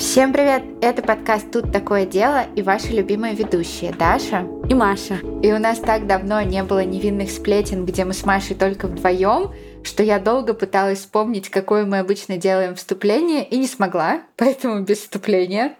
Всем 0.00 0.32
привет! 0.32 0.62
Это 0.80 1.02
подкаст 1.02 1.50
«Тут 1.52 1.72
такое 1.72 2.06
дело» 2.06 2.46
и 2.56 2.62
ваши 2.62 2.88
любимые 2.88 3.34
ведущие 3.34 3.92
Даша 3.92 4.46
и 4.66 4.72
Маша. 4.72 5.16
И 5.42 5.52
у 5.52 5.58
нас 5.58 5.78
так 5.78 6.06
давно 6.06 6.40
не 6.40 6.62
было 6.62 6.82
невинных 6.82 7.30
сплетен, 7.30 7.84
где 7.84 8.06
мы 8.06 8.14
с 8.14 8.24
Машей 8.24 8.56
только 8.56 8.86
вдвоем, 8.86 9.52
что 9.84 10.02
я 10.02 10.18
долго 10.18 10.54
пыталась 10.54 11.00
вспомнить, 11.00 11.50
какое 11.50 11.84
мы 11.84 11.98
обычно 11.98 12.38
делаем 12.38 12.76
вступление, 12.76 13.44
и 13.46 13.58
не 13.58 13.66
смогла, 13.66 14.22
поэтому 14.36 14.80
без 14.80 15.00
вступления. 15.00 15.76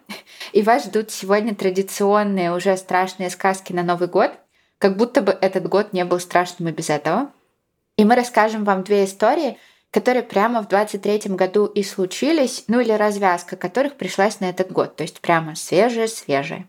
И 0.53 0.61
вас 0.61 0.85
ждут 0.85 1.11
сегодня 1.11 1.55
традиционные, 1.55 2.55
уже 2.55 2.77
страшные 2.77 3.31
сказки 3.31 3.73
на 3.73 3.83
Новый 3.83 4.09
год, 4.09 4.33
как 4.77 4.99
будто 4.99 5.23
бы 5.23 5.33
этот 5.33 5.67
год 5.67 5.95
не 5.95 6.05
был 6.05 6.21
страшным 6.21 6.69
и 6.69 6.73
без 6.73 6.91
этого. 6.91 7.33
И 7.97 8.05
мы 8.05 8.17
расскажем 8.17 8.65
вам 8.65 8.85
две 8.85 9.07
истории— 9.07 9.57
которые 9.91 10.23
прямо 10.23 10.63
в 10.63 10.69
23 10.69 11.35
году 11.35 11.67
и 11.67 11.83
случились, 11.83 12.65
ну 12.69 12.81
или 12.81 12.93
развязка 12.93 13.57
которых 13.57 13.97
пришлась 13.97 14.41
на 14.41 14.51
этот 14.51 14.71
год, 14.71 14.97
то 14.97 15.03
есть 15.03 15.21
прямо 15.21 15.55
свежие-свежие. 15.55 16.69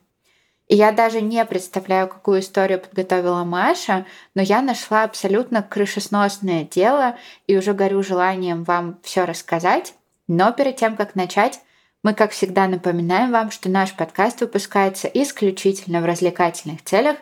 И 0.67 0.75
я 0.75 0.93
даже 0.93 1.21
не 1.21 1.43
представляю, 1.43 2.07
какую 2.07 2.39
историю 2.39 2.79
подготовила 2.79 3.43
Маша, 3.43 4.05
но 4.35 4.41
я 4.41 4.61
нашла 4.61 5.03
абсолютно 5.03 5.61
крышесносное 5.61 6.63
дело 6.63 7.17
и 7.45 7.57
уже 7.57 7.73
горю 7.73 8.01
желанием 8.01 8.63
вам 8.63 8.97
все 9.03 9.25
рассказать. 9.25 9.93
Но 10.29 10.53
перед 10.53 10.77
тем, 10.77 10.95
как 10.95 11.13
начать, 11.13 11.59
мы, 12.03 12.13
как 12.13 12.31
всегда, 12.31 12.67
напоминаем 12.67 13.31
вам, 13.31 13.51
что 13.51 13.69
наш 13.69 13.93
подкаст 13.93 14.39
выпускается 14.39 15.09
исключительно 15.09 15.99
в 15.99 16.05
развлекательных 16.05 16.81
целях 16.85 17.17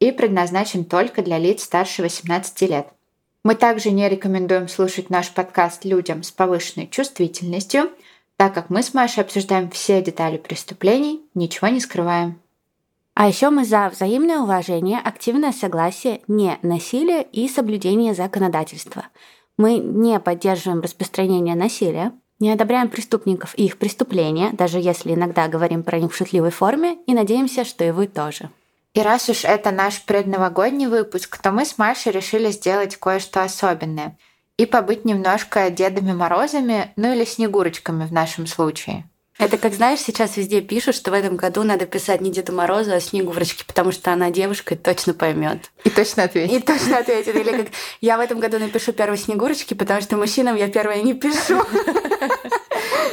и 0.00 0.10
предназначен 0.10 0.84
только 0.84 1.22
для 1.22 1.38
лиц 1.38 1.62
старше 1.62 2.02
18 2.02 2.60
лет. 2.62 2.88
Мы 3.44 3.54
также 3.54 3.90
не 3.90 4.08
рекомендуем 4.08 4.68
слушать 4.68 5.10
наш 5.10 5.30
подкаст 5.32 5.84
людям 5.84 6.22
с 6.22 6.30
повышенной 6.30 6.88
чувствительностью, 6.88 7.90
так 8.36 8.54
как 8.54 8.70
мы 8.70 8.82
с 8.82 8.94
Машей 8.94 9.22
обсуждаем 9.22 9.70
все 9.70 10.02
детали 10.02 10.36
преступлений, 10.36 11.22
ничего 11.34 11.68
не 11.68 11.80
скрываем. 11.80 12.40
А 13.14 13.26
еще 13.26 13.50
мы 13.50 13.64
за 13.64 13.88
взаимное 13.88 14.38
уважение, 14.38 15.00
активное 15.00 15.52
согласие, 15.52 16.20
не 16.28 16.56
насилие 16.62 17.24
и 17.24 17.48
соблюдение 17.48 18.14
законодательства. 18.14 19.06
Мы 19.56 19.78
не 19.78 20.20
поддерживаем 20.20 20.80
распространение 20.80 21.56
насилия, 21.56 22.12
не 22.38 22.52
одобряем 22.52 22.88
преступников 22.88 23.54
и 23.56 23.64
их 23.64 23.78
преступления, 23.78 24.50
даже 24.52 24.78
если 24.78 25.14
иногда 25.14 25.48
говорим 25.48 25.82
про 25.82 25.98
них 25.98 26.12
в 26.12 26.16
шутливой 26.16 26.50
форме, 26.50 26.98
и 27.06 27.14
надеемся, 27.14 27.64
что 27.64 27.84
и 27.84 27.90
вы 27.90 28.06
тоже. 28.06 28.50
И 28.98 29.00
раз 29.00 29.28
уж 29.28 29.44
это 29.44 29.70
наш 29.70 30.02
предновогодний 30.02 30.88
выпуск, 30.88 31.38
то 31.40 31.52
мы 31.52 31.64
с 31.64 31.78
Машей 31.78 32.10
решили 32.10 32.50
сделать 32.50 32.96
кое-что 32.96 33.44
особенное 33.44 34.18
и 34.56 34.66
побыть 34.66 35.04
немножко 35.04 35.70
Дедами 35.70 36.12
Морозами, 36.12 36.92
ну 36.96 37.12
или 37.14 37.24
Снегурочками 37.24 38.06
в 38.06 38.12
нашем 38.12 38.48
случае. 38.48 39.08
Это 39.38 39.56
как, 39.56 39.74
знаешь, 39.74 40.00
сейчас 40.00 40.36
везде 40.36 40.62
пишут, 40.62 40.96
что 40.96 41.12
в 41.12 41.14
этом 41.14 41.36
году 41.36 41.62
надо 41.62 41.86
писать 41.86 42.20
не 42.20 42.32
Деду 42.32 42.52
Морозу, 42.52 42.92
а 42.92 42.98
Снегурочке, 42.98 43.64
потому 43.64 43.92
что 43.92 44.12
она 44.12 44.32
девушка 44.32 44.74
и 44.74 44.76
точно 44.76 45.14
поймет. 45.14 45.70
И 45.84 45.90
точно 45.90 46.24
ответит. 46.24 46.56
И 46.56 46.60
точно 46.60 46.98
ответит. 46.98 47.36
Или 47.36 47.56
как 47.56 47.66
я 48.00 48.16
в 48.16 48.20
этом 48.20 48.40
году 48.40 48.58
напишу 48.58 48.92
первой 48.92 49.16
Снегурочки, 49.16 49.74
потому 49.74 50.00
что 50.00 50.16
мужчинам 50.16 50.56
я 50.56 50.66
первая 50.66 51.02
не 51.02 51.14
пишу. 51.14 51.62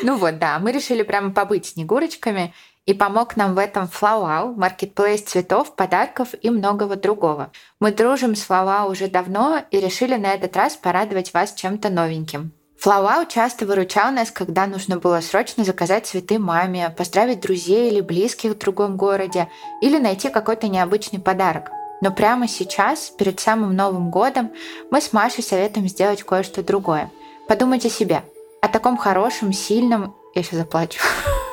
Ну 0.01 0.17
вот, 0.17 0.39
да, 0.39 0.57
мы 0.57 0.71
решили 0.71 1.03
прямо 1.03 1.31
побыть 1.31 1.67
Снегурочками 1.67 2.55
и 2.85 2.93
помог 2.93 3.35
нам 3.35 3.55
в 3.55 3.57
этом 3.57 3.87
Флауау, 3.87 4.53
маркетплейс 4.55 5.21
цветов, 5.21 5.75
подарков 5.75 6.29
и 6.41 6.49
многого 6.49 6.95
другого. 6.95 7.51
Мы 7.79 7.91
дружим 7.91 8.35
с 8.35 8.41
Флауау 8.43 8.91
уже 8.91 9.07
давно 9.07 9.61
и 9.71 9.79
решили 9.79 10.15
на 10.15 10.33
этот 10.33 10.55
раз 10.55 10.75
порадовать 10.75 11.33
вас 11.33 11.53
чем-то 11.53 11.89
новеньким. 11.89 12.51
Флауау 12.77 13.25
часто 13.25 13.65
выручал 13.65 14.11
нас, 14.11 14.29
когда 14.31 14.67
нужно 14.67 14.97
было 14.97 15.21
срочно 15.21 15.63
заказать 15.63 16.05
цветы 16.05 16.37
маме, 16.37 16.93
поздравить 16.95 17.39
друзей 17.39 17.89
или 17.89 18.01
близких 18.01 18.51
в 18.51 18.57
другом 18.57 18.97
городе 18.97 19.47
или 19.81 19.97
найти 19.97 20.29
какой-то 20.29 20.67
необычный 20.67 21.19
подарок. 21.19 21.71
Но 22.01 22.11
прямо 22.11 22.47
сейчас, 22.47 23.09
перед 23.09 23.39
самым 23.39 23.75
Новым 23.75 24.11
годом, 24.11 24.51
мы 24.91 25.01
с 25.01 25.13
Машей 25.13 25.43
советуем 25.43 25.87
сделать 25.87 26.23
кое-что 26.23 26.61
другое. 26.61 27.09
Подумайте 27.47 27.89
себе, 27.89 28.23
о 28.61 28.67
таком 28.67 28.97
хорошем, 28.97 29.53
сильном... 29.53 30.15
Я 30.35 30.43
сейчас 30.43 30.59
заплачу. 30.59 30.99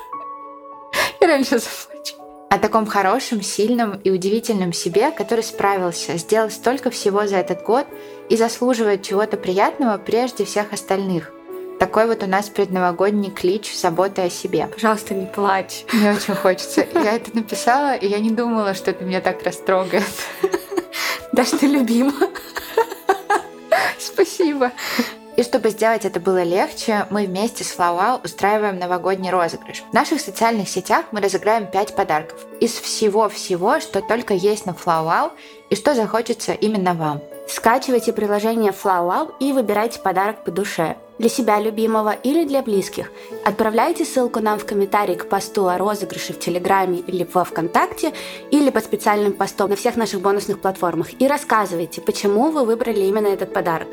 Раньше 1.27 1.59
заплачу. 1.61 2.15
О 2.51 2.59
таком 2.59 2.85
хорошем, 2.87 3.41
сильном 3.41 3.99
и 4.05 4.11
удивительном 4.11 4.73
себе, 4.73 5.11
который 5.11 5.43
справился, 5.43 6.19
сделал 6.19 6.51
столько 6.51 6.91
всего 6.91 7.27
за 7.27 7.37
этот 7.37 7.63
год 7.63 7.87
и 8.29 8.37
заслуживает 8.37 9.03
чего-то 9.03 9.39
приятного 9.39 9.97
прежде 9.97 10.45
всех 10.45 10.73
остальных. 10.73 11.33
Такой 11.79 12.07
вот 12.07 12.23
у 12.23 12.27
нас 12.27 12.51
предновогодний 12.51 13.31
клич 13.31 13.75
заботы 13.75 14.23
о 14.23 14.31
себе. 14.31 14.67
Пожалуйста, 14.67 15.15
не 15.15 15.27
плачь. 15.27 15.85
Мне 15.93 16.13
очень 16.13 16.35
хочется. 16.35 16.87
Я 16.95 17.17
это 17.17 17.35
написала, 17.35 17.95
и 17.95 18.07
я 18.07 18.19
не 18.19 18.31
думала, 18.31 18.75
что 18.75 18.91
это 18.91 19.05
меня 19.05 19.21
так 19.21 19.43
растрогает. 19.43 20.05
Даже 21.33 21.57
ты 21.57 21.67
любима. 21.67 22.13
Спасибо. 23.99 24.73
И 25.37 25.43
чтобы 25.43 25.71
сделать 25.71 26.05
это 26.05 26.21
было 26.21 26.43
легче, 26.43 27.07
мы 27.11 27.27
вместе 27.27 27.65
с 27.65 27.69
Флауау 27.69 28.21
устраиваем 28.23 28.79
новогодний 28.79 29.31
розыгрыш. 29.31 29.83
В 29.91 29.95
наших 29.95 30.21
социальных 30.21 30.69
сетях 30.69 31.07
мы 31.11 31.21
разыграем 31.21 31.67
5 31.67 31.97
подарков. 31.97 32.39
Из 32.61 32.73
всего-всего, 32.73 33.81
что 33.81 34.03
только 34.03 34.35
есть 34.35 34.67
на 34.67 34.75
Флауау 34.75 35.33
и 35.71 35.75
что 35.75 35.95
захочется 35.95 36.53
именно 36.53 36.93
вам. 36.95 37.23
Скачивайте 37.49 38.13
приложение 38.13 38.73
FlowWow 38.73 39.35
и 39.41 39.53
выбирайте 39.53 40.01
подарок 40.01 40.45
по 40.45 40.51
душе. 40.51 40.97
Для 41.19 41.29
себя 41.29 41.61
любимого 41.61 42.13
или 42.13 42.45
для 42.45 42.63
близких. 42.63 43.11
Отправляйте 43.45 44.05
ссылку 44.05 44.41
нам 44.41 44.59
в 44.59 44.65
комментарии 44.65 45.15
к 45.15 45.29
посту 45.29 45.69
о 45.69 45.77
розыгрыше 45.77 46.33
в 46.33 46.39
Телеграме 46.39 46.99
или 47.01 47.27
во 47.31 47.45
Вконтакте, 47.45 48.13
или 48.51 48.71
под 48.71 48.85
специальным 48.85 49.33
постом 49.33 49.71
на 49.71 49.77
всех 49.77 49.97
наших 49.97 50.21
бонусных 50.21 50.61
платформах 50.61 51.21
и 51.21 51.27
рассказывайте, 51.27 52.01
почему 52.01 52.51
вы 52.51 52.65
выбрали 52.65 53.01
именно 53.01 53.29
этот 53.29 53.53
подарок. 53.53 53.89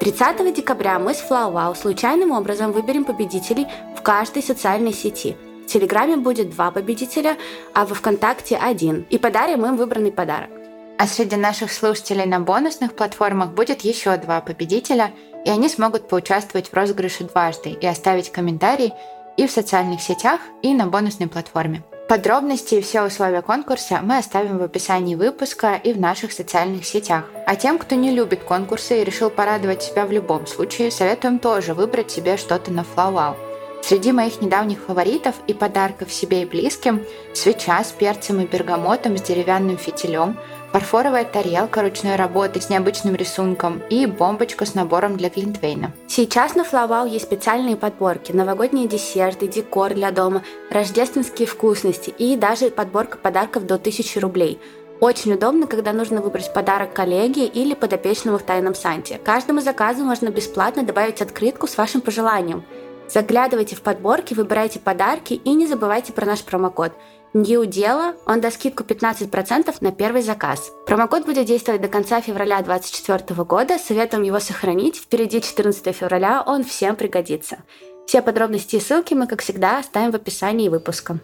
30 0.00 0.54
декабря 0.54 0.98
мы 0.98 1.14
с 1.14 1.22
FlowWow 1.22 1.74
случайным 1.76 2.32
образом 2.32 2.72
выберем 2.72 3.04
победителей 3.04 3.66
в 3.96 4.02
каждой 4.02 4.42
социальной 4.42 4.92
сети. 4.92 5.36
В 5.64 5.66
Телеграме 5.66 6.16
будет 6.16 6.50
два 6.50 6.70
победителя, 6.70 7.36
а 7.72 7.86
во 7.86 7.94
Вконтакте 7.94 8.56
один. 8.56 9.06
И 9.08 9.18
подарим 9.18 9.64
им 9.64 9.76
выбранный 9.76 10.12
подарок. 10.12 10.50
А 10.98 11.06
среди 11.06 11.36
наших 11.36 11.72
слушателей 11.72 12.26
на 12.26 12.40
бонусных 12.40 12.94
платформах 12.94 13.50
будет 13.50 13.82
еще 13.82 14.16
два 14.16 14.40
победителя, 14.40 15.12
и 15.44 15.50
они 15.50 15.68
смогут 15.68 16.08
поучаствовать 16.08 16.68
в 16.68 16.74
розыгрыше 16.74 17.24
дважды 17.24 17.70
и 17.70 17.86
оставить 17.86 18.30
комментарий 18.30 18.92
и 19.36 19.46
в 19.46 19.50
социальных 19.50 20.02
сетях, 20.02 20.40
и 20.62 20.74
на 20.74 20.86
бонусной 20.86 21.28
платформе. 21.28 21.82
Подробности 22.08 22.74
и 22.74 22.80
все 22.82 23.02
условия 23.02 23.40
конкурса 23.40 24.00
мы 24.02 24.18
оставим 24.18 24.58
в 24.58 24.62
описании 24.62 25.14
выпуска 25.14 25.74
и 25.74 25.94
в 25.94 25.98
наших 25.98 26.32
социальных 26.32 26.84
сетях. 26.84 27.24
А 27.46 27.56
тем, 27.56 27.78
кто 27.78 27.94
не 27.94 28.10
любит 28.10 28.44
конкурсы 28.44 29.00
и 29.00 29.04
решил 29.04 29.30
порадовать 29.30 29.82
себя 29.82 30.04
в 30.04 30.12
любом 30.12 30.46
случае, 30.46 30.90
советуем 30.90 31.38
тоже 31.38 31.72
выбрать 31.72 32.10
себе 32.10 32.36
что-то 32.36 32.70
на 32.70 32.84
FlowWow. 32.84 33.36
Среди 33.82 34.12
моих 34.12 34.42
недавних 34.42 34.80
фаворитов 34.80 35.34
и 35.46 35.54
подарков 35.54 36.12
себе 36.12 36.42
и 36.42 36.46
близким– 36.46 37.02
свеча 37.34 37.82
с 37.82 37.90
перцем 37.92 38.40
и 38.40 38.46
бергамотом 38.46 39.16
с 39.16 39.22
деревянным 39.22 39.78
фитилем– 39.78 40.38
фарфоровая 40.74 41.24
тарелка 41.24 41.82
ручной 41.82 42.16
работы 42.16 42.60
с 42.60 42.68
необычным 42.68 43.14
рисунком 43.14 43.80
и 43.90 44.06
бомбочка 44.06 44.66
с 44.66 44.74
набором 44.74 45.16
для 45.16 45.28
глинтвейна. 45.28 45.92
Сейчас 46.08 46.56
на 46.56 46.64
Флавау 46.64 47.06
есть 47.06 47.26
специальные 47.26 47.76
подборки, 47.76 48.32
новогодние 48.32 48.88
десерты, 48.88 49.46
декор 49.46 49.94
для 49.94 50.10
дома, 50.10 50.42
рождественские 50.72 51.46
вкусности 51.46 52.10
и 52.18 52.34
даже 52.36 52.70
подборка 52.70 53.18
подарков 53.18 53.66
до 53.66 53.76
1000 53.76 54.18
рублей. 54.18 54.58
Очень 54.98 55.34
удобно, 55.34 55.68
когда 55.68 55.92
нужно 55.92 56.20
выбрать 56.20 56.52
подарок 56.52 56.92
коллеге 56.92 57.46
или 57.46 57.74
подопечному 57.74 58.38
в 58.38 58.42
тайном 58.42 58.74
санте. 58.74 59.20
Каждому 59.22 59.60
заказу 59.60 60.04
можно 60.04 60.30
бесплатно 60.30 60.82
добавить 60.82 61.22
открытку 61.22 61.68
с 61.68 61.78
вашим 61.78 62.00
пожеланием. 62.00 62.64
Заглядывайте 63.06 63.76
в 63.76 63.82
подборки, 63.82 64.34
выбирайте 64.34 64.80
подарки 64.80 65.34
и 65.34 65.50
не 65.50 65.68
забывайте 65.68 66.12
про 66.12 66.26
наш 66.26 66.42
промокод– 66.42 66.94
New 67.34 67.66
Дело, 67.66 68.14
он 68.26 68.40
даст 68.40 68.60
скидку 68.60 68.84
15% 68.84 69.76
на 69.80 69.90
первый 69.90 70.22
заказ. 70.22 70.72
Промокод 70.86 71.26
будет 71.26 71.46
действовать 71.46 71.82
до 71.82 71.88
конца 71.88 72.20
февраля 72.20 72.62
2024 72.62 73.42
года. 73.42 73.76
Советуем 73.76 74.22
его 74.22 74.38
сохранить. 74.38 74.98
Впереди 74.98 75.42
14 75.42 75.94
февраля, 75.94 76.44
он 76.46 76.62
всем 76.62 76.94
пригодится. 76.94 77.58
Все 78.06 78.22
подробности 78.22 78.76
и 78.76 78.80
ссылки 78.80 79.14
мы, 79.14 79.26
как 79.26 79.42
всегда, 79.42 79.80
оставим 79.80 80.12
в 80.12 80.14
описании 80.14 80.68
выпуска. 80.68 81.18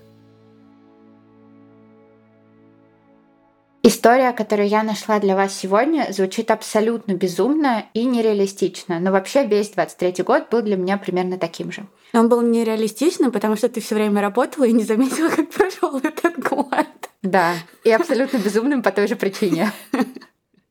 История, 3.82 4.32
которую 4.32 4.68
я 4.68 4.82
нашла 4.82 5.18
для 5.20 5.34
вас 5.34 5.56
сегодня, 5.56 6.08
звучит 6.10 6.50
абсолютно 6.50 7.14
безумно 7.14 7.86
и 7.94 8.04
нереалистично, 8.04 9.00
но 9.00 9.10
вообще 9.10 9.46
весь 9.46 9.70
23 9.70 10.22
год 10.22 10.50
был 10.50 10.60
для 10.60 10.76
меня 10.76 10.98
примерно 10.98 11.38
таким 11.38 11.72
же. 11.72 11.86
Он 12.12 12.28
был 12.28 12.42
нереалистичным, 12.42 13.32
потому 13.32 13.56
что 13.56 13.70
ты 13.70 13.80
все 13.80 13.94
время 13.94 14.20
работала 14.20 14.64
и 14.64 14.72
не 14.72 14.84
заметила, 14.84 15.30
как 15.30 15.48
прошел 15.50 15.98
этот 15.98 16.38
год. 16.38 16.86
Да, 17.22 17.54
и 17.84 17.90
абсолютно 17.90 18.38
безумным 18.38 18.82
по 18.82 18.92
той 18.92 19.08
же 19.08 19.16
причине. 19.16 19.72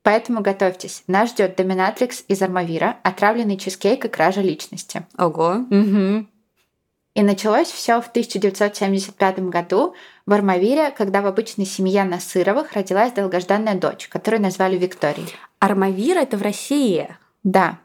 Поэтому 0.04 0.42
готовьтесь. 0.42 1.04
Нас 1.08 1.32
ждет 1.32 1.56
доминатрикс 1.56 2.24
из 2.28 2.42
Армавира, 2.42 2.98
отравленный 3.04 3.58
чизкейк 3.58 4.06
и 4.06 4.08
кража 4.08 4.42
личности. 4.42 5.06
Ого. 5.18 5.66
Угу. 5.70 6.26
И 7.20 7.22
началось 7.22 7.68
все 7.68 8.00
в 8.00 8.08
1975 8.08 9.40
году 9.50 9.94
в 10.26 10.32
Армавире, 10.32 10.90
когда 10.90 11.22
в 11.22 11.26
обычной 11.26 11.66
семье 11.66 12.06
Насыровых 12.06 12.72
родилась 12.72 13.12
долгожданная 13.12 13.76
дочь, 13.76 14.08
которую 14.08 14.42
назвали 14.42 14.78
Викторией. 14.78 15.28
Армавир— 15.60 16.18
это 16.20 16.38
в 16.38 16.42
России? 16.42 17.14
Да, 17.44 17.80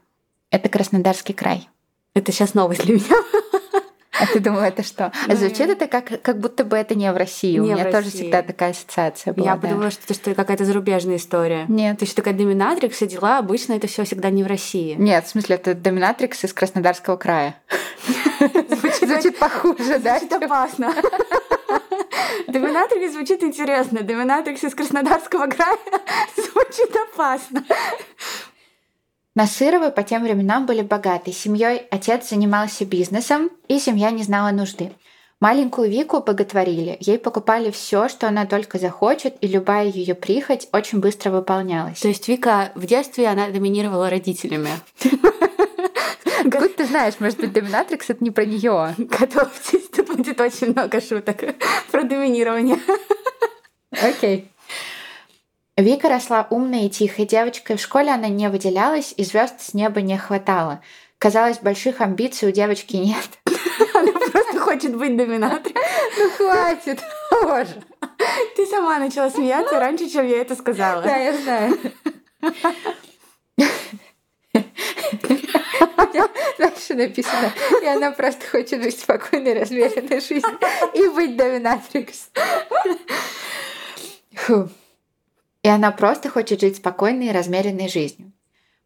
это 0.51 0.69
Краснодарский 0.69 1.33
край. 1.33 1.67
Это 2.13 2.31
сейчас 2.31 2.53
новость 2.53 2.85
для 2.85 2.93
меня. 2.93 3.15
А 4.19 4.27
ты 4.27 4.39
думала, 4.39 4.63
это 4.63 4.83
что? 4.83 5.11
А 5.27 5.35
звучит 5.35 5.69
это 5.69 5.87
как, 5.87 6.21
как 6.21 6.39
будто 6.39 6.63
бы 6.63 6.77
это 6.77 6.95
не 6.95 7.11
в 7.11 7.17
России. 7.17 7.59
У 7.59 7.65
меня 7.65 7.91
тоже 7.91 8.09
всегда 8.09 8.41
такая 8.41 8.71
ассоциация 8.71 9.33
была. 9.33 9.45
Я 9.45 9.55
подумала, 9.55 9.91
что 9.91 10.03
это 10.05 10.13
что 10.13 10.33
какая-то 10.33 10.65
зарубежная 10.65 11.17
история. 11.17 11.65
Нет. 11.67 11.99
То 11.99 12.05
есть 12.05 12.15
такая 12.15 12.33
доминатрикс 12.33 13.01
и 13.01 13.07
дела, 13.07 13.39
обычно 13.39 13.73
это 13.73 13.87
все 13.87 14.03
всегда 14.03 14.29
не 14.29 14.43
в 14.43 14.47
России. 14.47 14.95
Нет, 14.97 15.25
в 15.25 15.29
смысле, 15.29 15.55
это 15.55 15.73
доминатрикс 15.73 16.43
из 16.43 16.53
Краснодарского 16.53 17.17
края. 17.17 17.55
Звучит 19.01 19.37
похуже, 19.37 19.99
да? 19.99 20.19
Звучит 20.19 20.33
опасно. 20.43 20.93
Доминатрикс 22.47 23.13
звучит 23.13 23.43
интересно. 23.43 24.01
Доминатрикс 24.01 24.63
из 24.63 24.75
Краснодарского 24.75 25.47
края 25.47 25.77
звучит 26.35 26.95
опасно. 26.95 27.63
Насыровы 29.35 29.91
по 29.91 30.01
тем 30.01 30.23
временам 30.23 30.65
были 30.65 30.81
богатой 30.81 31.33
семьей, 31.33 31.83
отец 31.91 32.29
занимался 32.29 32.85
бизнесом, 32.85 33.49
и 33.67 33.79
семья 33.79 34.09
не 34.11 34.23
знала 34.23 34.51
нужды. 34.51 34.93
Маленькую 35.41 35.91
Вику 35.91 36.21
боготворили, 36.21 36.95
ей 37.01 37.19
покупали 37.19 37.69
все, 37.69 38.07
что 38.07 38.29
она 38.29 38.45
только 38.45 38.79
захочет, 38.79 39.35
и 39.41 39.47
любая 39.47 39.87
ее 39.87 40.15
прихоть 40.15 40.69
очень 40.71 41.01
быстро 41.01 41.31
выполнялась. 41.31 41.99
То 41.99 42.07
есть 42.07 42.25
Вика 42.29 42.71
в 42.75 42.85
детстве 42.85 43.27
она 43.27 43.49
доминировала 43.49 44.09
родителями. 44.09 44.69
Как 46.49 46.73
ты 46.75 46.85
знаешь, 46.85 47.15
может 47.19 47.37
быть, 47.37 47.51
доминатрикс 47.51 48.11
это 48.11 48.23
не 48.23 48.31
про 48.31 48.45
нее. 48.45 48.95
Готовьтесь, 48.97 49.89
тут 49.89 50.15
будет 50.15 50.39
очень 50.39 50.71
много 50.71 51.01
шуток 51.01 51.37
про 51.91 52.03
доминирование. 52.03 52.79
Окей. 53.91 54.49
Вика 55.77 56.07
росла 56.07 56.47
умной 56.51 56.85
и 56.85 56.89
тихой 56.89 57.25
девочкой. 57.25 57.75
В 57.75 57.81
школе 57.81 58.09
она 58.11 58.29
не 58.29 58.49
выделялась, 58.49 59.13
и 59.17 59.25
звезд 59.25 59.59
с 59.59 59.73
неба 59.73 60.01
не 60.01 60.17
хватало. 60.17 60.81
Казалось, 61.17 61.59
больших 61.59 61.99
амбиций 61.99 62.47
у 62.47 62.51
девочки 62.51 62.95
нет. 62.95 63.29
Она 63.93 64.13
просто 64.13 64.57
хочет 64.59 64.95
быть 64.95 65.17
доминатором. 65.17 65.75
Ну 66.17 66.29
хватит, 66.29 67.01
боже. 67.43 67.75
Ты 68.55 68.65
сама 68.67 68.99
начала 68.99 69.29
смеяться 69.29 69.77
раньше, 69.77 70.09
чем 70.09 70.25
я 70.25 70.39
это 70.41 70.55
сказала. 70.55 71.01
Да, 71.01 71.17
я 71.17 71.37
знаю. 71.37 71.77
Дальше 76.57 76.93
написано, 76.93 77.51
и 77.81 77.85
она 77.85 78.11
просто 78.11 78.47
хочет 78.49 78.81
жить 78.81 78.97
спокойной, 78.97 79.59
размеренной 79.59 80.21
жизнью 80.21 80.57
и 80.93 81.09
быть 81.09 81.35
доминатрикс. 81.35 82.29
Фу 84.35 84.69
и 85.65 85.67
она 85.67 85.89
просто 85.89 86.29
хочет 86.29 86.61
жить 86.61 86.77
спокойной 86.77 87.29
и 87.29 87.31
размеренной 87.31 87.89
жизнью. 87.89 88.31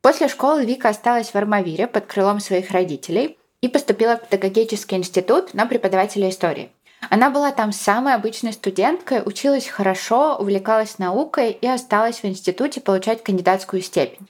После 0.02 0.30
школы 0.30 0.64
Вика 0.64 0.88
осталась 0.88 1.32
в 1.32 1.36
Армавире 1.36 1.88
под 1.88 2.06
крылом 2.06 2.40
своих 2.40 2.72
родителей 2.72 3.38
и 3.60 3.68
поступила 3.68 4.16
в 4.16 4.30
педагогический 4.30 4.96
институт 4.96 5.54
на 5.54 5.66
преподавателя 5.66 6.30
истории. 6.30 6.72
Она 7.10 7.32
была 7.32 7.52
там 7.52 7.74
самой 7.74 8.16
обычной 8.16 8.54
студенткой, 8.54 9.24
училась 9.26 9.68
хорошо, 9.68 10.38
увлекалась 10.38 11.00
наукой 11.00 11.52
и 11.52 11.68
осталась 11.68 12.24
в 12.24 12.26
институте 12.26 12.80
получать 12.80 13.24
кандидатскую 13.24 13.82
степень. 13.82 14.30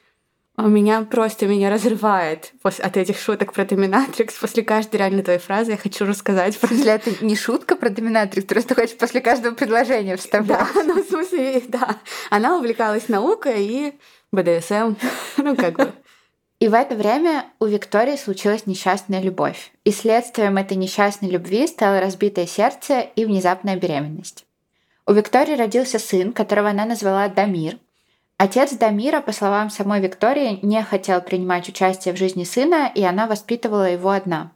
У 0.61 0.67
меня 0.67 1.07
просто 1.09 1.47
меня 1.47 1.69
разрывает 1.69 2.51
после, 2.61 2.83
от 2.83 2.97
этих 2.97 3.17
шуток 3.17 3.53
про 3.53 3.63
доминатрикс. 3.63 4.33
После 4.33 4.61
каждой 4.61 4.97
реально 4.97 5.23
твоей 5.23 5.39
фразы 5.39 5.71
я 5.71 5.77
хочу 5.77 6.05
рассказать. 6.05 6.59
Про... 6.59 6.75
Если 6.75 6.91
это 6.91 7.23
не 7.23 7.37
шутка 7.37 7.77
про 7.77 7.89
доминатрикс, 7.89 8.45
ты 8.45 8.55
просто 8.55 8.75
хочешь 8.75 8.97
после 8.97 9.21
каждого 9.21 9.55
предложения 9.55 10.17
вставлять. 10.17 10.59
Да, 10.75 10.83
ну 10.83 11.01
в 11.01 11.07
смысле, 11.07 11.63
да. 11.69 11.95
Она 12.29 12.57
увлекалась 12.57 13.07
наукой 13.07 13.65
и 13.65 13.93
БДСМ. 14.33 14.95
Ну 15.37 15.55
как 15.55 15.77
бы. 15.77 15.93
И 16.59 16.67
в 16.67 16.73
это 16.73 16.95
время 16.95 17.45
у 17.61 17.65
Виктории 17.65 18.17
случилась 18.17 18.65
несчастная 18.65 19.21
любовь. 19.21 19.71
И 19.85 19.91
следствием 19.91 20.57
этой 20.57 20.75
несчастной 20.75 21.29
любви 21.29 21.67
стало 21.67 22.01
разбитое 22.01 22.47
сердце 22.47 22.99
и 23.15 23.23
внезапная 23.23 23.77
беременность. 23.77 24.45
У 25.07 25.13
Виктории 25.13 25.55
родился 25.55 25.99
сын, 25.99 26.33
которого 26.33 26.69
она 26.69 26.83
назвала 26.83 27.29
Дамир– 27.29 27.77
Отец 28.41 28.71
Дамира, 28.71 29.19
по 29.19 29.33
словам 29.33 29.69
самой 29.69 29.99
Виктории, 29.99 30.59
не 30.61 30.81
хотел 30.81 31.19
принимать 31.19 31.67
участие 31.67 32.13
в 32.13 32.17
жизни 32.17 32.45
сына, 32.45 32.89
и 32.95 33.03
она 33.03 33.27
воспитывала 33.27 33.91
его 33.91 34.11
одна. 34.11 34.53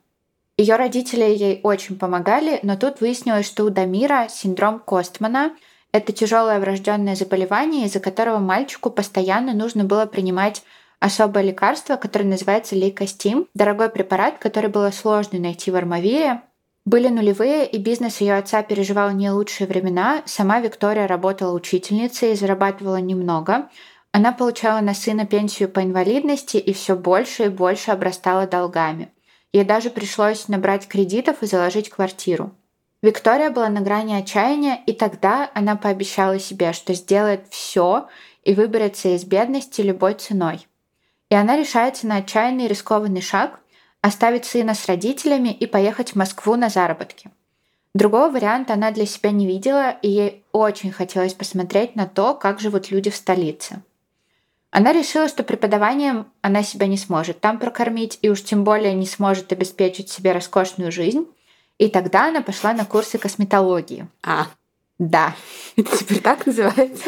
Ее 0.55 0.77
родители 0.77 1.25
ей 1.25 1.59
очень 1.63 1.99
помогали, 1.99 2.61
но 2.63 2.77
тут 2.77 3.01
выяснилось, 3.01 3.45
что 3.45 3.65
у 3.65 3.69
Дамира 3.69 4.29
синдром 4.29 4.79
Костмана– 4.79 5.51
это 5.91 6.13
тяжелое 6.13 6.61
врожденное 6.61 7.17
заболевание, 7.17 7.85
из-за 7.87 7.99
которого 7.99 8.39
мальчику 8.39 8.89
постоянно 8.89 9.53
нужно 9.53 9.83
было 9.83 10.05
принимать 10.05 10.63
особое 11.01 11.43
лекарство, 11.43 11.97
которое 11.97 12.29
называется 12.29 12.77
лейкостим, 12.77 13.49
дорогой 13.53 13.89
препарат, 13.89 14.37
который 14.37 14.69
было 14.69 14.91
сложно 14.91 15.39
найти 15.39 15.71
в 15.71 15.75
Армавире, 15.75 16.41
были 16.85 17.07
нулевые, 17.07 17.65
и 17.65 17.77
бизнес 17.77 18.19
ее 18.19 18.35
отца 18.35 18.61
переживал 18.61 19.11
не 19.11 19.31
лучшие 19.31 19.67
времена. 19.67 20.21
Сама 20.25 20.59
Виктория 20.59 21.07
работала 21.07 21.53
учительницей 21.53 22.33
и 22.33 22.35
зарабатывала 22.35 22.97
немного. 22.97 23.69
Она 24.11 24.33
получала 24.33 24.81
на 24.81 24.93
сына 24.93 25.25
пенсию 25.25 25.69
по 25.69 25.81
инвалидности 25.81 26.57
и 26.57 26.73
все 26.73 26.95
больше 26.95 27.45
и 27.45 27.49
больше 27.49 27.91
обрастала 27.91 28.47
долгами. 28.47 29.13
Ей 29.53 29.63
даже 29.63 29.89
пришлось 29.89 30.47
набрать 30.47 30.87
кредитов 30.87 31.41
и 31.41 31.45
заложить 31.45 31.89
квартиру. 31.89 32.51
Виктория 33.01 33.49
была 33.49 33.69
на 33.69 33.81
грани 33.81 34.13
отчаяния, 34.13 34.79
и 34.85 34.93
тогда 34.93 35.49
она 35.53 35.75
пообещала 35.75 36.39
себе, 36.39 36.73
что 36.73 36.93
сделает 36.93 37.47
все 37.49 38.07
и 38.43 38.53
выберется 38.53 39.09
из 39.15 39.25
бедности 39.25 39.81
любой 39.81 40.13
ценой. 40.15 40.67
И 41.29 41.35
она 41.35 41.57
решается 41.57 42.07
на 42.07 42.17
отчаянный 42.17 42.67
рискованный 42.67 43.21
шаг, 43.21 43.59
оставить 44.03 44.43
сына 44.43 44.75
с 44.75 44.85
родителями 44.85 45.47
и 45.49 45.65
поехать 45.65 46.11
в 46.11 46.15
Москву 46.17 46.57
на 46.57 46.67
заработки. 46.67 47.31
Другого 47.93 48.29
варианта 48.29 48.73
она 48.73 48.91
для 48.91 49.05
себя 49.05 49.31
не 49.31 49.47
видела, 49.47 49.91
и 50.01 50.09
ей 50.09 50.43
очень 50.51 50.91
хотелось 50.91 51.33
посмотреть 51.33 51.95
на 51.95 52.05
то, 52.05 52.33
как 52.33 52.59
живут 52.59 52.91
люди 52.91 53.09
в 53.09 53.15
столице. 53.15 53.81
Она 54.71 54.91
решила, 54.91 55.29
что 55.29 55.43
преподаванием 55.43 56.27
она 56.41 56.63
себя 56.63 56.87
не 56.87 56.97
сможет 56.97 57.39
там 57.39 57.59
прокормить, 57.59 58.19
и 58.21 58.29
уж 58.29 58.43
тем 58.43 58.65
более 58.65 58.93
не 58.93 59.05
сможет 59.05 59.53
обеспечить 59.53 60.09
себе 60.09 60.33
роскошную 60.33 60.91
жизнь. 60.91 61.25
И 61.77 61.87
тогда 61.87 62.27
она 62.27 62.41
пошла 62.41 62.73
на 62.73 62.83
курсы 62.83 63.17
косметологии. 63.17 64.07
А, 64.21 64.47
да. 64.99 65.33
Это 65.77 65.97
теперь 65.97 66.19
так 66.19 66.45
называется? 66.45 67.07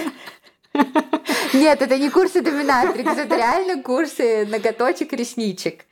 Нет, 1.53 1.81
это 1.81 1.97
не 1.97 2.09
курсы 2.09 2.41
доминатрикс, 2.41 3.17
это 3.17 3.35
реально 3.35 3.83
курсы 3.83 4.45
ноготочек, 4.45 5.11
ресничек. 5.11 5.85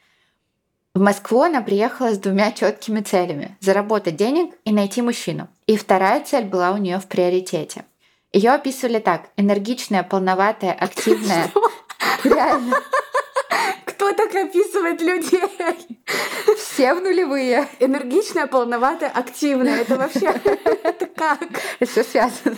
В 0.96 1.00
Москву 1.00 1.42
она 1.42 1.62
приехала 1.62 2.12
с 2.14 2.20
двумя 2.20 2.52
четкими 2.52 3.02
целями– 3.02 3.58
заработать 3.60 4.16
денег 4.16 4.54
и 4.64 4.72
найти 4.72 5.02
мужчину. 5.02 5.48
И 5.66 5.76
вторая 5.76 6.24
цель 6.24 6.46
была 6.46 6.72
у 6.72 6.78
нее 6.78 7.00
в 7.00 7.08
приоритете. 7.08 7.86
Ее 8.32 8.52
описывали 8.52 9.00
так– 9.00 9.30
энергичная, 9.38 10.04
полноватая, 10.04 10.72
активная. 10.72 11.52
Реально. 12.24 12.80
Кто 13.86 14.14
так 14.14 14.36
описывает 14.36 15.02
людей? 15.02 15.42
Все 16.58 16.94
в 16.94 17.02
нулевые. 17.02 17.68
Энергичная, 17.80 18.46
полноватая, 18.46 19.10
активная. 19.10 19.82
Это 19.82 19.96
вообще... 19.96 20.28
Это 20.84 21.08
как? 21.08 21.42
Это 21.80 21.92
все 21.92 22.04
связано. 22.04 22.56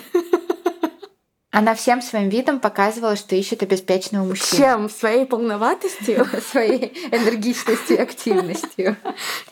Она 1.56 1.74
всем 1.74 2.02
своим 2.02 2.28
видом 2.28 2.60
показывала, 2.60 3.16
что 3.16 3.34
ищет 3.34 3.64
обеспеченного 3.64 4.26
мужчину. 4.26 4.62
Чем? 4.62 4.90
Своей 4.90 5.26
полноватостью? 5.26 6.28
Своей 6.52 6.88
энергичностью 7.14 7.96
и 7.96 8.02
активностью. 8.02 8.98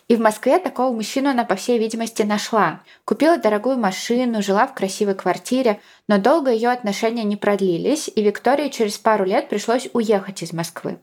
И 0.09 0.17
в 0.17 0.19
Москве 0.19 0.59
такого 0.59 0.93
мужчину 0.93 1.29
она, 1.29 1.45
по 1.45 1.55
всей 1.55 1.79
видимости, 1.79 2.23
нашла. 2.23 2.81
Купила 3.05 3.37
дорогую 3.37 3.77
машину, 3.77 4.41
жила 4.41 4.67
в 4.67 4.73
красивой 4.73 5.15
квартире, 5.15 5.79
но 6.09 6.17
долго 6.17 6.51
ее 6.51 6.71
отношения 6.71 7.23
не 7.23 7.37
продлились, 7.37 8.11
и 8.13 8.21
Виктории 8.21 8.67
через 8.67 8.97
пару 8.97 9.23
лет 9.23 9.47
пришлось 9.47 9.87
уехать 9.93 10.43
из 10.43 10.51
Москвы. 10.51 10.97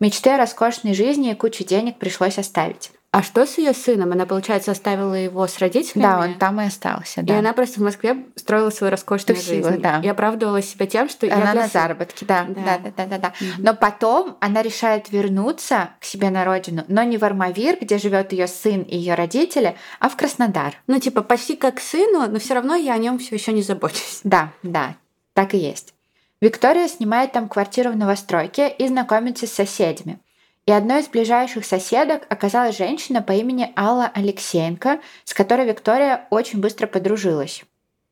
Мечты 0.00 0.30
о 0.30 0.38
роскошной 0.38 0.94
жизни 0.94 1.32
и 1.32 1.34
кучу 1.34 1.64
денег 1.64 1.98
пришлось 1.98 2.38
оставить. 2.38 2.92
А 3.16 3.22
что 3.22 3.46
с 3.46 3.56
ее 3.56 3.72
сыном? 3.72 4.12
Она, 4.12 4.26
получается, 4.26 4.72
оставила 4.72 5.14
его 5.14 5.46
с 5.46 5.58
родителями? 5.58 6.04
Да, 6.04 6.20
он 6.20 6.34
там 6.34 6.60
и 6.60 6.66
остался. 6.66 7.22
Да. 7.22 7.34
И 7.34 7.38
она 7.38 7.54
просто 7.54 7.80
в 7.80 7.82
Москве 7.82 8.26
строила 8.34 8.68
свою 8.68 8.90
роскошную 8.90 9.38
Тусила, 9.38 9.70
жизнь. 9.70 9.80
Да. 9.80 10.02
И 10.04 10.08
оправдывала 10.08 10.60
себя 10.60 10.86
тем, 10.86 11.08
что 11.08 11.26
она 11.26 11.52
я 11.52 11.54
на 11.54 11.66
заработке, 11.66 12.26
да, 12.26 12.44
да, 12.46 12.78
да, 12.78 12.90
да, 12.94 13.06
да. 13.06 13.18
да. 13.18 13.28
Mm-hmm. 13.28 13.54
Но 13.56 13.74
потом 13.74 14.36
она 14.40 14.60
решает 14.60 15.10
вернуться 15.10 15.88
к 15.98 16.04
себе 16.04 16.28
на 16.28 16.44
родину, 16.44 16.84
но 16.88 17.04
не 17.04 17.16
в 17.16 17.24
Армавир, 17.24 17.78
где 17.80 17.96
живет 17.96 18.32
ее 18.32 18.48
сын 18.48 18.82
и 18.82 18.98
ее 18.98 19.14
родители, 19.14 19.76
а 19.98 20.10
в 20.10 20.16
Краснодар. 20.16 20.74
Ну 20.86 21.00
типа 21.00 21.22
почти 21.22 21.56
как 21.56 21.80
сыну, 21.80 22.28
но 22.28 22.38
все 22.38 22.52
равно 22.52 22.74
я 22.74 22.92
о 22.92 22.98
нем 22.98 23.18
все 23.18 23.36
еще 23.36 23.54
не 23.54 23.62
забочусь. 23.62 24.20
Да, 24.24 24.52
да, 24.62 24.94
так 25.32 25.54
и 25.54 25.56
есть. 25.56 25.94
Виктория 26.42 26.86
снимает 26.86 27.32
там 27.32 27.48
квартиру 27.48 27.92
в 27.92 27.96
новостройке 27.96 28.68
и 28.68 28.86
знакомится 28.86 29.46
с 29.46 29.52
соседями. 29.52 30.18
И 30.66 30.72
одной 30.72 31.00
из 31.00 31.08
ближайших 31.08 31.64
соседок 31.64 32.26
оказалась 32.28 32.76
женщина 32.76 33.22
по 33.22 33.32
имени 33.32 33.72
Алла 33.76 34.10
Алексеенко, 34.12 35.00
с 35.24 35.32
которой 35.32 35.66
Виктория 35.66 36.26
очень 36.30 36.60
быстро 36.60 36.88
подружилась. 36.88 37.62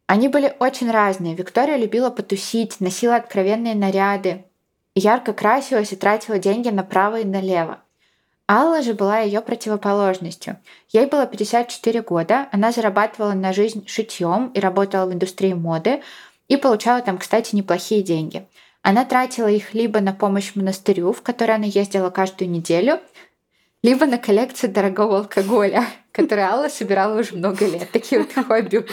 Они 0.06 0.28
были 0.28 0.54
очень 0.61 0.90
разные. 0.90 1.34
Виктория 1.34 1.76
любила 1.76 2.11
потусить, 2.11 2.78
носила 2.78 3.16
откровенные 3.16 3.75
наряды, 3.75 4.44
ярко 4.94 5.32
красилась 5.32 5.92
и 5.92 5.96
тратила 5.96 6.38
деньги 6.38 6.68
направо 6.68 7.20
и 7.20 7.25
налево. 7.25 7.80
Алла 8.49 8.82
же 8.82 8.94
была 8.94 9.20
ее 9.20 9.40
противоположностью. 9.40 10.58
Ей 10.90 11.06
было 11.06 11.26
54 11.26 12.02
года, 12.02 12.49
она 12.52 12.70
зарабатывала 12.70 13.32
на 13.32 13.52
жизнь 13.52 13.84
шитьем 13.88 14.49
и 14.49 14.61
работала 14.61 15.06
в 15.06 15.14
индустрии 15.14 15.54
моды 15.54 16.02
и 16.49 16.56
получала 16.56 17.00
там, 17.00 17.18
кстати, 17.18 17.56
неплохие 17.56 18.02
деньги. 18.02 18.46
Она 18.85 19.07
тратила 19.07 19.49
их 19.49 19.73
либо 19.73 20.00
на 20.00 20.12
помощь 20.12 20.55
монастырю, 20.55 21.14
в 21.14 21.23
который 21.23 21.55
она 21.55 21.64
ездила 21.64 22.11
каждую 22.11 22.50
неделю, 22.50 23.00
либо 23.83 24.05
на 24.05 24.19
коллекцию 24.19 24.75
дорогого 24.75 25.21
алкоголя, 25.21 25.87
который 26.12 26.45
Алла 26.45 26.69
собирала 26.69 27.19
уже 27.19 27.35
много 27.35 27.67
лет. 27.67 27.91
Такие 27.91 28.21
вот 28.21 28.35
хобби 28.47 28.76
у. 28.76 28.85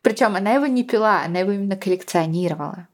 Причем 0.00 0.36
она 0.36 0.52
его 0.52 0.66
не 0.66 0.84
пила, 0.84 1.22
она 1.24 1.40
его 1.40 1.50
именно 1.50 1.76
коллекционировала. 1.76 2.86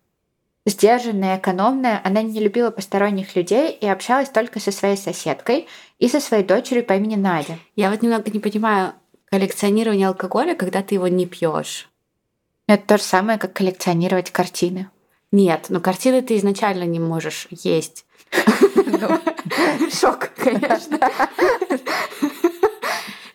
Сдержанная, 0.65 1.37
экономная, 1.37 2.01
она 2.03 2.23
не 2.23 2.41
любила 2.41 2.71
посторонних 2.71 3.37
людей 3.37 3.73
и 3.73 3.87
общалась 3.87 4.31
только 4.31 4.59
со 4.59 4.73
своей 4.73 4.97
соседкой 4.97 5.69
и 5.99 6.09
со 6.09 6.21
своей 6.21 6.45
дочерью 6.45 6.85
по 6.87 6.95
имени 6.95 7.17
Надя. 7.17 7.59
Я 7.77 7.91
вот 7.91 8.01
немного 8.01 8.31
не 8.31 8.41
понимаю 8.41 8.95
коллекционирование 9.27 10.09
алкоголя, 10.09 10.55
когда 10.55 10.83
ты 10.83 10.95
его 10.95 11.09
не 11.09 11.27
пьешь. 11.27 11.91
Это 12.67 12.87
то 12.87 12.97
же 12.97 13.03
самое, 13.03 13.39
как 13.39 13.53
коллекционировать 13.53 14.31
картины. 14.31 14.89
Нет, 15.33 15.67
но 15.69 15.81
картины 15.81 16.23
ты 16.23 16.37
изначально 16.37 16.85
не 16.85 16.99
можешь 16.99 17.47
есть. 17.51 18.05
Ну, 18.75 19.21
шок, 19.91 20.31
конечно. 20.37 20.99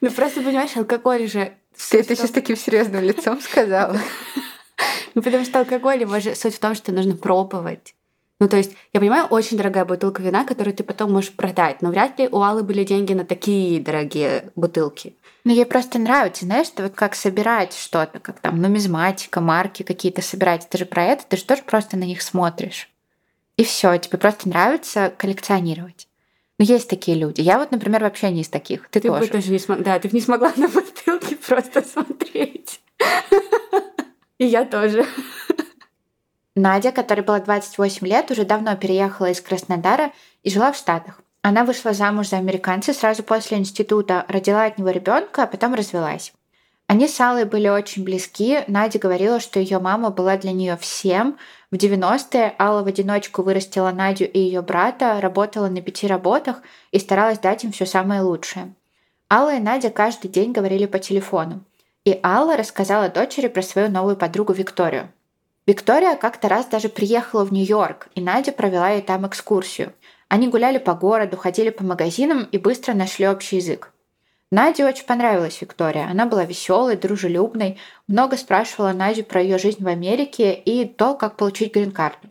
Ну 0.02 0.12
просто 0.12 0.42
понимаешь, 0.42 0.76
алкоголь 0.76 1.28
же. 1.28 1.58
Ты 1.90 2.00
это 2.00 2.16
сейчас 2.16 2.32
таким 2.32 2.56
серьезным 2.56 3.04
лицом 3.04 3.42
сказала. 3.42 4.00
Ну, 5.16 5.22
потому 5.22 5.46
что 5.46 5.60
алкоголь, 5.60 6.02
его 6.02 6.20
же 6.20 6.36
суть 6.36 6.56
в 6.56 6.60
том, 6.60 6.76
что 6.76 6.92
нужно 6.92 7.16
пробовать. 7.16 7.96
Ну, 8.40 8.50
то 8.50 8.58
есть, 8.58 8.74
я 8.92 9.00
понимаю, 9.00 9.28
очень 9.28 9.58
дорогая 9.58 9.86
бутылка 9.86 10.22
вина, 10.22 10.44
которую 10.44 10.76
ты 10.76 10.84
потом 10.84 11.14
можешь 11.14 11.32
продать, 11.32 11.82
но 11.82 11.90
вряд 11.90 12.20
ли 12.20 12.28
у 12.28 12.42
Аллы 12.42 12.64
были 12.64 12.84
деньги 12.84 13.14
на 13.14 13.24
такие 13.24 13.80
дорогие 13.80 14.52
бутылки. 14.56 15.16
Ну, 15.46 15.54
ей 15.54 15.66
просто 15.66 16.00
нравится, 16.00 16.44
знаешь, 16.44 16.68
что 16.68 16.84
вот 16.84 16.96
как 16.96 17.16
собирать 17.16 17.74
что-то, 17.74 18.20
как 18.20 18.40
там 18.40 18.62
нумизматика, 18.62 19.40
марки 19.40 19.84
какие-то 19.84 20.22
собирать. 20.22 20.66
Это 20.66 20.78
же 20.80 20.86
про 20.86 21.04
это, 21.06 21.24
ты 21.28 21.38
же 21.38 21.46
тоже 21.46 21.64
просто 21.64 21.96
на 21.98 22.04
них 22.04 22.22
смотришь. 22.22 22.90
И 23.56 23.64
все, 23.64 23.96
тебе 23.98 24.18
просто 24.18 24.50
нравится 24.50 25.14
коллекционировать. 25.18 26.08
Но 26.58 26.66
есть 26.66 26.90
такие 26.90 27.18
люди. 27.18 27.42
Я 27.42 27.58
вот, 27.58 27.72
например, 27.72 28.02
вообще 28.02 28.32
не 28.32 28.42
из 28.42 28.50
таких. 28.50 28.90
Ты, 28.90 29.02
ты 29.02 29.08
тоже. 29.08 29.26
Бы 29.26 29.28
тоже 29.28 29.52
не 29.52 29.60
смог... 29.60 29.82
Да, 29.82 30.00
ты 30.00 30.10
не 30.12 30.22
смогла 30.22 30.52
на 30.56 30.68
бутылки 30.68 31.36
просто 31.48 31.84
смотреть. 31.84 32.82
И 34.38 34.46
я 34.46 34.66
тоже. 34.66 35.06
Надя, 36.56 36.92
которой 36.92 37.22
было 37.22 37.40
28 37.40 38.08
лет, 38.08 38.32
уже 38.32 38.46
давно 38.46 38.76
переехала 38.78 39.30
из 39.30 39.42
Краснодара 39.42 40.12
и 40.44 40.50
жила 40.50 40.72
в 40.72 40.78
Штатах. 40.78 41.22
Она 41.42 41.66
вышла 41.66 41.94
замуж 41.94 42.30
за 42.30 42.38
американца 42.38 42.94
сразу 42.94 43.24
после 43.24 43.58
института, 43.58 44.26
родила 44.30 44.64
от 44.64 44.78
него 44.78 44.90
ребенка, 44.90 45.44
а 45.44 45.48
потом 45.48 45.74
развелась. 45.74 46.34
Они 46.88 47.08
с 47.08 47.20
Аллой 47.20 47.46
были 47.46 47.68
очень 47.68 48.04
близки. 48.04 48.60
Надя 48.68 49.00
говорила, 49.00 49.40
что 49.40 49.60
ее 49.60 49.80
мама 49.80 50.12
была 50.12 50.38
для 50.38 50.52
нее 50.52 50.78
всем. 50.78 51.38
В 51.72 51.76
90-е 51.76 52.56
Алла 52.60 52.84
в 52.84 52.88
одиночку 52.88 53.42
вырастила 53.42 53.92
Надю 53.92 54.26
и 54.26 54.40
ее 54.40 54.62
брата, 54.62 55.20
работала 55.20 55.68
на 55.68 55.82
пяти 55.82 56.08
работах 56.08 56.62
и 56.92 57.00
старалась 57.00 57.40
дать 57.40 57.64
им 57.64 57.72
все 57.72 57.86
самое 57.86 58.22
лучшее. 58.22 58.74
Алла 59.32 59.56
и 59.56 59.60
Надя 59.60 59.90
каждый 59.90 60.30
день 60.30 60.52
говорили 60.52 60.86
по 60.86 61.00
телефону. 61.00 61.64
И 62.06 62.20
Алла 62.24 62.56
рассказала 62.56 63.10
дочери 63.10 63.48
про 63.48 63.64
свою 63.64 63.90
новую 63.90 64.16
подругу 64.16 64.54
Викторию. 64.54 65.10
Виктория 65.68 66.16
как-то 66.16 66.48
раз 66.48 66.68
даже 66.68 66.90
приехала 66.90 67.44
в 67.44 67.52
Нью-Йорк, 67.52 68.10
и 68.14 68.22
Надя 68.22 68.52
провела 68.52 68.92
ей 68.92 69.02
там 69.02 69.26
экскурсию. 69.26 69.94
Они 70.28 70.48
гуляли 70.48 70.78
по 70.78 70.94
городу, 70.94 71.38
ходили 71.38 71.70
по 71.70 71.84
магазинам 71.84 72.48
и 72.52 72.58
быстро 72.58 72.94
нашли 72.94 73.28
общий 73.28 73.58
язык. 73.58 73.92
Наде 74.52 74.86
очень 74.86 75.06
понравилась 75.06 75.60
Виктория. 75.60 76.08
Она 76.08 76.28
была 76.28 76.46
веселой, 76.46 76.98
дружелюбной, 76.98 77.80
много 78.08 78.38
спрашивала 78.38 78.94
Надю 78.94 79.24
про 79.24 79.42
ее 79.42 79.58
жизнь 79.58 79.84
в 79.84 79.88
Америке 79.88 80.54
и 80.54 80.86
то, 80.86 81.16
как 81.16 81.36
получить 81.36 81.74
грин-карту. 81.74 82.30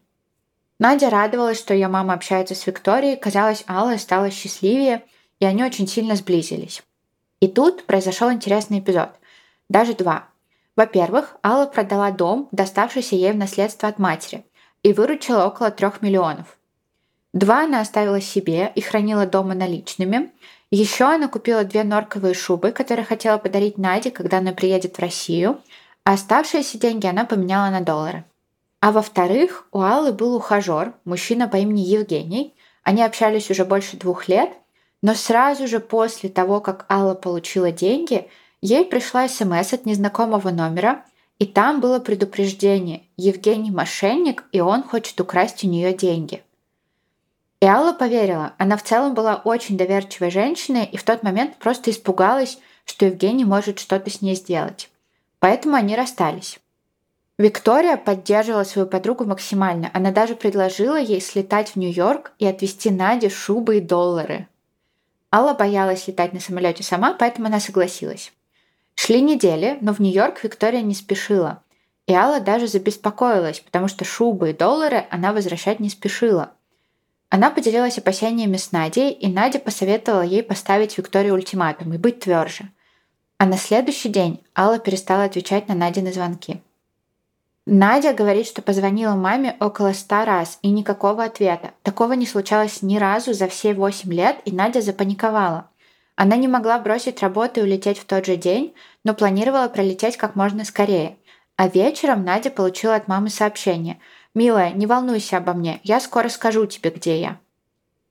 Надя 0.79 1.11
радовалась, 1.11 1.59
что 1.59 1.75
ее 1.75 1.88
мама 1.88 2.14
общается 2.14 2.55
с 2.55 2.67
Викторией, 2.67 3.17
казалось, 3.17 3.64
Алла 3.69 3.97
стала 3.97 4.31
счастливее, 4.31 5.03
и 5.41 5.45
они 5.45 5.64
очень 5.64 5.88
сильно 5.88 6.14
сблизились. 6.14 6.83
И 7.41 7.49
тут 7.49 7.85
произошел 7.85 8.33
интересный 8.33 8.79
эпизод– 8.79 9.11
даже 9.69 9.95
два. 9.95 10.29
Во-первых, 10.76 11.37
Алла 11.45 11.66
продала 11.66 12.11
дом, 12.11 12.49
доставшийся 12.50 13.14
ей 13.14 13.33
в 13.33 13.37
наследство 13.37 13.88
от 13.88 13.99
матери, 13.99 14.45
и 14.83 14.93
выручила 14.93 15.47
около 15.47 15.71
трех 15.71 16.02
миллионов. 16.02 16.59
Два 17.33 17.64
она 17.64 17.81
оставила 17.81 18.21
себе 18.21 18.73
и 18.75 18.81
хранила 18.81 19.26
дома 19.26 19.54
наличными. 19.54 20.33
Еще 20.71 21.04
она 21.04 21.28
купила 21.28 21.64
две 21.64 21.85
норковые 21.85 22.35
шубы, 22.35 22.73
которые 22.73 23.04
хотела 23.04 23.38
подарить 23.38 23.78
Наде, 23.78 24.11
когда 24.11 24.38
она 24.38 24.52
приедет 24.52 24.97
в 24.97 25.00
Россию, 25.00 25.61
а 26.04 26.14
оставшиеся 26.14 26.78
деньги 26.78 27.07
она 27.07 27.25
поменяла 27.25 27.71
на 27.71 27.81
доллары. 27.81 28.25
А 28.81 28.93
во-вторых, 28.93 29.66
у 29.73 29.81
Аллы 29.81 30.12
был 30.12 30.35
ухажер, 30.35 30.93
мужчина 31.04 31.49
по 31.49 31.57
имени 31.57 31.81
Евгений. 31.81 32.54
Они 32.83 33.02
общались 33.02 33.50
уже 33.50 33.64
больше 33.64 33.97
двух 33.97 34.28
лет, 34.28 34.50
но 35.02 35.14
сразу 35.14 35.66
же 35.66 35.81
после 35.81 36.28
того, 36.28 36.61
как 36.61 36.85
Алла 36.90 37.14
получила 37.14 37.71
деньги– 37.71 38.28
Ей 38.64 38.87
пришла 38.87 39.28
СМС 39.28 39.75
от 39.75 39.85
незнакомого 39.85 40.49
номера, 40.49 41.04
и 41.38 41.44
там 41.44 41.83
было 41.83 41.99
предупреждение 41.99 43.02
«Евгений 43.18 43.71
мошенник, 43.71 44.44
и 44.52 44.61
он 44.61 44.83
хочет 44.83 45.21
украсть 45.21 45.64
у 45.64 45.68
нее 45.68 45.92
деньги». 45.92 46.42
И 47.61 47.66
Алла 47.66 47.92
поверила. 47.92 48.54
Она 48.56 48.78
в 48.78 48.83
целом 48.83 49.12
была 49.12 49.35
очень 49.37 49.76
доверчивой 49.76 50.30
женщиной 50.30 50.87
и 50.87 50.97
в 50.97 51.02
тот 51.02 51.23
момент 51.23 51.56
просто 51.56 51.90
испугалась, 51.90 52.59
что 52.87 53.04
Евгений 53.04 53.44
может 53.44 53.80
что-то 53.80 54.09
с 54.09 54.23
ней 54.23 54.35
сделать. 54.35 54.88
Поэтому 55.40 55.76
они 55.76 55.94
расстались. 55.94 56.59
Виктория 57.37 57.99
поддерживала 57.99 58.64
свою 58.64 58.88
подругу 58.88 59.26
максимально. 59.26 59.90
Она 59.92 60.11
даже 60.11 60.37
предложила 60.37 60.99
ей 60.99 61.21
слетать 61.21 61.73
в 61.73 61.76
Нью-Йорк 61.76 62.33
и 62.38 62.47
отвезти 62.47 62.88
Наде 62.88 63.28
шубы 63.28 63.76
и 63.76 63.80
доллары. 63.83 64.49
Алла 65.30 65.52
боялась 65.52 66.09
летать 66.09 66.33
на 66.33 66.40
самолете 66.40 66.83
сама, 66.83 67.12
поэтому 67.12 67.49
она 67.49 67.61
согласилась. 67.61 68.33
Шли 68.95 69.21
недели, 69.21 69.79
но 69.81 69.93
в 69.93 70.01
Нью-Йорк 70.01 70.43
Виктория 70.43 70.83
не 70.83 70.95
спешила. 70.95 71.63
И 72.07 72.15
Алла 72.15 72.41
даже 72.41 72.67
забеспокоилась, 72.67 73.61
потому 73.61 73.89
что 73.89 74.05
шубы 74.05 74.51
и 74.51 74.55
доллары 74.55 75.07
она 75.11 75.33
возвращать 75.33 75.81
не 75.81 75.89
спешила. 75.89 76.53
Она 77.31 77.51
поделилась 77.51 77.99
опасениями 77.99 78.57
с 78.57 78.73
Надей, 78.73 79.11
и 79.11 79.27
Надя 79.27 79.59
посоветовала 79.59 80.23
ей 80.23 80.43
поставить 80.43 80.97
Виктории 80.97 81.31
ультиматум 81.31 81.93
и 81.93 81.99
быть 81.99 82.21
тверже. 82.21 82.71
А 83.39 83.47
на 83.47 83.57
следующий 83.57 84.09
день 84.09 84.45
Алла 84.57 84.79
перестала 84.79 85.25
отвечать 85.25 85.69
на 85.69 85.75
Надины 85.75 86.13
звонки. 86.13 86.63
Надя 87.67 88.13
говорит, 88.13 88.47
что 88.47 88.61
позвонила 88.61 89.15
маме 89.15 89.57
около 89.59 89.95
ста 89.95 90.25
раз 90.27 90.59
и 90.61 90.69
никакого 90.69 91.25
ответа. 91.25 91.73
Такого 91.83 92.13
не 92.13 92.27
случалось 92.27 92.83
ни 92.83 92.99
разу 92.99 93.33
за 93.33 93.49
все 93.49 93.73
восемь 93.73 94.13
лет, 94.13 94.37
и 94.45 94.53
Надя 94.53 94.83
запаниковала. 94.83 95.71
Она 96.16 96.37
не 96.37 96.49
могла 96.49 96.78
бросить 96.78 97.23
работу 97.23 97.61
и 97.61 97.62
улететь 97.64 97.99
в 97.99 98.04
тот 98.04 98.26
же 98.26 98.37
день, 98.37 98.75
но 99.02 99.14
планировала 99.14 99.68
пролететь 99.68 100.16
как 100.16 100.37
можно 100.37 100.64
скорее. 100.64 101.18
А 101.56 101.68
вечером 101.68 102.25
Надя 102.25 102.50
получила 102.50 102.94
от 102.94 103.09
мамы 103.09 103.30
сообщение. 103.30 104.00
«Милая, 104.35 104.73
не 104.73 104.87
волнуйся 104.87 105.37
обо 105.37 105.52
мне, 105.52 105.80
я 105.85 106.00
скоро 106.00 106.28
скажу 106.28 106.66
тебе, 106.66 106.90
где 106.90 107.21
я». 107.21 107.38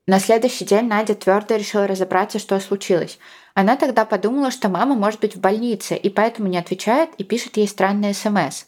На 0.06 0.18
следующий 0.18 0.66
день 0.66 0.86
Надя 0.86 1.14
твердо 1.14 1.56
решила 1.56 1.86
разобраться, 1.86 2.38
что 2.38 2.60
случилось. 2.60 3.18
Она 3.54 3.76
тогда 3.76 4.04
подумала, 4.04 4.50
что 4.50 4.68
мама 4.68 4.94
может 4.94 5.20
быть 5.20 5.34
в 5.34 5.40
больнице, 5.40 5.96
и 5.96 6.10
поэтому 6.10 6.48
не 6.48 6.58
отвечает 6.58 7.10
и 7.16 7.24
пишет 7.24 7.56
ей 7.56 7.66
странный 7.66 8.12
СМС. 8.12 8.64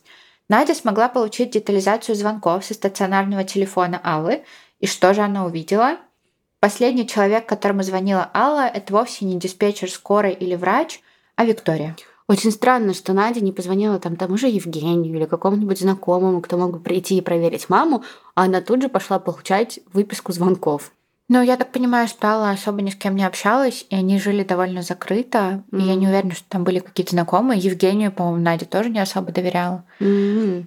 Надя 0.48 0.74
смогла 0.74 1.08
получить 1.08 1.50
детализацию 1.50 2.14
звонков 2.14 2.64
со 2.64 2.72
стационарного 2.72 3.44
телефона 3.44 4.00
Аллы, 4.02 4.44
и 4.80 4.86
что 4.86 5.12
же 5.12 5.20
она 5.20 5.44
увидела? 5.44 5.98
Последний 6.60 7.06
человек, 7.06 7.46
которому 7.46 7.82
звонила 7.82 8.30
Алла, 8.34 8.66
это 8.66 8.92
вовсе 8.92 9.24
не 9.24 9.38
диспетчер 9.38 9.90
скорой 9.90 10.32
или 10.32 10.54
врач, 10.54 11.00
а 11.36 11.44
Виктория. 11.44 11.96
Очень 12.28 12.50
странно, 12.50 12.92
что 12.92 13.12
Надя 13.12 13.40
не 13.40 13.52
позвонила 13.52 14.00
там 14.00 14.16
тому 14.16 14.36
же 14.36 14.48
Евгению 14.48 15.14
или 15.14 15.26
какому-нибудь 15.26 15.78
знакомому, 15.78 16.40
кто 16.40 16.56
мог 16.56 16.72
бы 16.72 16.80
прийти 16.80 17.18
и 17.18 17.20
проверить 17.20 17.68
маму, 17.68 18.02
а 18.34 18.44
она 18.44 18.60
тут 18.60 18.82
же 18.82 18.88
пошла 18.88 19.20
получать 19.20 19.78
выписку 19.92 20.32
звонков. 20.32 20.90
Ну, 21.28 21.42
я 21.42 21.56
так 21.56 21.72
понимаю, 21.72 22.06
что 22.08 22.28
Алла 22.28 22.50
особо 22.50 22.82
ни 22.82 22.90
с 22.90 22.96
кем 22.96 23.16
не 23.16 23.24
общалась, 23.24 23.84
и 23.90 23.96
они 23.96 24.18
жили 24.18 24.44
довольно 24.44 24.82
закрыто. 24.82 25.64
Mm-hmm. 25.70 25.82
И 25.82 25.84
я 25.84 25.94
не 25.96 26.06
уверена, 26.06 26.34
что 26.34 26.48
там 26.48 26.62
были 26.62 26.78
какие-то 26.78 27.12
знакомые. 27.12 27.60
Евгению, 27.60 28.12
по-моему, 28.12 28.44
Надя 28.44 28.64
тоже 28.64 28.90
не 28.90 29.00
особо 29.00 29.32
доверяла. 29.32 29.84
Mm-hmm. 30.00 30.66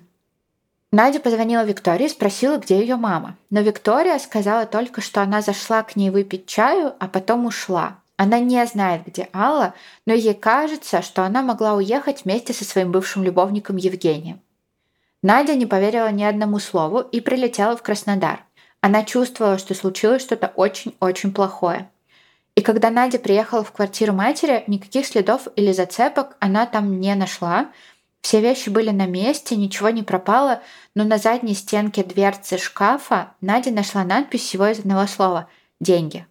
Надя 0.91 1.19
позвонила 1.19 1.63
Виктории 1.63 2.07
и 2.07 2.09
спросила, 2.09 2.57
где 2.57 2.79
ее 2.79 2.95
мама. 2.95 3.37
Но 3.51 3.61
Виктория 3.61 4.17
сказала 4.17 4.65
только, 4.65 5.01
что 5.01 5.21
она 5.21 5.41
зашла 5.41 5.83
к 5.83 5.95
ней 5.95 6.09
выпить 6.09 6.47
чаю, 6.47 6.93
а 6.99 7.07
потом 7.07 7.45
ушла. 7.45 7.97
Она 8.17 8.39
не 8.39 8.65
знает, 8.65 9.03
где 9.05 9.29
Алла, 9.33 9.75
но 10.05 10.13
ей 10.13 10.33
кажется, 10.33 11.01
что 11.03 11.23
она 11.23 11.43
могла 11.43 11.75
уехать 11.75 12.25
вместе 12.25 12.53
со 12.53 12.65
своим 12.65 12.91
бывшим 12.91 13.23
любовником 13.23 13.77
Евгением. 13.77 14.41
Надя 15.21 15.53
не 15.53 15.67
поверила 15.67 16.11
ни 16.11 16.23
одному 16.23 16.59
слову 16.59 16.99
и 16.99 17.21
прилетела 17.21 17.77
в 17.77 17.83
Краснодар. 17.83 18.43
Она 18.81 19.03
чувствовала, 19.03 19.57
что 19.57 19.75
случилось 19.75 20.23
что-то 20.23 20.51
очень-очень 20.55 21.33
плохое. 21.33 21.89
И 22.55 22.61
когда 22.61 22.89
Надя 22.89 23.19
приехала 23.19 23.63
в 23.63 23.71
квартиру 23.71 24.11
матери, 24.11 24.63
никаких 24.67 25.05
следов 25.05 25.47
или 25.55 25.71
зацепок 25.71 26.35
она 26.39 26.65
там 26.65 26.99
не 26.99 27.15
нашла, 27.15 27.69
все 28.21 28.41
вещи 28.41 28.69
были 28.69 28.89
на 28.89 29.05
месте, 29.05 29.55
ничего 29.55 29.89
не 29.89 30.03
пропало, 30.03 30.61
но 30.95 31.03
на 31.03 31.17
задней 31.17 31.55
стенке 31.55 32.03
дверцы 32.03 32.57
шкафа 32.57 33.33
Надя 33.41 33.71
нашла 33.71 34.03
надпись 34.03 34.41
всего 34.41 34.67
из 34.67 34.79
одного 34.79 35.07
слова 35.07 35.47
«Деньги». 35.79 36.25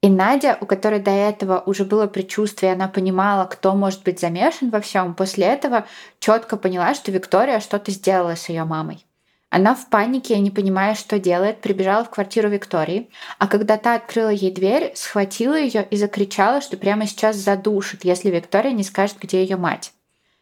И 0.00 0.08
Надя, 0.08 0.56
у 0.60 0.66
которой 0.66 1.00
до 1.00 1.10
этого 1.10 1.60
уже 1.66 1.84
было 1.84 2.06
предчувствие, 2.06 2.72
она 2.72 2.86
понимала, 2.86 3.46
кто 3.46 3.74
может 3.74 4.04
быть 4.04 4.20
замешан 4.20 4.70
во 4.70 4.80
всем, 4.80 5.14
после 5.14 5.46
этого 5.46 5.86
четко 6.20 6.56
поняла, 6.56 6.94
что 6.94 7.10
Виктория 7.10 7.58
что-то 7.58 7.90
сделала 7.90 8.36
с 8.36 8.48
ее 8.48 8.62
мамой. 8.62 9.04
Она 9.50 9.74
в 9.74 9.88
панике, 9.88 10.38
не 10.38 10.50
понимая, 10.50 10.94
что 10.94 11.18
делает, 11.18 11.62
прибежала 11.62 12.04
в 12.04 12.10
квартиру 12.10 12.48
Виктории, 12.48 13.08
а 13.38 13.48
когда 13.48 13.76
та 13.76 13.94
открыла 13.94 14.28
ей 14.28 14.52
дверь, 14.52 14.92
схватила 14.94 15.58
ее 15.58 15.86
и 15.90 15.96
закричала, 15.96 16.60
что 16.60 16.76
прямо 16.76 17.06
сейчас 17.06 17.36
задушит, 17.36 18.04
если 18.04 18.30
Виктория 18.30 18.72
не 18.72 18.84
скажет, 18.84 19.16
где 19.18 19.42
ее 19.42 19.56
мать. 19.56 19.92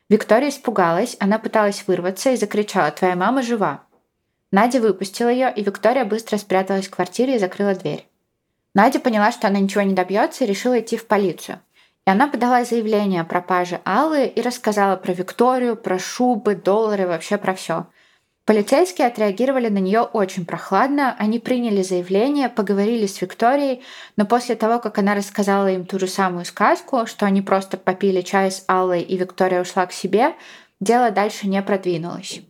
Виктория 0.08 0.50
испугалась, 0.50 1.16
она 1.18 1.38
пыталась 1.38 1.82
вырваться 1.86 2.30
и 2.30 2.36
закричала 2.36 2.92
«Твоя 2.92 3.16
мама 3.16 3.42
жива!». 3.42 3.82
Надя 4.52 4.80
выпустила 4.80 5.28
ее, 5.28 5.52
и 5.54 5.64
Виктория 5.64 6.04
быстро 6.04 6.36
спряталась 6.38 6.86
в 6.86 6.90
квартире 6.90 7.36
и 7.36 7.38
закрыла 7.38 7.74
дверь. 7.74 8.08
Надя 8.74 9.00
поняла, 9.00 9.32
что 9.32 9.48
она 9.48 9.58
ничего 9.58 9.82
не 9.82 9.94
добьется 9.94 10.44
и 10.44 10.46
решила 10.46 10.78
идти 10.78 10.96
в 10.96 11.06
полицию. 11.06 11.60
И 12.06 12.10
она 12.10 12.28
подала 12.28 12.64
заявление 12.64 13.22
о 13.22 13.24
пропаже 13.24 13.80
Аллы 13.84 14.26
и 14.26 14.40
рассказала 14.40 14.94
про 14.96 15.12
Викторию, 15.12 15.76
про 15.76 15.98
шубы, 15.98 16.54
доллары, 16.54 17.08
вообще 17.08 17.36
про 17.36 17.54
все. 17.54 17.86
Полицейские 18.46 19.08
отреагировали 19.08 19.68
на 19.68 19.78
нее 19.78 20.02
очень 20.02 20.46
прохладно, 20.46 21.16
они 21.18 21.40
приняли 21.40 21.82
заявление, 21.82 22.48
поговорили 22.48 23.06
с 23.06 23.20
Викторией, 23.20 23.82
но 24.16 24.24
после 24.24 24.54
того, 24.54 24.78
как 24.78 24.98
она 24.98 25.16
рассказала 25.16 25.66
им 25.66 25.84
ту 25.84 25.98
же 25.98 26.06
самую 26.06 26.44
сказку, 26.44 27.06
что 27.06 27.26
они 27.26 27.42
просто 27.42 27.76
попили 27.76 28.20
чай 28.20 28.52
с 28.52 28.62
Аллой 28.68 29.02
и 29.02 29.16
Виктория 29.16 29.62
ушла 29.62 29.84
к 29.86 29.92
себе, 29.92 30.36
дело 30.78 31.10
дальше 31.10 31.48
не 31.48 31.60
продвинулось. 31.60 32.40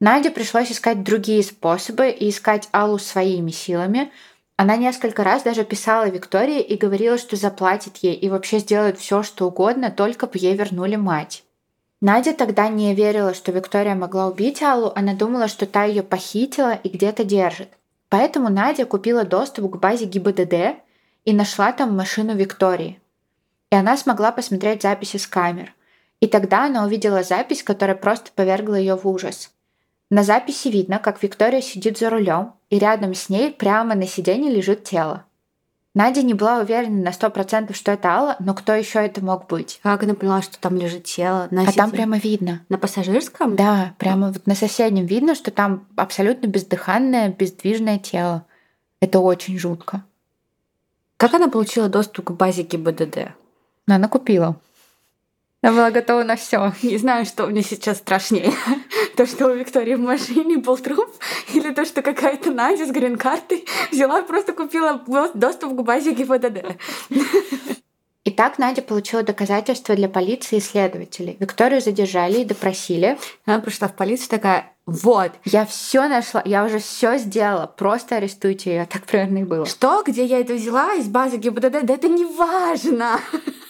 Наде 0.00 0.30
пришлось 0.30 0.72
искать 0.72 1.04
другие 1.04 1.42
способы 1.42 2.08
и 2.08 2.30
искать 2.30 2.70
Аллу 2.72 2.96
своими 2.96 3.50
силами. 3.50 4.10
Она 4.56 4.76
несколько 4.76 5.22
раз 5.22 5.42
даже 5.42 5.64
писала 5.64 6.08
Виктории 6.08 6.62
и 6.62 6.78
говорила, 6.78 7.18
что 7.18 7.36
заплатит 7.36 7.98
ей 7.98 8.14
и 8.14 8.30
вообще 8.30 8.58
сделает 8.58 8.98
все, 8.98 9.22
что 9.22 9.48
угодно, 9.48 9.90
только 9.90 10.26
бы 10.26 10.38
ей 10.38 10.56
вернули 10.56 10.96
мать. 10.96 11.43
Надя 12.00 12.34
тогда 12.34 12.68
не 12.68 12.94
верила, 12.94 13.34
что 13.34 13.52
Виктория 13.52 13.94
могла 13.94 14.26
убить 14.26 14.62
Аллу, 14.62 14.92
она 14.94 15.14
думала, 15.14 15.48
что 15.48 15.66
та 15.66 15.84
ее 15.84 16.02
похитила 16.02 16.74
и 16.74 16.88
где-то 16.88 17.24
держит. 17.24 17.68
Поэтому 18.08 18.48
Надя 18.48 18.84
купила 18.84 19.24
доступ 19.24 19.72
к 19.72 19.76
базе 19.78 20.04
ГИБДД 20.04 20.76
и 21.24 21.32
нашла 21.32 21.72
там 21.72 21.96
машину 21.96 22.34
Виктории. 22.34 23.00
И 23.70 23.76
она 23.76 23.96
смогла 23.96 24.32
посмотреть 24.32 24.82
записи 24.82 25.16
с 25.16 25.26
камер. 25.26 25.74
И 26.20 26.26
тогда 26.26 26.66
она 26.66 26.84
увидела 26.84 27.22
запись, 27.22 27.62
которая 27.62 27.96
просто 27.96 28.30
повергла 28.34 28.74
ее 28.76 28.96
в 28.96 29.06
ужас. 29.06 29.50
На 30.10 30.22
записи 30.22 30.68
видно, 30.68 30.98
как 30.98 31.22
Виктория 31.22 31.60
сидит 31.60 31.98
за 31.98 32.10
рулем, 32.10 32.52
и 32.70 32.78
рядом 32.78 33.14
с 33.14 33.28
ней 33.28 33.50
прямо 33.50 33.94
на 33.94 34.06
сиденье 34.06 34.52
лежит 34.52 34.84
тело. 34.84 35.24
Надя 35.94 36.22
не 36.22 36.34
была 36.34 36.58
уверена 36.58 37.04
на 37.04 37.12
сто 37.12 37.30
процентов, 37.30 37.76
что 37.76 37.92
это 37.92 38.08
Алла, 38.08 38.36
но 38.40 38.52
кто 38.52 38.72
еще 38.72 38.98
это 38.98 39.24
мог 39.24 39.46
быть? 39.46 39.78
Как 39.84 40.02
она 40.02 40.14
поняла, 40.14 40.42
что 40.42 40.58
там 40.58 40.76
лежит 40.76 41.04
тело? 41.04 41.46
На 41.52 41.62
а 41.62 41.72
там 41.72 41.92
прямо 41.92 42.18
видно. 42.18 42.62
На 42.68 42.78
пассажирском? 42.78 43.54
Да, 43.54 43.94
прямо 43.98 44.32
вот 44.32 44.44
на 44.48 44.56
соседнем 44.56 45.06
видно, 45.06 45.36
что 45.36 45.52
там 45.52 45.86
абсолютно 45.94 46.48
бездыханное, 46.48 47.28
бездвижное 47.28 48.00
тело. 48.00 48.44
Это 48.98 49.20
очень 49.20 49.56
жутко. 49.56 50.02
Как 51.16 51.32
она 51.32 51.48
получила 51.48 51.88
доступ 51.88 52.26
к 52.26 52.30
базе 52.32 52.64
ГИБДД? 52.64 53.28
Она 53.86 54.08
купила. 54.08 54.56
Я 55.64 55.72
была 55.72 55.90
готова 55.90 56.24
на 56.24 56.36
все. 56.36 56.74
Не 56.82 56.98
знаю, 56.98 57.24
что 57.24 57.46
мне 57.46 57.62
сейчас 57.62 57.96
страшнее. 57.96 58.52
То, 59.16 59.24
что 59.24 59.46
у 59.46 59.54
Виктории 59.54 59.94
в 59.94 60.00
машине 60.00 60.58
был 60.58 60.76
труп, 60.76 61.08
или 61.54 61.72
то, 61.72 61.86
что 61.86 62.02
какая-то 62.02 62.50
Надя 62.50 62.84
с 62.84 62.90
грин-картой 62.90 63.64
взяла 63.90 64.20
и 64.20 64.26
просто 64.26 64.52
купила 64.52 65.00
доступ 65.32 65.72
к 65.72 65.82
базе 65.82 66.12
ГИБДД. 66.12 66.76
Итак, 68.26 68.58
Надя 68.58 68.82
получила 68.82 69.22
доказательства 69.22 69.94
для 69.94 70.10
полиции 70.10 70.56
и 70.56 70.60
следователей. 70.60 71.38
Викторию 71.40 71.80
задержали 71.80 72.40
и 72.40 72.44
допросили. 72.44 73.16
Она 73.46 73.60
пришла 73.60 73.88
в 73.88 73.96
полицию 73.96 74.28
такая, 74.28 74.70
вот. 74.84 75.32
Я 75.46 75.64
все 75.64 76.08
нашла, 76.08 76.42
я 76.44 76.64
уже 76.64 76.78
все 76.78 77.16
сделала. 77.16 77.66
Просто 77.66 78.16
арестуйте 78.16 78.70
ее. 78.70 78.86
Так 78.86 79.06
примерно 79.06 79.38
и 79.38 79.44
было. 79.44 79.64
Что? 79.64 80.02
Где 80.06 80.26
я 80.26 80.40
это 80.40 80.52
взяла? 80.52 80.92
Из 80.94 81.06
базы 81.06 81.38
ГИБДД? 81.38 81.84
Да 81.84 81.94
это 81.94 82.08
не 82.08 82.26
важно. 82.26 83.18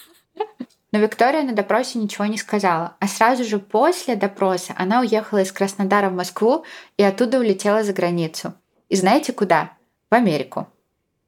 Но 0.94 1.00
Виктория 1.00 1.42
на 1.42 1.52
допросе 1.52 1.98
ничего 1.98 2.24
не 2.26 2.38
сказала, 2.38 2.94
а 3.00 3.08
сразу 3.08 3.42
же 3.42 3.58
после 3.58 4.14
допроса 4.14 4.74
она 4.76 5.00
уехала 5.00 5.42
из 5.42 5.50
Краснодара 5.50 6.08
в 6.08 6.14
Москву 6.14 6.64
и 6.96 7.02
оттуда 7.02 7.40
улетела 7.40 7.82
за 7.82 7.92
границу. 7.92 8.54
И 8.88 8.94
знаете 8.94 9.32
куда? 9.32 9.72
В 10.08 10.14
Америку. 10.14 10.68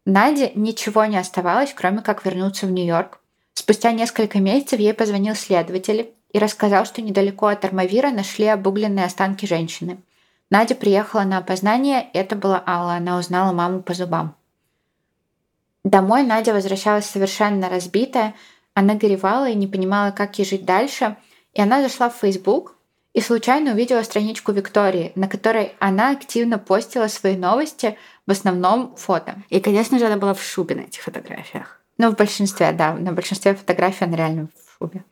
Наде 0.04 0.52
ничего 0.54 1.04
не 1.06 1.16
оставалось, 1.16 1.74
кроме 1.74 2.00
как 2.00 2.24
вернуться 2.24 2.66
в 2.66 2.70
Нью-Йорк. 2.70 3.18
Спустя 3.54 3.90
несколько 3.90 4.38
месяцев 4.38 4.78
ей 4.78 4.94
позвонил 4.94 5.34
следователь 5.34 6.12
и 6.32 6.38
рассказал, 6.38 6.84
что 6.84 7.02
недалеко 7.02 7.46
от 7.46 7.64
Армавира 7.64 8.10
нашли 8.10 8.46
обугленные 8.46 9.06
останки 9.06 9.46
женщины. 9.46 9.98
Надя 10.48 10.76
приехала 10.76 11.22
на 11.22 11.38
опознание, 11.38 12.08
это 12.12 12.36
была 12.36 12.62
Алла, 12.64 12.92
она 12.92 13.18
узнала 13.18 13.50
маму 13.50 13.82
по 13.82 13.94
зубам. 13.94 14.36
Домой 15.86 16.24
Надя 16.24 16.52
возвращалась 16.52 17.06
совершенно 17.06 17.68
разбитая, 17.68 18.34
она 18.76 18.94
горевала 18.94 19.48
и 19.48 19.54
не 19.54 19.66
понимала, 19.66 20.10
как 20.10 20.38
ей 20.38 20.44
жить 20.44 20.66
дальше. 20.66 21.16
И 21.54 21.62
она 21.62 21.80
зашла 21.80 22.10
в 22.10 22.16
Facebook 22.16 22.74
и 23.14 23.22
случайно 23.22 23.72
увидела 23.72 24.02
страничку 24.02 24.52
Виктории, 24.52 25.12
на 25.14 25.28
которой 25.28 25.72
она 25.78 26.10
активно 26.10 26.58
постила 26.58 27.08
свои 27.08 27.38
новости, 27.38 27.96
в 28.26 28.30
основном 28.30 28.94
фото. 28.96 29.42
И, 29.48 29.60
конечно 29.60 29.98
же, 29.98 30.04
она 30.04 30.18
была 30.18 30.34
в 30.34 30.42
шубе 30.42 30.74
на 30.74 30.80
этих 30.80 31.00
фотографиях. 31.00 31.80
Ну, 31.96 32.10
в 32.10 32.16
большинстве, 32.16 32.70
да. 32.72 32.92
На 32.92 33.12
большинстве 33.12 33.54
фотографий 33.54 34.04
она 34.04 34.14
реально 34.14 34.48
в 34.54 34.76
шубе. 34.78 35.04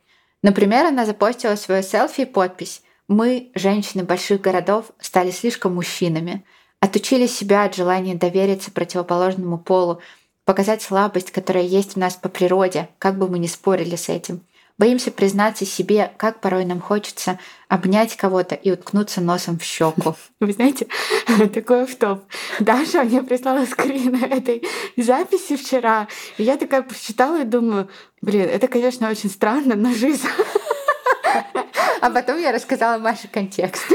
Например, 0.43 0.85
она 0.85 1.07
запостила 1.07 1.55
свое 1.55 1.81
селфи 1.81 2.21
и 2.21 2.25
подпись 2.25 2.83
«Мы, 3.07 3.49
женщины 3.55 4.03
больших 4.03 4.41
городов, 4.41 4.91
стали 4.99 5.31
слишком 5.31 5.73
мужчинами, 5.73 6.45
отучили 6.81 7.25
себя 7.25 7.63
от 7.63 7.73
желания 7.73 8.13
довериться 8.13 8.69
противоположному 8.69 9.57
полу, 9.57 10.01
показать 10.45 10.81
слабость, 10.81 11.31
которая 11.31 11.63
есть 11.63 11.93
в 11.93 11.97
нас 11.97 12.15
по 12.15 12.29
природе, 12.29 12.89
как 12.99 13.17
бы 13.17 13.27
мы 13.27 13.39
ни 13.39 13.47
спорили 13.47 13.95
с 13.95 14.09
этим. 14.09 14.41
Боимся 14.77 15.09
признаться 15.09 15.65
себе, 15.65 16.11
как 16.17 16.41
порой 16.41 16.65
нам 16.65 16.81
хочется 16.81 17.39
обнять 17.69 18.17
кого-то 18.17 18.55
и 18.55 18.71
уткнуться 18.71 19.21
носом 19.21 19.57
в 19.57 19.63
щеку. 19.63 20.15
Вы 20.41 20.51
знаете, 20.51 20.87
такой 21.53 21.85
в 21.85 21.95
топ. 21.95 22.23
Даша 22.59 23.03
мне 23.03 23.23
прислала 23.23 23.65
скрин 23.65 24.15
этой 24.15 24.63
записи 24.97 25.55
вчера. 25.55 26.09
И 26.37 26.43
я 26.43 26.57
такая 26.57 26.81
посчитала 26.81 27.41
и 27.41 27.45
думаю, 27.45 27.89
блин, 28.21 28.49
это, 28.49 28.67
конечно, 28.67 29.09
очень 29.09 29.29
странно, 29.29 29.75
но 29.75 29.93
жизнь. 29.93 30.27
А 32.05 32.11
потом 32.11 32.39
я 32.39 32.51
рассказала 32.51 32.99
Маше 32.99 33.27
контекст. 33.27 33.91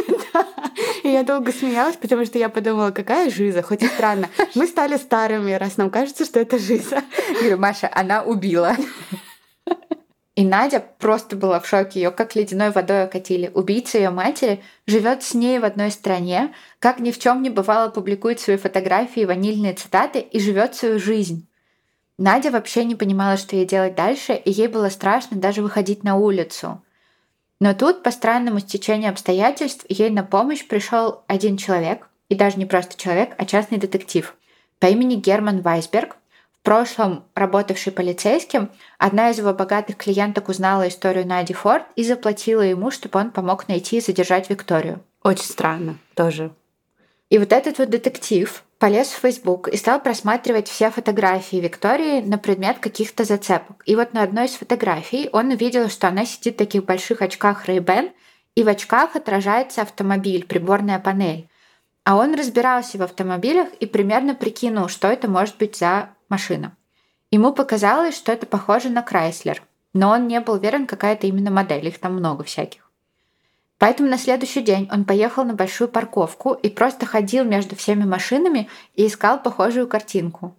И 1.05 1.09
я 1.09 1.23
долго 1.23 1.53
смеялась, 1.53 1.94
потому 1.94 2.27
что 2.27 2.38
я 2.38 2.49
подумала, 2.49 2.90
какая 2.90 3.31
жиза, 3.31 3.62
хоть 3.62 3.85
и 3.85 3.87
странно. 3.87 4.29
Мы 4.57 4.66
стали 4.66 4.96
старыми, 4.96 5.53
раз 5.53 5.77
нам 5.77 5.90
кажется, 5.90 6.25
что 6.25 6.40
это 6.40 6.59
жиза. 6.59 7.05
Говорю, 7.38 7.59
Маша, 7.59 7.88
она 7.94 8.25
убила. 8.25 8.75
И 10.35 10.44
Надя 10.44 10.85
просто 10.99 11.37
была 11.37 11.61
в 11.61 11.68
шоке. 11.68 12.01
Ее 12.01 12.11
как 12.11 12.35
ледяной 12.35 12.73
водой 12.73 13.05
окатили. 13.05 13.49
Убийца 13.55 13.99
ее 13.99 14.11
матери 14.11 14.61
живет 14.88 15.23
с 15.23 15.33
ней 15.33 15.61
в 15.61 15.64
одной 15.64 15.92
стране, 15.92 16.53
как 16.81 16.99
ни 16.99 17.12
в 17.12 17.18
чем 17.20 17.42
не 17.42 17.51
бывало, 17.51 17.90
публикует 17.90 18.40
свои 18.40 18.57
фотографии, 18.57 19.25
ванильные 19.25 19.75
цитаты 19.75 20.18
и 20.18 20.40
живет 20.40 20.75
свою 20.75 20.99
жизнь. 20.99 21.46
Надя 22.18 22.51
вообще 22.51 22.83
не 22.83 22.96
понимала, 22.96 23.37
что 23.37 23.55
ей 23.55 23.66
делать 23.66 23.94
дальше, 23.94 24.33
и 24.33 24.51
ей 24.51 24.66
было 24.66 24.88
страшно 24.88 25.37
даже 25.37 25.62
выходить 25.62 26.03
на 26.03 26.16
улицу. 26.16 26.83
Но 27.61 27.75
тут, 27.75 28.03
по 28.03 28.11
странному 28.11 28.59
стечению 28.61 29.11
обстоятельств, 29.11 29.85
ей 29.88 30.11
на 30.11 30.25
помощь 30.25 30.66
пришел 30.66 31.23
один 31.27 31.57
человек, 31.57 32.09
и 32.29 32.35
даже 32.35 32.57
не 32.57 32.64
просто 32.64 32.96
человек, 32.96 33.35
а 33.37 33.44
частный 33.44 33.79
детектив 33.79 34.35
по 34.81 34.87
имени 34.87 35.16
Герман 35.16 35.61
Вайсберг, 35.61 36.16
в 36.61 36.62
прошлом 36.62 37.25
работавший 37.35 37.92
полицейским, 37.92 38.70
одна 38.99 39.31
из 39.31 39.38
его 39.38 39.55
богатых 39.55 39.96
клиенток 39.96 40.49
узнала 40.49 40.88
историю 40.88 41.27
Нади 41.27 41.55
Форд 41.55 41.85
и 41.96 42.05
заплатила 42.05 42.62
ему, 42.62 42.90
чтобы 42.90 43.18
он 43.20 43.31
помог 43.31 43.68
найти 43.68 43.99
и 43.99 44.01
задержать 44.01 44.51
Викторию. 44.51 45.01
Очень 45.23 45.44
странно 45.44 45.99
тоже. 46.14 46.53
И 47.31 47.38
вот 47.38 47.53
этот 47.53 47.79
вот 47.79 47.88
детектив 47.88 48.64
полез 48.79 49.09
в 49.09 49.21
Facebook 49.21 49.69
и 49.69 49.77
стал 49.77 50.01
просматривать 50.01 50.69
все 50.69 50.90
фотографии 50.90 51.57
Виктории 51.57 52.21
на 52.23 52.38
предмет 52.38 52.79
каких-то 52.81 53.25
зацепок. 53.25 53.83
И 53.87 53.95
вот 53.95 54.12
на 54.12 54.23
одной 54.23 54.47
из 54.47 54.55
фотографий 54.55 55.31
он 55.33 55.51
увидел, 55.51 55.88
что 55.88 56.09
она 56.09 56.27
сидит 56.27 56.55
в 56.55 56.59
таких 56.59 56.85
больших 56.85 57.23
очках 57.23 57.69
Ray-Ban, 57.69 58.11
и 58.57 58.64
в 58.64 58.69
очках 58.69 59.14
отражается 59.14 59.83
автомобиль, 59.83 60.45
приборная 60.45 60.99
панель. 60.99 61.49
А 62.03 62.16
он 62.16 62.35
разбирался 62.35 62.99
в 62.99 63.03
автомобилях 63.03 63.69
и 63.79 63.87
примерно 63.87 64.35
прикинул, 64.35 64.88
что 64.88 65.07
это 65.07 65.31
может 65.31 65.57
быть 65.59 65.77
за 65.77 66.11
машина. 66.29 66.77
Ему 67.31 67.53
показалось, 67.53 68.16
что 68.16 68.33
это 68.33 68.47
похоже 68.47 68.88
на 68.88 69.03
Крайслер, 69.03 69.62
но 69.93 70.11
он 70.11 70.27
не 70.27 70.40
был 70.40 70.55
уверен, 70.55 70.88
какая 70.88 71.12
это 71.12 71.29
именно 71.29 71.53
модель, 71.53 71.87
их 71.87 72.01
там 72.01 72.14
много 72.14 72.43
всяких. 72.43 72.89
Поэтому 73.81 74.11
на 74.11 74.19
следующий 74.19 74.61
день 74.61 74.90
он 74.93 75.07
поехал 75.07 75.43
на 75.43 75.55
большую 75.55 75.88
парковку 75.88 76.53
и 76.53 76.69
просто 76.69 77.07
ходил 77.07 77.45
между 77.45 77.77
всеми 77.77 78.05
машинами 78.05 78.69
и 78.95 79.07
искал 79.07 79.43
похожую 79.43 79.88
картинку. 79.88 80.55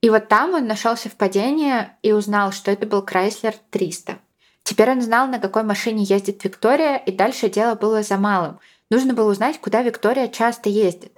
И 0.00 0.10
вот 0.10 0.26
там 0.26 0.52
он 0.52 0.66
нашел 0.66 0.96
совпадение 0.96 1.96
и 2.02 2.10
узнал, 2.10 2.50
что 2.50 2.72
это 2.72 2.86
был 2.86 3.04
Chrysler 3.04 3.54
300. 3.70 4.18
Теперь 4.64 4.90
он 4.90 5.00
знал, 5.00 5.28
на 5.28 5.38
какой 5.38 5.62
машине 5.62 6.02
ездит 6.02 6.42
Виктория, 6.42 6.96
и 6.96 7.12
дальше 7.12 7.48
дело 7.48 7.76
было 7.76 8.02
за 8.02 8.16
малым. 8.16 8.58
Нужно 8.90 9.14
было 9.14 9.30
узнать, 9.30 9.60
куда 9.60 9.82
Виктория 9.82 10.26
часто 10.26 10.68
ездит. 10.68 11.12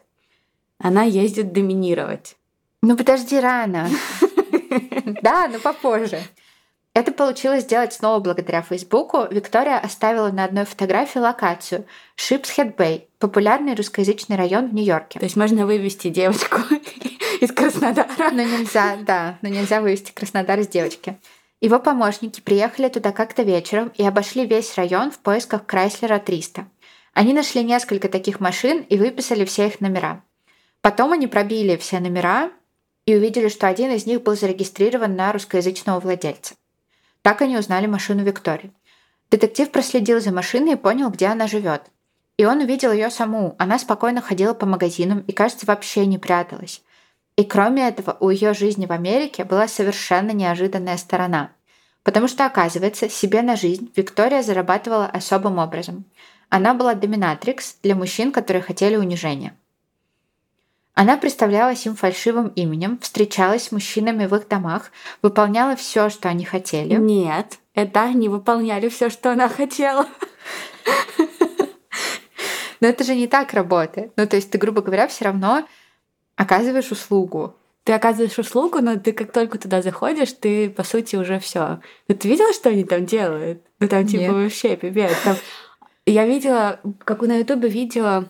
Она 0.79 1.05
ездит 1.05 1.51
доминировать. 1.51 2.37
Ну 2.83 2.95
подожди, 2.95 3.41
рано. 3.41 3.89
Да, 5.23 5.49
но 5.49 5.59
попозже. 5.61 6.21
Это 6.97 7.13
получилось 7.13 7.65
сделать 7.65 7.93
снова 7.93 8.21
благодаря 8.21 8.63
Фейсбуку. 8.63 9.27
Виктория 9.31 9.79
оставила 9.79 10.31
на 10.31 10.45
одной 10.45 10.65
фотографии 10.65 11.19
локацию 11.19 11.85
Шипсхед 12.15 12.75
Бэй, 12.75 13.07
популярный 13.19 13.75
русскоязычный 13.75 14.37
район 14.37 14.71
в 14.71 14.75
Нью-Йорке. 14.75 15.19
То 15.19 15.27
есть 15.27 15.37
можно 15.37 15.67
вывести 15.67 16.09
девочку 16.09 16.57
из 17.43 17.53
Краснодара. 17.53 18.31
Но 18.33 18.41
нельзя, 18.41 18.97
да, 19.03 19.37
но 19.43 19.51
нельзя 19.51 19.83
вывести 19.83 20.11
Краснодар 20.13 20.59
из 20.59 20.69
девочки. 20.69 21.19
Его 21.61 21.79
помощники 21.81 22.41
приехали 22.41 22.89
туда 22.89 23.13
как-то 23.13 23.43
вечером 23.43 23.93
и 23.95 24.03
обошли 24.03 24.47
весь 24.47 24.75
район 24.77 25.11
в 25.11 25.19
поисках 25.19 25.67
Крайслера 25.67 26.19
300. 26.19 26.67
Они 27.13 27.35
нашли 27.35 27.63
несколько 27.63 28.09
таких 28.09 28.41
машин 28.41 28.81
и 28.89 28.97
выписали 28.97 29.45
все 29.45 29.67
их 29.67 29.83
номера. 29.83 30.25
Потом 30.81 31.13
они 31.13 31.27
пробили 31.27 31.77
все 31.77 32.01
номера 32.01 32.53
и 33.05 33.15
увидели, 33.15 33.49
что 33.49 33.69
один 33.69 33.91
из 33.91 34.07
них 34.07 34.23
был 34.23 34.35
зарегистрирован 34.35 35.15
на 35.15 35.31
русскоязычного 35.31 36.01
владельца. 36.01 36.55
Так 37.27 37.43
они 37.43 37.59
узнали 37.59 37.87
машину 37.87 38.23
Виктории. 38.23 38.73
Детектив 39.33 39.69
проследил 39.73 40.21
за 40.21 40.31
машиной 40.31 40.75
и 40.75 40.77
понял, 40.77 41.11
где 41.11 41.27
она 41.27 41.49
живет. 41.49 41.83
И 42.37 42.45
он 42.45 42.61
увидел 42.61 42.93
ее 42.93 43.11
саму. 43.11 43.57
Она 43.59 43.81
спокойно 43.81 44.23
ходила 44.23 44.55
по 44.55 44.65
магазинам 44.65 45.25
и, 45.27 45.33
кажется, 45.33 45.67
вообще 45.67 46.07
не 46.07 46.19
пряталась. 46.19 46.85
И 47.35 47.43
кроме 47.43 47.89
этого, 47.89 48.17
у 48.21 48.31
ее 48.31 48.55
жизни 48.55 48.87
в 48.87 48.93
Америке 48.93 49.43
была 49.43 49.67
совершенно 49.67 50.31
неожиданная 50.31 50.97
сторона. 50.99 51.51
Потому 52.05 52.29
что, 52.29 52.47
оказывается, 52.47 53.09
себе 53.09 53.43
на 53.43 53.57
жизнь 53.57 53.91
Виктория 53.97 54.45
зарабатывала 54.45 55.07
особым 55.07 55.59
образом. 55.59 56.05
Она 56.49 56.75
была 56.75 56.95
доминатрикс 56.95 57.79
для 57.83 57.97
мужчин, 57.97 58.31
которые 58.31 58.63
хотели 58.63 58.95
унижения. 58.95 59.57
Она 60.99 61.19
представлялась 61.19 61.85
им 61.85 61.95
фальшивым 61.95 62.49
именем, 62.57 62.99
встречалась 63.03 63.65
с 63.65 63.71
мужчинами 63.71 64.25
в 64.25 64.35
их 64.35 64.49
домах, 64.49 64.91
выполняла 65.21 65.77
все, 65.77 66.09
что 66.09 66.31
они 66.31 66.47
хотели. 66.47 66.95
Нет, 66.95 67.59
это 67.75 68.05
они 68.05 68.31
выполняли 68.31 68.89
все, 68.89 69.11
что 69.11 69.31
она 69.31 69.51
хотела. 69.51 70.07
Но 72.81 72.89
это 72.89 73.05
же 73.05 73.15
не 73.15 73.27
так 73.27 73.53
работает. 73.53 74.13
Ну, 74.17 74.27
то 74.27 74.37
есть 74.37 74.51
ты, 74.51 74.57
грубо 74.57 74.81
говоря, 74.81 75.07
все 75.07 75.27
равно 75.27 75.69
оказываешь 76.35 76.91
услугу. 76.91 77.55
Ты 77.85 77.93
оказываешь 77.93 78.39
услугу, 78.39 78.81
но 78.81 78.97
ты 78.97 79.13
как 79.13 79.33
только 79.33 79.59
туда 79.59 79.83
заходишь, 79.83 80.33
ты, 80.33 80.71
по 80.71 80.83
сути, 80.83 81.17
уже 81.17 81.39
все. 81.41 81.81
Ну, 82.09 82.15
ты 82.15 82.27
видела, 82.27 82.55
что 82.55 82.71
они 82.71 82.85
там 82.85 83.05
делают? 83.05 83.63
Ну, 83.81 83.89
там, 83.89 84.07
типа, 84.07 84.23
Нет. 84.23 84.33
вообще, 84.33 84.77
пипец. 84.77 85.13
Там... 85.25 85.37
Я 86.07 86.25
видела, 86.25 86.81
как 87.05 87.21
на 87.21 87.37
Ютубе 87.37 87.69
видео 87.69 88.25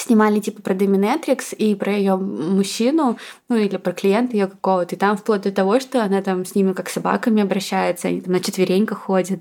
снимали 0.00 0.40
типа 0.40 0.62
про 0.62 0.74
Доминатрикс 0.74 1.52
и 1.52 1.74
про 1.74 1.92
ее 1.92 2.16
мужчину, 2.16 3.18
ну 3.48 3.56
или 3.56 3.76
про 3.76 3.92
клиента 3.92 4.36
ее 4.36 4.46
какого-то. 4.46 4.94
И 4.94 4.98
там 4.98 5.16
вплоть 5.16 5.42
до 5.42 5.52
того, 5.52 5.80
что 5.80 6.02
она 6.02 6.22
там 6.22 6.44
с 6.44 6.54
ними 6.54 6.72
как 6.72 6.88
с 6.88 6.94
собаками 6.94 7.42
обращается, 7.42 8.08
они 8.08 8.20
там 8.20 8.32
на 8.32 8.40
четвереньках 8.40 8.98
ходят. 8.98 9.40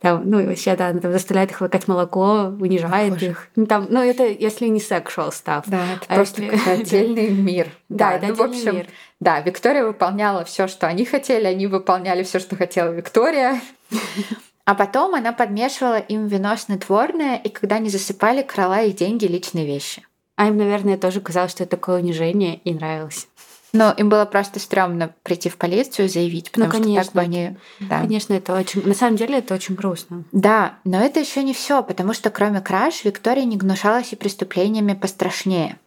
Там, 0.00 0.22
ну 0.24 0.40
и 0.40 0.46
вообще, 0.46 0.76
да, 0.76 0.88
она 0.88 1.00
там 1.00 1.12
заставляет 1.12 1.50
их 1.50 1.60
лакать 1.60 1.88
молоко, 1.88 2.54
унижает 2.60 3.14
Боже. 3.14 3.26
их. 3.26 3.48
Ну, 3.56 3.66
там, 3.66 3.86
ну 3.90 4.02
это 4.02 4.26
если 4.26 4.66
не 4.66 4.80
sexual 4.80 5.30
stuff. 5.30 5.64
Да, 5.66 5.84
это 5.94 6.04
а 6.08 6.14
просто 6.14 6.42
если... 6.42 6.70
отдельный 6.70 7.30
мир. 7.30 7.68
Да, 7.88 8.12
это 8.12 8.28
ну, 8.28 8.34
в 8.34 8.42
общем, 8.42 8.76
мир. 8.76 8.86
Да, 9.20 9.40
Виктория 9.40 9.84
выполняла 9.84 10.44
все, 10.44 10.68
что 10.68 10.86
они 10.86 11.04
хотели, 11.04 11.44
они 11.44 11.66
выполняли 11.66 12.22
все, 12.22 12.38
что 12.38 12.56
хотела 12.56 12.90
Виктория. 12.90 13.60
А 14.68 14.74
потом 14.74 15.14
она 15.14 15.32
подмешивала 15.32 15.98
им 15.98 16.26
вино 16.26 16.54
снотворное, 16.54 17.36
и 17.36 17.48
когда 17.48 17.76
они 17.76 17.88
засыпали, 17.88 18.42
крала 18.42 18.82
их 18.82 18.96
деньги 18.96 19.24
и 19.24 19.28
личные 19.28 19.64
вещи. 19.64 20.06
А 20.36 20.48
им, 20.48 20.58
наверное, 20.58 20.98
тоже 20.98 21.22
казалось, 21.22 21.52
что 21.52 21.62
это 21.62 21.76
такое 21.78 22.02
унижение, 22.02 22.56
и 22.64 22.74
нравилось. 22.74 23.28
Но 23.72 23.92
им 23.92 24.10
было 24.10 24.26
просто 24.26 24.60
стрёмно 24.60 25.14
прийти 25.22 25.48
в 25.48 25.56
полицию 25.56 26.04
и 26.04 26.10
заявить, 26.10 26.50
потому 26.50 26.70
ну, 26.70 26.82
конечно, 26.82 27.02
что 27.02 27.12
так 27.12 27.14
бы 27.14 27.20
они... 27.22 27.56
Да. 27.80 28.00
Конечно, 28.00 28.34
это 28.34 28.54
очень... 28.54 28.86
На 28.86 28.92
самом 28.92 29.16
деле 29.16 29.38
это 29.38 29.54
очень 29.54 29.74
грустно. 29.74 30.24
Да, 30.32 30.74
но 30.84 31.00
это 31.00 31.18
еще 31.18 31.42
не 31.42 31.54
все, 31.54 31.82
потому 31.82 32.12
что 32.12 32.28
кроме 32.28 32.60
краж 32.60 33.06
Виктория 33.06 33.44
не 33.44 33.56
гнушалась 33.56 34.12
и 34.12 34.16
преступлениями 34.16 34.92
пострашнее. 34.92 35.78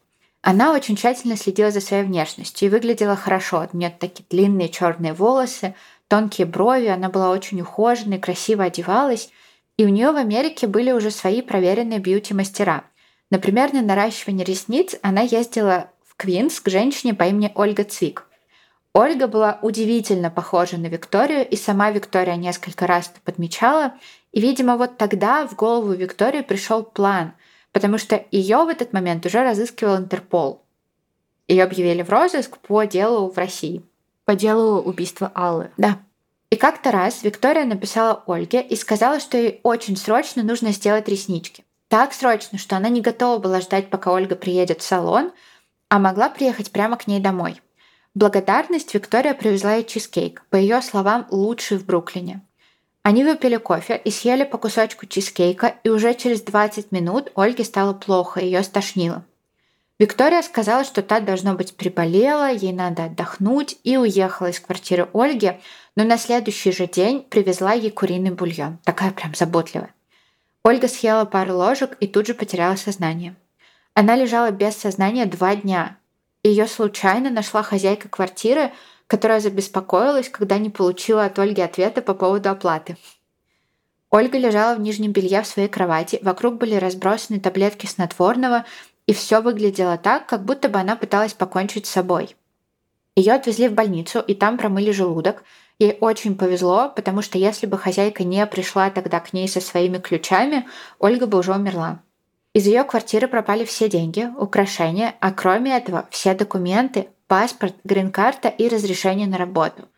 Она 0.41 0.74
очень 0.74 0.96
тщательно 0.96 1.38
следила 1.38 1.70
за 1.70 1.82
своей 1.82 2.04
внешностью 2.04 2.67
и 2.67 2.72
выглядела 2.72 3.15
хорошо. 3.15 3.67
У 3.72 3.78
нее 3.78 3.96
такие 3.96 4.26
длинные 4.28 4.70
черные 4.70 5.13
волосы, 5.13 5.76
тонкие 6.12 6.45
брови, 6.45 6.88
она 6.88 7.08
была 7.08 7.30
очень 7.30 7.62
ухоженной, 7.62 8.19
красиво 8.19 8.65
одевалась, 8.65 9.30
и 9.78 9.86
у 9.86 9.88
нее 9.88 10.12
в 10.12 10.17
Америке 10.17 10.67
были 10.67 10.91
уже 10.91 11.10
свои 11.10 11.41
проверенные 11.41 12.00
бьюти-мастера. 12.00 12.84
Например, 13.30 13.71
на 13.71 13.82
наращивание 13.82 14.43
ресниц 14.43 14.97
она 15.04 15.21
ездила 15.21 15.89
в 16.06 16.17
Квинс 16.17 16.60
к 16.60 16.67
женщине 16.67 17.13
по 17.13 17.24
имени 17.24 17.50
Ольга 17.56 17.86
Цвик. 17.86 18.28
Ольга 18.93 19.28
была 19.28 19.58
удивительно 19.62 20.30
похожа 20.30 20.76
на 20.76 20.88
Викторию, 20.88 21.47
и 21.47 21.56
сама 21.56 21.91
Виктория 21.91 22.36
несколько 22.36 22.88
раз 22.88 23.08
это 23.08 23.21
подмечала. 23.24 23.93
И, 24.34 24.41
видимо, 24.41 24.76
вот 24.76 24.97
тогда 24.97 25.47
в 25.47 25.56
голову 25.56 25.93
Виктории 25.93 26.41
пришел 26.41 26.84
план, 26.84 27.32
потому 27.71 27.97
что 27.97 28.21
ее 28.32 28.58
в 28.65 28.67
этот 28.67 28.91
момент 28.91 29.26
уже 29.26 29.41
разыскивал 29.45 29.95
Интерпол. 29.95 30.62
Ее 31.47 31.63
объявили 31.63 32.02
в 32.02 32.10
розыск 32.10 32.58
по 32.58 32.84
делу 32.84 33.32
в 33.32 33.38
России. 33.38 33.82
По 34.26 34.36
делу 34.36 34.82
убийства 34.82 35.32
Аллы. 35.34 35.72
Да. 35.78 36.00
И 36.50 36.56
как-то 36.56 36.92
раз 36.92 37.24
Виктория 37.24 37.66
написала 37.66 38.24
Ольге 38.28 38.62
и 38.62 38.76
сказала, 38.76 39.20
что 39.20 39.38
ей 39.38 39.62
очень 39.64 39.96
срочно 39.96 40.44
нужно 40.44 40.72
сделать 40.72 41.08
реснички. 41.08 41.64
Так 41.88 42.14
срочно, 42.14 42.58
что 42.58 42.78
она 42.78 42.90
не 42.90 43.02
готова 43.02 43.38
была 43.38 43.62
ждать, 43.62 43.90
пока 43.90 44.12
Ольга 44.12 44.36
приедет 44.36 44.82
в 44.82 44.86
салон, 44.86 45.32
а 45.90 46.00
могла 46.00 46.30
приехать 46.30 46.72
прямо 46.72 46.98
к 46.98 47.08
ней 47.08 47.20
домой. 47.20 47.62
Благодарность 48.14 48.94
Виктория 48.94 49.34
привезла 49.34 49.76
ей 49.76 49.86
чизкейк, 49.86 50.44
по 50.50 50.56
ее 50.58 50.82
словам, 50.82 51.28
лучший 51.32 51.78
в 51.78 51.86
Бруклине. 51.86 52.42
Они 53.04 53.24
выпили 53.24 53.58
кофе 53.58 54.00
и 54.04 54.12
съели 54.12 54.44
по 54.44 54.58
кусочку 54.58 55.06
чизкейка, 55.06 55.76
и 55.84 55.90
уже 55.90 56.14
через 56.14 56.42
20 56.42 56.92
минут 56.92 57.32
Ольге 57.36 57.64
стало 57.64 57.94
плохо, 57.94 58.40
ее 58.40 58.64
стошнило. 58.64 59.26
Виктория 60.02 60.42
сказала, 60.42 60.84
что 60.84 61.04
та, 61.04 61.20
должно 61.20 61.54
быть, 61.54 61.76
приболела, 61.76 62.52
ей 62.52 62.74
надо 62.74 63.04
отдохнуть, 63.04 63.78
и 63.84 63.98
уехала 63.98 64.48
из 64.48 64.60
квартиры 64.60 65.08
Ольги, 65.14 65.60
но 65.96 66.04
на 66.04 66.18
следующий 66.18 66.72
же 66.72 66.88
день 66.88 67.22
привезла 67.22 67.74
ей 67.74 67.92
куриный 67.92 68.32
бульон. 68.32 68.80
Такая 68.84 69.12
прям 69.12 69.36
заботливая. 69.36 69.94
Ольга 70.64 70.88
съела 70.88 71.26
пару 71.26 71.56
ложек 71.56 71.98
и 72.00 72.08
тут 72.08 72.26
же 72.26 72.34
потеряла 72.34 72.78
сознание. 72.78 73.36
Она 73.94 74.16
лежала 74.16 74.50
без 74.50 74.76
сознания 74.76 75.28
два 75.28 75.56
дня. 75.56 76.00
Ее 76.42 76.66
случайно 76.66 77.30
нашла 77.30 77.62
хозяйка 77.62 78.10
квартиры, 78.10 78.72
которая 79.06 79.40
забеспокоилась, 79.40 80.30
когда 80.30 80.58
не 80.58 80.72
получила 80.72 81.26
от 81.26 81.38
Ольги 81.38 81.62
ответа 81.62 82.02
по 82.02 82.16
поводу 82.16 82.50
оплаты. 82.50 82.98
Ольга 84.10 84.38
лежала 84.38 84.76
в 84.76 84.82
нижнем 84.82 85.14
белье 85.14 85.42
в 85.42 85.48
своей 85.48 85.70
кровати, 85.70 86.20
вокруг 86.22 86.58
были 86.58 86.76
разбросаны 86.76 87.40
таблетки 87.40 87.86
снотворного, 87.86 88.66
и 89.12 89.13
все 89.13 89.41
выглядело 89.41 89.97
так, 89.97 90.26
как 90.26 90.45
будто 90.45 90.69
бы 90.69 90.80
она 90.80 90.95
пыталась 90.95 91.34
покончить 91.34 91.86
с 91.86 91.89
собой. 91.89 92.38
Ее 93.17 93.34
отвезли 93.34 93.67
в 93.67 93.74
больницу, 93.74 94.21
и 94.21 94.34
там 94.34 94.58
промыли 94.58 94.91
желудок. 94.91 95.43
Ей 95.80 95.97
очень 96.00 96.38
повезло, 96.38 96.89
потому 96.95 97.21
что 97.21 97.38
если 97.38 97.65
бы 97.65 97.78
хозяйка 97.78 98.24
не 98.24 98.45
пришла 98.45 98.89
тогда 98.89 99.19
к 99.19 99.34
ней 99.34 99.50
со 99.50 99.60
своими 99.60 99.97
ключами, 99.97 100.65
Ольга 100.97 101.26
бы 101.28 101.39
уже 101.39 101.54
умерла. 101.54 102.00
Из 102.54 102.65
ее 102.65 102.86
квартиры 102.86 103.28
пропали 103.28 103.65
все 103.65 103.89
деньги, 103.89 104.30
украшения, 104.38 105.13
а 105.19 105.34
кроме 105.34 105.76
этого 105.76 106.08
все 106.10 106.34
документы, 106.34 107.10
паспорт, 107.28 107.76
грин-карта 107.84 108.47
и 108.47 108.69
разрешение 108.69 109.28
на 109.28 109.38
работу. 109.38 109.89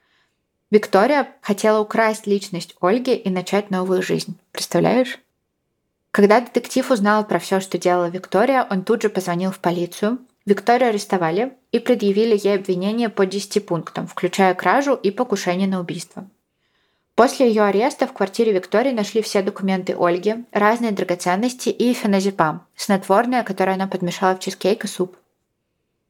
Виктория 0.72 1.28
хотела 1.42 1.82
украсть 1.82 2.26
личность 2.26 2.74
Ольги 2.82 3.14
и 3.14 3.30
начать 3.30 3.70
новую 3.70 4.02
жизнь. 4.02 4.40
Представляешь? 4.52 5.20
Когда 6.14 6.40
детектив 6.42 6.92
узнал 6.92 7.26
про 7.26 7.40
все, 7.40 7.60
что 7.60 7.80
делала 7.80 8.08
Виктория, 8.08 8.68
он 8.70 8.84
тут 8.84 9.02
же 9.02 9.10
позвонил 9.10 9.50
в 9.50 9.58
полицию. 9.58 10.20
Викторию 10.46 10.90
арестовали 10.90 11.54
и 11.72 11.80
предъявили 11.80 12.40
ей 12.40 12.54
обвинение 12.54 13.10
по 13.10 13.26
10 13.26 13.66
пунктам, 13.66 14.06
включая 14.06 14.54
кражу 14.54 14.94
и 14.94 15.10
покушение 15.10 15.68
на 15.68 15.80
убийство. 15.80 16.30
После 17.16 17.48
ее 17.48 17.64
ареста 17.64 18.06
в 18.06 18.14
квартире 18.14 18.54
Виктории 18.54 18.92
нашли 18.92 19.24
все 19.24 19.42
документы 19.42 19.96
Ольги, 19.98 20.46
разные 20.52 20.92
драгоценности 20.92 21.70
и 21.70 21.94
феназепам, 21.94 22.64
снотворное, 22.76 23.42
которое 23.42 23.74
она 23.74 23.88
подмешала 23.88 24.36
в 24.36 24.40
чизкейк 24.40 24.86
и 24.86 24.88
суп. 24.88 25.18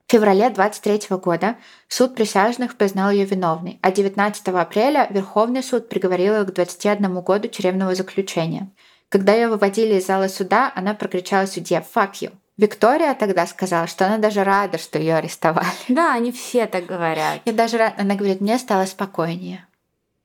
В 0.05 0.11
феврале 0.11 0.49
23 0.49 1.15
года 1.15 1.55
суд 1.87 2.13
присяжных 2.13 2.75
признал 2.75 3.09
ее 3.09 3.23
виновной, 3.23 3.79
а 3.81 3.89
19 3.89 4.49
апреля 4.49 5.07
Верховный 5.09 5.63
суд 5.63 5.87
приговорил 5.87 6.39
ее 6.39 6.43
к 6.43 6.53
21 6.53 7.21
году 7.21 7.47
тюремного 7.47 7.95
заключения. 7.95 8.69
Когда 9.13 9.35
ее 9.35 9.47
выводили 9.47 9.99
из 9.99 10.07
зала 10.07 10.27
суда, 10.27 10.71
она 10.73 10.95
прокричала 10.95 11.45
судье 11.45 11.85
«Fuck 11.93 12.13
you!». 12.13 12.31
Виктория 12.57 13.13
тогда 13.13 13.45
сказала, 13.45 13.85
что 13.85 14.07
она 14.07 14.17
даже 14.17 14.43
рада, 14.43 14.79
что 14.79 14.97
ее 14.97 15.13
арестовали. 15.13 15.67
Да, 15.87 16.15
они 16.15 16.31
все 16.31 16.65
так 16.65 16.87
говорят. 16.87 17.41
Я 17.45 17.53
даже 17.53 17.77
рада, 17.77 17.93
она 17.99 18.15
говорит, 18.15 18.41
мне 18.41 18.57
стало 18.57 18.87
спокойнее. 18.87 19.67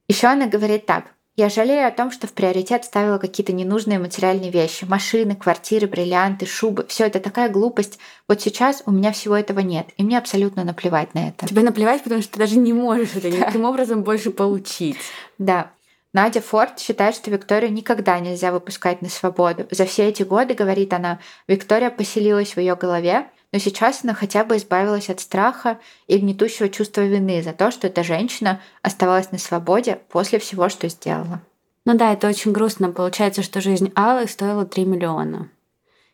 Еще 0.09 0.29
она 0.29 0.46
говорит 0.46 0.87
так. 0.87 1.05
Я 1.37 1.51
жалею 1.51 1.87
о 1.87 1.90
том, 1.90 2.11
что 2.11 2.27
в 2.27 2.33
приоритет 2.33 2.87
ставила 2.87 3.18
какие-то 3.18 3.53
ненужные 3.53 3.98
материальные 3.98 4.51
вещи. 4.51 4.87
Машины, 4.87 5.37
квартиры, 5.37 5.87
бриллианты, 5.87 6.46
шубы. 6.46 6.87
Все 6.88 7.05
это 7.09 7.20
такая 7.20 7.51
глупость. 7.51 7.98
Вот 8.27 8.40
сейчас 8.40 8.83
у 8.87 8.90
меня 8.90 9.12
всего 9.12 9.37
этого 9.37 9.61
нет. 9.61 9.88
И 9.98 10.03
мне 10.03 10.16
абсолютно 10.16 10.64
наплевать 10.64 11.12
на 11.12 11.29
это. 11.29 11.46
Тебе 11.46 11.61
наплевать, 11.61 12.03
потому 12.05 12.22
что 12.22 12.33
ты 12.33 12.38
даже 12.38 12.57
не 12.57 12.72
можешь 12.72 13.14
это 13.14 13.29
никаким 13.29 13.66
образом 13.66 14.03
больше 14.03 14.31
получить. 14.31 14.96
Да. 15.37 15.72
Надя 16.18 16.40
Форд 16.40 16.81
считает, 16.81 17.14
что 17.14 17.31
Викторию 17.31 17.72
никогда 17.72 18.18
нельзя 18.18 18.50
выпускать 18.50 19.02
на 19.02 19.09
свободу. 19.09 19.68
За 19.70 19.87
все 19.87 20.09
эти 20.09 20.24
годы, 20.24 20.54
говорит 20.54 20.92
она, 20.92 21.20
Виктория 21.46 21.90
поселилась 21.90 22.57
в 22.57 22.59
ее 22.59 22.74
голове, 22.74 23.28
но 23.52 23.61
сейчас 23.61 24.00
она 24.02 24.14
хотя 24.14 24.42
бы 24.42 24.57
избавилась 24.57 25.11
от 25.11 25.20
страха 25.20 25.78
и 26.09 26.18
гнетущего 26.18 26.70
чувства 26.70 27.02
вины 27.02 27.40
за 27.40 27.52
то, 27.52 27.70
что 27.70 27.87
эта 27.87 28.02
женщина 28.02 28.61
оставалась 28.83 29.31
на 29.31 29.38
свободе 29.38 30.00
после 30.09 30.40
всего, 30.40 30.68
что 30.68 30.88
сделала. 30.88 31.40
Ну 31.85 31.96
да, 31.96 32.12
это 32.12 32.26
очень 32.26 32.50
грустно. 32.50 32.90
Получается, 32.90 33.44
что 33.44 33.61
жизнь 33.61 33.92
Аллы 33.94 34.26
стоила 34.26 34.66
3 34.66 34.87
миллиона. 34.87 35.48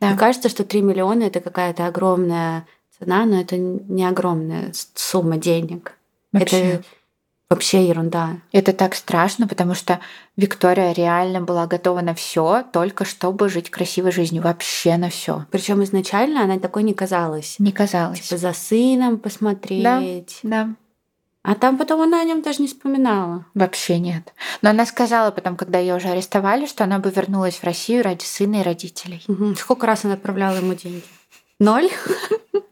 Да. 0.00 0.08
Мне 0.08 0.18
кажется, 0.18 0.50
что 0.50 0.64
3 0.64 0.82
миллиона— 0.82 1.22
это 1.24 1.40
какая-то 1.40 1.86
огромная 1.86 2.66
цена, 2.98 3.24
но 3.24 3.40
это 3.40 3.56
не 3.56 4.04
огромная 4.04 4.70
сумма 4.94 5.38
денег. 5.38 5.96
Вообще. 6.30 6.56
Это 6.58 6.84
Вообще 7.50 7.86
ерунда. 7.86 8.38
Это 8.52 8.72
так 8.72 8.94
страшно, 8.94 9.46
потому 9.46 9.74
что 9.74 10.00
Виктория 10.36 10.92
реально 10.92 11.42
была 11.42 11.66
готова 11.66 12.00
на 12.00 12.14
все, 12.14 12.64
только 12.72 13.04
чтобы 13.04 13.48
жить 13.48 13.70
красивой 13.70 14.12
жизнью, 14.12 14.42
вообще 14.42 14.96
на 14.96 15.10
все. 15.10 15.44
Причем 15.50 15.82
изначально 15.84 16.42
она 16.42 16.58
такой 16.58 16.82
не 16.82 16.94
казалась. 16.94 17.56
Не 17.58 17.70
казалась. 17.70 18.20
Типа 18.20 18.38
за 18.38 18.52
сыном 18.54 19.18
посмотреть. 19.18 19.82
Да, 19.82 20.02
да. 20.42 20.74
А 21.42 21.54
там 21.54 21.76
потом 21.76 22.00
она 22.00 22.22
о 22.22 22.24
нем 22.24 22.40
даже 22.40 22.62
не 22.62 22.68
вспоминала. 22.68 23.44
Вообще 23.52 23.98
нет. 23.98 24.32
Но 24.62 24.70
она 24.70 24.86
сказала 24.86 25.30
потом, 25.30 25.56
когда 25.56 25.78
ее 25.78 25.94
уже 25.94 26.08
арестовали, 26.08 26.64
что 26.64 26.84
она 26.84 26.98
бы 26.98 27.10
вернулась 27.10 27.56
в 27.56 27.64
Россию 27.64 28.02
ради 28.02 28.24
сына 28.24 28.60
и 28.60 28.62
родителей. 28.62 29.22
Угу. 29.28 29.56
Сколько 29.56 29.86
раз 29.86 30.06
она 30.06 30.14
отправляла 30.14 30.56
ему 30.56 30.72
деньги? 30.72 31.04
Ноль? 31.60 31.90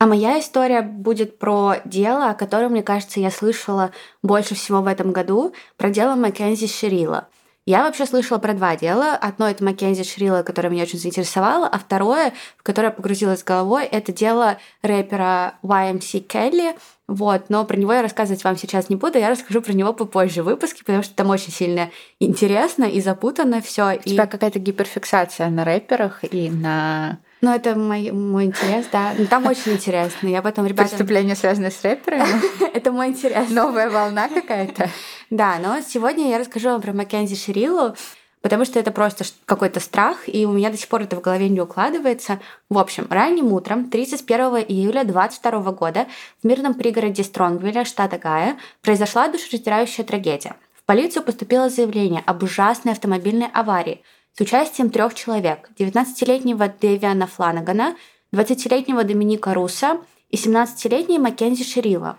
А 0.00 0.06
моя 0.06 0.40
история 0.40 0.80
будет 0.80 1.38
про 1.38 1.76
дело, 1.84 2.30
о 2.30 2.34
котором, 2.34 2.72
мне 2.72 2.82
кажется, 2.82 3.20
я 3.20 3.30
слышала 3.30 3.90
больше 4.22 4.54
всего 4.54 4.80
в 4.80 4.86
этом 4.86 5.12
году, 5.12 5.52
про 5.76 5.90
дело 5.90 6.14
Маккензи 6.14 6.68
Ширила. 6.68 7.28
Я 7.66 7.82
вообще 7.82 8.06
слышала 8.06 8.38
про 8.38 8.54
два 8.54 8.76
дела. 8.76 9.14
Одно 9.14 9.46
это 9.46 9.62
Маккензи 9.62 10.04
Шрила, 10.04 10.42
которое 10.42 10.70
меня 10.70 10.84
очень 10.84 10.98
заинтересовало, 10.98 11.68
а 11.68 11.78
второе, 11.78 12.32
в 12.56 12.62
которое 12.62 12.88
я 12.88 12.92
погрузилась 12.92 13.44
головой, 13.44 13.84
это 13.84 14.10
дело 14.10 14.56
рэпера 14.80 15.56
YMC 15.62 16.20
Келли. 16.20 16.76
Вот, 17.06 17.50
но 17.50 17.66
про 17.66 17.76
него 17.76 17.92
я 17.92 18.00
рассказывать 18.00 18.42
вам 18.42 18.56
сейчас 18.56 18.88
не 18.88 18.96
буду, 18.96 19.18
я 19.18 19.28
расскажу 19.28 19.60
про 19.60 19.74
него 19.74 19.92
попозже 19.92 20.42
в 20.42 20.46
выпуске, 20.46 20.82
потому 20.82 21.02
что 21.02 21.14
там 21.14 21.28
очень 21.28 21.52
сильно 21.52 21.90
интересно 22.20 22.84
и 22.84 23.02
запутанно 23.02 23.60
все. 23.60 23.98
У 23.98 24.08
тебя 24.08 24.26
какая-то 24.26 24.60
гиперфиксация 24.60 25.50
на 25.50 25.66
рэперах 25.66 26.24
и 26.24 26.48
на 26.48 27.18
ну, 27.40 27.54
это 27.54 27.74
мой, 27.74 28.10
мой 28.10 28.44
интерес, 28.44 28.86
да. 28.92 29.14
Ну, 29.16 29.26
там 29.26 29.46
очень 29.46 29.72
интересно. 29.72 30.28
Я 30.28 30.42
потом 30.42 30.66
ребятам... 30.66 30.90
Преступления, 30.90 31.34
связанные 31.34 31.70
с 31.70 31.82
рэперами? 31.82 32.26
это 32.74 32.92
мой 32.92 33.08
интерес. 33.08 33.48
Новая 33.50 33.88
волна 33.88 34.28
какая-то? 34.28 34.90
да, 35.30 35.58
но 35.58 35.80
сегодня 35.80 36.28
я 36.28 36.38
расскажу 36.38 36.68
вам 36.68 36.82
про 36.82 36.92
Маккензи 36.92 37.34
Ширилу, 37.34 37.94
потому 38.42 38.66
что 38.66 38.78
это 38.78 38.90
просто 38.90 39.24
какой-то 39.46 39.80
страх, 39.80 40.18
и 40.26 40.44
у 40.44 40.52
меня 40.52 40.70
до 40.70 40.76
сих 40.76 40.88
пор 40.88 41.02
это 41.02 41.16
в 41.16 41.22
голове 41.22 41.48
не 41.48 41.62
укладывается. 41.62 42.40
В 42.68 42.78
общем, 42.78 43.06
ранним 43.08 43.54
утром 43.54 43.88
31 43.88 44.66
июля 44.68 45.04
2022 45.04 45.72
года 45.72 46.06
в 46.42 46.46
мирном 46.46 46.74
пригороде 46.74 47.24
Стронгвилля, 47.24 47.86
штата 47.86 48.18
Гая, 48.18 48.58
произошла 48.82 49.28
душераздирающая 49.28 50.04
трагедия. 50.04 50.56
В 50.74 50.84
полицию 50.84 51.22
поступило 51.22 51.70
заявление 51.70 52.22
об 52.26 52.42
ужасной 52.42 52.92
автомобильной 52.92 53.48
аварии– 53.54 54.02
с 54.34 54.40
участием 54.40 54.90
трех 54.90 55.14
человек– 55.14 55.70
19-летнего 55.78 56.68
Дэвиана 56.68 57.26
Фланагана, 57.26 57.96
20-летнего 58.32 59.04
Доминика 59.04 59.54
Руса 59.54 59.98
и 60.28 60.36
17-летней 60.36 61.18
Маккензи 61.18 61.64
Шерила. 61.64 62.16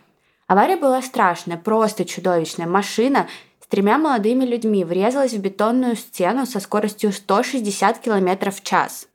Авария 0.47 0.75
была 0.75 1.01
страшная, 1.01 1.57
просто 1.57 2.03
чудовищная. 2.05 2.67
Машина 2.67 3.27
с 3.63 3.67
тремя 3.67 3.97
молодыми 3.97 4.43
людьми 4.43 4.83
врезалась 4.83 5.33
в 5.33 5.39
бетонную 5.39 5.95
стену 5.95 6.45
со 6.45 6.59
скоростью 6.59 7.13
160 7.13 7.99
км 7.99 8.51
в 8.51 8.61
час. 8.61 9.07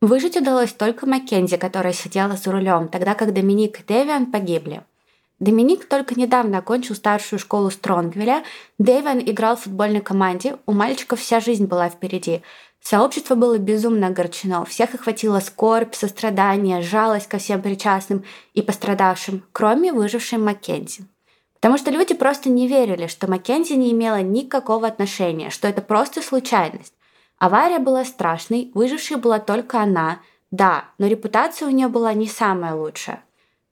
Выжить 0.00 0.36
удалось 0.36 0.72
только 0.72 1.06
Маккензи, 1.06 1.56
которая 1.56 1.92
сидела 1.92 2.36
за 2.36 2.52
рулем, 2.52 2.88
тогда 2.88 3.14
как 3.14 3.32
Доминик 3.32 3.80
и 3.80 3.82
Дэвиан 3.82 4.26
погибли– 4.26 4.82
Доминик 5.40 5.86
только 5.86 6.18
недавно 6.18 6.58
окончил 6.58 6.94
старшую 6.94 7.38
школу 7.38 7.70
Стронгвилля. 7.70 8.44
Дэйвен 8.78 9.18
играл 9.18 9.56
в 9.56 9.62
футбольной 9.62 10.00
команде. 10.00 10.56
У 10.66 10.72
мальчиков 10.72 11.20
вся 11.20 11.40
жизнь 11.40 11.66
была 11.66 11.88
впереди. 11.88 12.42
Сообщество 12.80 13.34
было 13.34 13.58
безумно 13.58 14.08
огорчено. 14.08 14.64
Всех 14.64 14.94
охватила 14.94 15.40
скорбь, 15.40 15.94
сострадание, 15.94 16.82
жалость 16.82 17.28
ко 17.28 17.38
всем 17.38 17.62
причастным 17.62 18.24
и 18.52 18.62
пострадавшим, 18.62 19.42
кроме 19.52 19.92
выжившей 19.92 20.38
Маккензи. 20.38 21.06
Потому 21.54 21.78
что 21.78 21.90
люди 21.90 22.14
просто 22.14 22.50
не 22.50 22.68
верили, 22.68 23.06
что 23.06 23.26
Маккензи 23.26 23.72
не 23.72 23.90
имела 23.90 24.20
никакого 24.20 24.86
отношения, 24.86 25.48
что 25.48 25.66
это 25.66 25.80
просто 25.80 26.20
случайность. 26.20 26.92
Авария 27.38 27.78
была 27.78 28.04
страшной, 28.04 28.70
выжившей 28.74 29.16
была 29.16 29.38
только 29.38 29.80
она. 29.80 30.20
Да, 30.50 30.84
но 30.98 31.06
репутация 31.06 31.66
у 31.66 31.70
нее 31.70 31.88
была 31.88 32.12
не 32.12 32.28
самая 32.28 32.74
лучшая. 32.74 33.23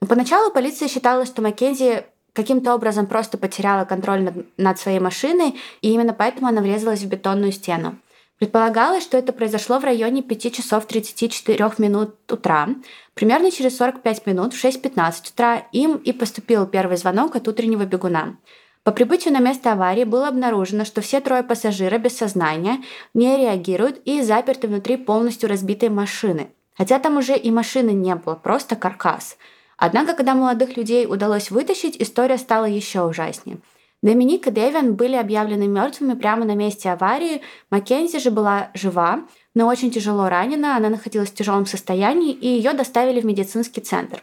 Поначалу 0.08 0.50
полиция 0.50 0.88
считала, 0.88 1.24
что 1.24 1.42
Маккензи 1.42 2.04
каким-то 2.32 2.74
образом 2.74 3.06
просто 3.06 3.38
потеряла 3.38 3.84
контроль 3.84 4.22
над, 4.22 4.58
над 4.58 4.78
своей 4.78 4.98
машиной, 4.98 5.54
и 5.80 5.92
именно 5.92 6.12
поэтому 6.12 6.48
она 6.48 6.60
врезалась 6.60 7.02
в 7.02 7.08
бетонную 7.08 7.52
стену. 7.52 7.96
Предполагалось, 8.38 9.04
что 9.04 9.16
это 9.16 9.32
произошло 9.32 9.78
в 9.78 9.84
районе 9.84 10.22
5 10.22 10.52
часов 10.52 10.86
34 10.86 11.70
минут 11.78 12.16
утра. 12.32 12.68
Примерно 13.14 13.52
через 13.52 13.76
45 13.76 14.26
минут 14.26 14.54
в 14.54 14.64
6.15 14.64 15.30
утра 15.32 15.68
им 15.70 15.96
и 15.96 16.12
поступил 16.12 16.66
первый 16.66 16.96
звонок 16.96 17.36
от 17.36 17.46
утреннего 17.46 17.84
бегуна. 17.84 18.36
По 18.82 18.90
прибытию 18.90 19.32
на 19.34 19.38
место 19.38 19.72
аварии 19.72 20.02
было 20.02 20.26
обнаружено, 20.26 20.84
что 20.84 21.00
все 21.02 21.20
трое 21.20 21.44
пассажира 21.44 21.98
без 21.98 22.16
сознания 22.16 22.82
не 23.14 23.36
реагируют 23.36 24.00
и 24.04 24.22
заперты 24.22 24.66
внутри 24.66 24.96
полностью 24.96 25.48
разбитой 25.48 25.90
машины. 25.90 26.48
Хотя 26.76 26.98
там 26.98 27.18
уже 27.18 27.36
и 27.36 27.52
машины 27.52 27.90
не 27.90 28.16
было, 28.16 28.34
просто 28.34 28.74
каркас– 28.74 29.36
Однако, 29.84 30.14
когда 30.14 30.36
молодых 30.36 30.76
людей 30.76 31.06
удалось 31.06 31.50
вытащить, 31.50 31.96
история 32.00 32.38
стала 32.38 32.66
еще 32.66 33.02
ужаснее. 33.04 33.58
Доминик 34.00 34.46
и 34.46 34.52
Дэвин 34.52 34.94
были 34.94 35.16
объявлены 35.16 35.66
мертвыми 35.66 36.14
прямо 36.14 36.44
на 36.44 36.54
месте 36.54 36.88
аварии. 36.90 37.42
Маккензи 37.70 38.20
же 38.20 38.30
была 38.30 38.70
жива, 38.74 39.24
но 39.56 39.66
очень 39.66 39.90
тяжело 39.90 40.28
ранена, 40.28 40.76
она 40.76 40.88
находилась 40.88 41.30
в 41.30 41.34
тяжелом 41.34 41.66
состоянии, 41.66 42.32
и 42.32 42.46
ее 42.46 42.74
доставили 42.74 43.20
в 43.20 43.24
медицинский 43.24 43.80
центр. 43.80 44.22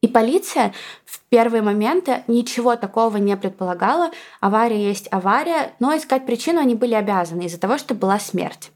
И 0.00 0.08
полиция 0.08 0.72
в 1.04 1.20
первые 1.28 1.60
моменты 1.60 2.22
ничего 2.26 2.74
такого 2.76 3.18
не 3.18 3.36
предполагала. 3.36 4.12
Авария 4.40 4.82
есть 4.82 5.08
авария, 5.10 5.74
но 5.78 5.94
искать 5.94 6.24
причину 6.24 6.58
они 6.58 6.74
были 6.74 6.94
обязаны 6.94 7.42
из-за 7.42 7.60
того, 7.60 7.76
что 7.76 7.94
была 7.94 8.18
смерть. 8.18 8.70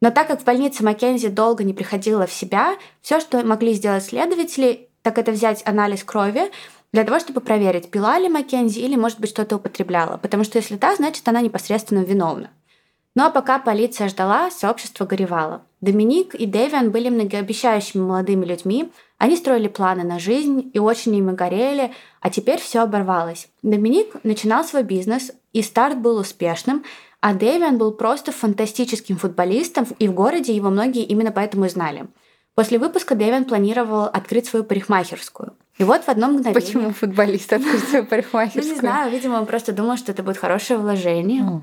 Но 0.00 0.12
так 0.12 0.28
как 0.28 0.40
в 0.40 0.44
больнице 0.44 0.84
Маккензи 0.84 1.30
долго 1.30 1.64
не 1.64 1.74
приходила 1.74 2.28
в 2.28 2.32
себя, 2.32 2.76
все, 3.00 3.18
что 3.18 3.44
могли 3.44 3.72
сделать 3.72 4.04
следователи, 4.04 4.88
так 5.02 5.18
это 5.18 5.32
взять 5.32 5.62
анализ 5.66 6.04
крови 6.04 6.50
для 6.92 7.04
того, 7.04 7.18
чтобы 7.18 7.40
проверить, 7.40 7.90
пила 7.90 8.18
ли 8.18 8.28
Маккензи 8.28 8.80
или, 8.80 8.96
может 8.96 9.20
быть, 9.20 9.30
что-то 9.30 9.56
употребляла. 9.56 10.16
Потому 10.16 10.44
что 10.44 10.58
если 10.58 10.76
да, 10.76 10.94
значит, 10.96 11.26
она 11.28 11.40
непосредственно 11.40 12.00
виновна. 12.00 12.50
Ну 13.14 13.24
а 13.24 13.30
пока 13.30 13.58
полиция 13.58 14.08
ждала, 14.08 14.50
сообщество 14.50 15.04
горевало. 15.04 15.62
Доминик 15.82 16.34
и 16.34 16.46
Дэвиан 16.46 16.90
были 16.90 17.10
многообещающими 17.10 18.00
молодыми 18.00 18.46
людьми, 18.46 18.90
они 19.18 19.36
строили 19.36 19.68
планы 19.68 20.02
на 20.02 20.18
жизнь 20.18 20.70
и 20.72 20.78
очень 20.78 21.14
ими 21.14 21.32
горели, 21.32 21.92
а 22.20 22.30
теперь 22.30 22.58
все 22.58 22.80
оборвалось. 22.80 23.48
Доминик 23.62 24.24
начинал 24.24 24.64
свой 24.64 24.82
бизнес, 24.82 25.30
и 25.52 25.62
старт 25.62 25.98
был 25.98 26.16
успешным, 26.16 26.84
А 27.20 27.34
Дэвиан 27.34 27.78
был 27.78 27.92
просто 27.92 28.32
фантастическим 28.32 29.16
футболистом, 29.16 29.86
и 30.00 30.08
в 30.08 30.12
городе 30.12 30.56
его 30.56 30.70
многие 30.70 31.04
именно 31.04 31.30
поэтому 31.30 31.66
и 31.66 31.68
знали. 31.68 32.08
После 32.54 32.78
выпуска 32.78 33.14
Дэвиан 33.14 33.44
планировал 33.44 34.04
открыть 34.04 34.46
свою 34.46 34.64
парикмахерскую. 34.64 35.54
И 35.78 35.84
вот 35.84 36.04
в 36.04 36.08
одно 36.08 36.28
мгновение... 36.28 36.54
Почему 36.54 36.90
футболист 36.90 37.52
открыть 37.52 37.82
свою 37.88 38.04
парикмахерскую? 38.04 38.64
Ну, 38.66 38.74
не 38.74 38.78
знаю, 38.78 39.10
видимо, 39.10 39.36
он 39.36 39.46
просто 39.46 39.72
думал, 39.72 39.96
что 39.96 40.12
это 40.12 40.22
будет 40.22 40.36
хорошее 40.36 40.78
вложение. 40.78 41.62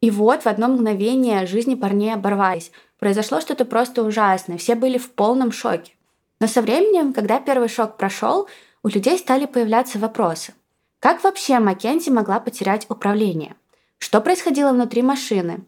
И 0.00 0.10
вот 0.10 0.42
в 0.42 0.46
одно 0.46 0.68
мгновение 0.68 1.46
жизни 1.46 1.74
парней 1.74 2.14
оборвались. 2.14 2.72
Произошло 2.98 3.40
что-то 3.40 3.64
просто 3.64 4.02
ужасное. 4.02 4.58
Все 4.58 4.74
были 4.74 4.98
в 4.98 5.10
полном 5.10 5.52
шоке. 5.52 5.92
Но 6.40 6.46
со 6.46 6.62
временем, 6.62 7.12
когда 7.12 7.40
первый 7.40 7.68
шок 7.68 7.96
прошел, 7.96 8.48
у 8.82 8.88
людей 8.88 9.18
стали 9.18 9.46
появляться 9.46 9.98
вопросы. 9.98 10.54
Как 11.00 11.22
вообще 11.22 11.58
Маккензи 11.58 12.10
могла 12.10 12.40
потерять 12.40 12.86
управление? 12.88 13.54
Что 13.98 14.20
происходило 14.20 14.72
внутри 14.72 15.02
машины? 15.02 15.60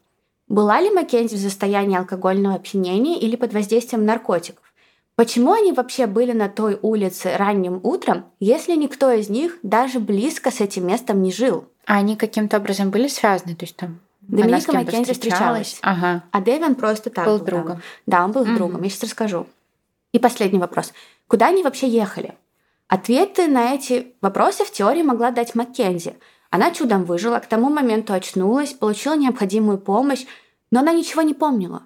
Была 0.51 0.81
ли 0.81 0.91
Маккензи 0.91 1.37
в 1.37 1.41
состоянии 1.41 1.97
алкогольного 1.97 2.57
опьянения 2.57 3.21
или 3.21 3.37
под 3.37 3.53
воздействием 3.53 4.05
наркотиков? 4.05 4.65
Почему 5.15 5.53
они 5.53 5.73
вообще 5.73 6.09
были 6.09 6.33
на 6.33 6.49
той 6.49 6.77
улице 6.83 7.37
ранним 7.37 7.79
утром, 7.85 8.25
если 8.41 8.75
никто 8.75 9.13
из 9.13 9.29
них 9.29 9.59
даже 9.63 10.01
близко 10.01 10.51
с 10.51 10.61
этим 10.61 10.89
местом 10.89 11.23
не 11.23 11.31
жил? 11.31 11.67
А 11.87 11.99
они 11.99 12.17
каким-то 12.17 12.57
образом 12.57 12.91
были 12.91 13.07
связаны? 13.07 13.55
То 13.55 13.65
есть 13.65 13.77
там 13.77 14.01
Доминика 14.23 14.73
Маккензи 14.73 15.13
встречалась, 15.13 15.79
ага. 15.83 16.25
а 16.33 16.41
Дэвин 16.41 16.75
просто 16.75 17.11
так 17.11 17.27
был, 17.27 17.39
был 17.39 17.47
другом. 17.47 17.67
Там. 17.75 17.83
Да, 18.07 18.25
он 18.25 18.33
был 18.33 18.45
Мгм. 18.45 18.57
другом, 18.57 18.83
я 18.83 18.91
сейчас 18.91 19.05
расскажу. 19.05 19.47
И 20.11 20.19
последний 20.19 20.59
вопрос. 20.59 20.93
Куда 21.29 21.47
они 21.47 21.63
вообще 21.63 21.89
ехали? 21.89 22.35
Ответы 22.89 23.47
на 23.47 23.73
эти 23.73 24.15
вопросы 24.21 24.65
в 24.65 24.73
теории 24.73 25.03
могла 25.03 25.31
дать 25.31 25.55
Маккензи. 25.55 26.17
Она 26.51 26.73
чудом 26.73 27.05
выжила, 27.05 27.39
к 27.39 27.47
тому 27.47 27.71
моменту 27.71 28.13
очнулась, 28.13 28.73
получила 28.73 29.17
необходимую 29.17 29.79
помощь, 29.79 30.27
но 30.71 30.81
она 30.81 30.93
ничего 30.93 31.23
не 31.23 31.35
помнила. 31.35 31.83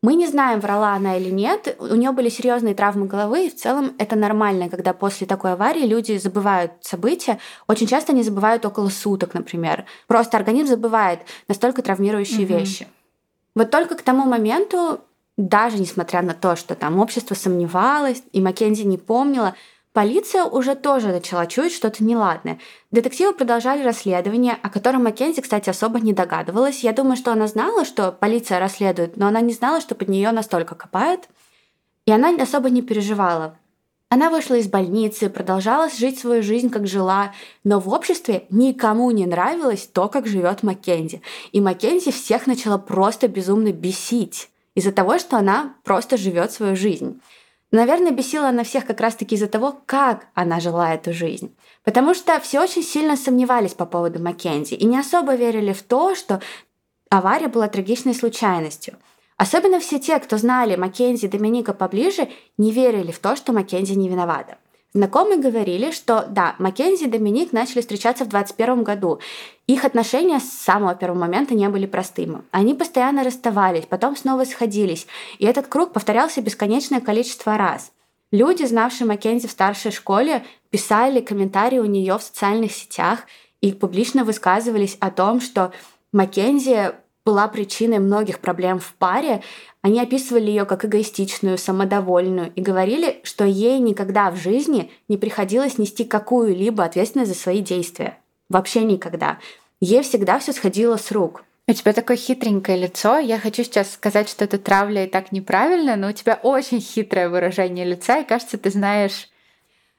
Мы 0.00 0.14
не 0.14 0.28
знаем, 0.28 0.60
врала 0.60 0.92
она 0.92 1.16
или 1.16 1.28
нет. 1.30 1.76
У 1.80 1.96
нее 1.96 2.12
были 2.12 2.28
серьезные 2.28 2.76
травмы 2.76 3.06
головы, 3.06 3.46
и 3.46 3.50
в 3.50 3.56
целом 3.56 3.94
это 3.98 4.14
нормально, 4.14 4.68
когда 4.68 4.92
после 4.92 5.26
такой 5.26 5.54
аварии 5.54 5.84
люди 5.84 6.16
забывают 6.18 6.72
события. 6.82 7.40
Очень 7.66 7.88
часто 7.88 8.12
они 8.12 8.22
забывают 8.22 8.64
около 8.64 8.90
суток, 8.90 9.34
например. 9.34 9.86
Просто 10.06 10.36
организм 10.36 10.68
забывает 10.68 11.20
настолько 11.48 11.82
травмирующие 11.82 12.46
Мгм. 12.46 12.58
вещи. 12.58 12.86
Вот 13.56 13.72
только 13.72 13.96
к 13.96 14.02
тому 14.02 14.24
моменту, 14.24 15.00
даже 15.36 15.78
несмотря 15.80 16.22
на 16.22 16.32
то, 16.34 16.54
что 16.54 16.76
там 16.76 17.00
общество 17.00 17.34
сомневалось, 17.34 18.22
и 18.30 18.40
Маккензи 18.40 18.84
не 18.84 18.98
помнила, 18.98 19.56
полиция 19.98 20.44
уже 20.44 20.76
тоже 20.76 21.08
начала 21.08 21.44
чуять 21.48 21.72
что-то 21.72 22.04
неладное. 22.04 22.60
Детективы 22.92 23.32
продолжали 23.32 23.82
расследование, 23.82 24.56
о 24.62 24.70
котором 24.70 25.02
Маккензи, 25.02 25.40
кстати, 25.40 25.70
особо 25.70 25.98
не 25.98 26.12
догадывалась. 26.12 26.84
Я 26.84 26.92
думаю, 26.92 27.16
что 27.16 27.32
она 27.32 27.48
знала, 27.48 27.84
что 27.84 28.12
полиция 28.12 28.60
расследует, 28.60 29.16
но 29.16 29.26
она 29.26 29.40
не 29.40 29.52
знала, 29.52 29.80
что 29.80 29.96
под 29.96 30.08
нее 30.08 30.30
настолько 30.30 30.76
копают. 30.76 31.28
И 32.06 32.12
она 32.12 32.32
особо 32.40 32.70
не 32.70 32.80
переживала. 32.80 33.56
Она 34.08 34.30
вышла 34.30 34.54
из 34.54 34.68
больницы, 34.68 35.30
продолжала 35.30 35.90
жить 35.90 36.20
свою 36.20 36.44
жизнь, 36.44 36.70
как 36.70 36.86
жила, 36.86 37.32
но 37.64 37.80
в 37.80 37.88
обществе 37.88 38.44
никому 38.50 39.10
не 39.10 39.26
нравилось 39.26 39.90
то, 39.92 40.06
как 40.06 40.28
живет 40.28 40.62
Маккензи. 40.62 41.22
И 41.50 41.60
Маккензи 41.60 42.12
всех 42.12 42.46
начала 42.46 42.78
просто 42.78 43.26
безумно 43.26 43.72
бесить 43.72 44.48
из-за 44.76 44.92
того, 44.92 45.18
что 45.18 45.38
она 45.38 45.74
просто 45.82 46.16
живет 46.16 46.52
свою 46.52 46.76
жизнь. 46.76 47.20
Наверное, 47.70 48.12
бесила 48.12 48.48
она 48.48 48.64
всех 48.64 48.86
как 48.86 49.00
раз-таки 49.00 49.34
из-за 49.34 49.46
того, 49.46 49.78
как 49.84 50.28
она 50.34 50.58
жила 50.58 50.94
эту 50.94 51.12
жизнь. 51.12 51.54
Потому 51.84 52.14
что 52.14 52.40
все 52.40 52.62
очень 52.62 52.82
сильно 52.82 53.16
сомневались 53.16 53.74
по 53.74 53.84
поводу 53.84 54.22
Маккензи 54.22 54.74
и 54.74 54.86
не 54.86 54.98
особо 54.98 55.34
верили 55.34 55.72
в 55.72 55.82
то, 55.82 56.14
что 56.14 56.40
авария 57.10 57.48
была 57.48 57.68
трагичной 57.68 58.14
случайностью. 58.14 58.96
Особенно 59.36 59.80
все 59.80 59.98
те, 59.98 60.18
кто 60.18 60.38
знали 60.38 60.76
Маккензи 60.76 61.26
и 61.26 61.28
Доминика 61.28 61.74
поближе, 61.74 62.28
не 62.56 62.72
верили 62.72 63.12
в 63.12 63.18
то, 63.18 63.36
что 63.36 63.52
Маккензи 63.52 63.94
не 63.94 64.08
виновата. 64.08 64.56
Знакомые 64.98 65.38
говорили, 65.38 65.92
что 65.92 66.26
да, 66.28 66.56
Маккензи 66.58 67.04
и 67.04 67.08
Доминик 67.08 67.52
начали 67.52 67.82
встречаться 67.82 68.24
в 68.24 68.28
21 68.30 68.82
году. 68.82 69.20
Их 69.68 69.84
отношения 69.84 70.40
с 70.40 70.50
самого 70.50 70.96
первого 70.96 71.20
момента 71.20 71.54
не 71.54 71.68
были 71.68 71.86
простыми. 71.86 72.42
Они 72.50 72.74
постоянно 72.74 73.22
расставались, 73.22 73.86
потом 73.86 74.16
снова 74.16 74.42
сходились. 74.44 75.06
И 75.38 75.46
этот 75.46 75.68
круг 75.68 75.92
повторялся 75.92 76.42
бесконечное 76.42 77.00
количество 77.00 77.56
раз. 77.56 77.92
Люди, 78.32 78.64
знавшие 78.64 79.06
Маккензи 79.06 79.46
в 79.46 79.52
старшей 79.52 79.92
школе, 79.92 80.44
писали 80.70 81.20
комментарии 81.20 81.78
у 81.78 81.84
нее 81.84 82.18
в 82.18 82.22
социальных 82.24 82.72
сетях 82.72 83.20
и 83.60 83.70
публично 83.70 84.24
высказывались 84.24 84.96
о 84.98 85.12
том, 85.12 85.40
что 85.40 85.70
Маккензи 86.10 86.90
была 87.28 87.46
причиной 87.46 87.98
многих 87.98 88.38
проблем 88.38 88.78
в 88.80 88.94
паре. 88.94 89.42
Они 89.82 90.00
описывали 90.00 90.50
ее 90.50 90.64
как 90.64 90.84
эгоистичную, 90.84 91.56
самодовольную 91.56 92.52
и 92.54 92.60
говорили, 92.60 93.20
что 93.22 93.44
ей 93.44 93.78
никогда 93.78 94.30
в 94.30 94.36
жизни 94.36 94.90
не 95.08 95.16
приходилось 95.16 95.78
нести 95.78 96.04
какую-либо 96.04 96.84
ответственность 96.84 97.32
за 97.32 97.38
свои 97.38 97.60
действия. 97.60 98.18
Вообще 98.48 98.82
никогда. 98.82 99.38
Ей 99.80 100.02
всегда 100.02 100.40
все 100.40 100.52
сходило 100.52 100.96
с 100.96 101.12
рук. 101.12 101.44
У 101.68 101.72
тебя 101.72 101.92
такое 101.92 102.16
хитренькое 102.16 102.78
лицо. 102.78 103.18
Я 103.18 103.38
хочу 103.38 103.62
сейчас 103.62 103.92
сказать, 103.92 104.28
что 104.28 104.44
это 104.44 104.58
травля 104.58 105.04
и 105.04 105.08
так 105.08 105.32
неправильно, 105.32 105.96
но 105.96 106.08
у 106.08 106.12
тебя 106.12 106.40
очень 106.42 106.80
хитрое 106.80 107.28
выражение 107.28 107.84
лица, 107.84 108.20
и 108.20 108.24
кажется, 108.24 108.58
ты 108.58 108.70
знаешь... 108.70 109.28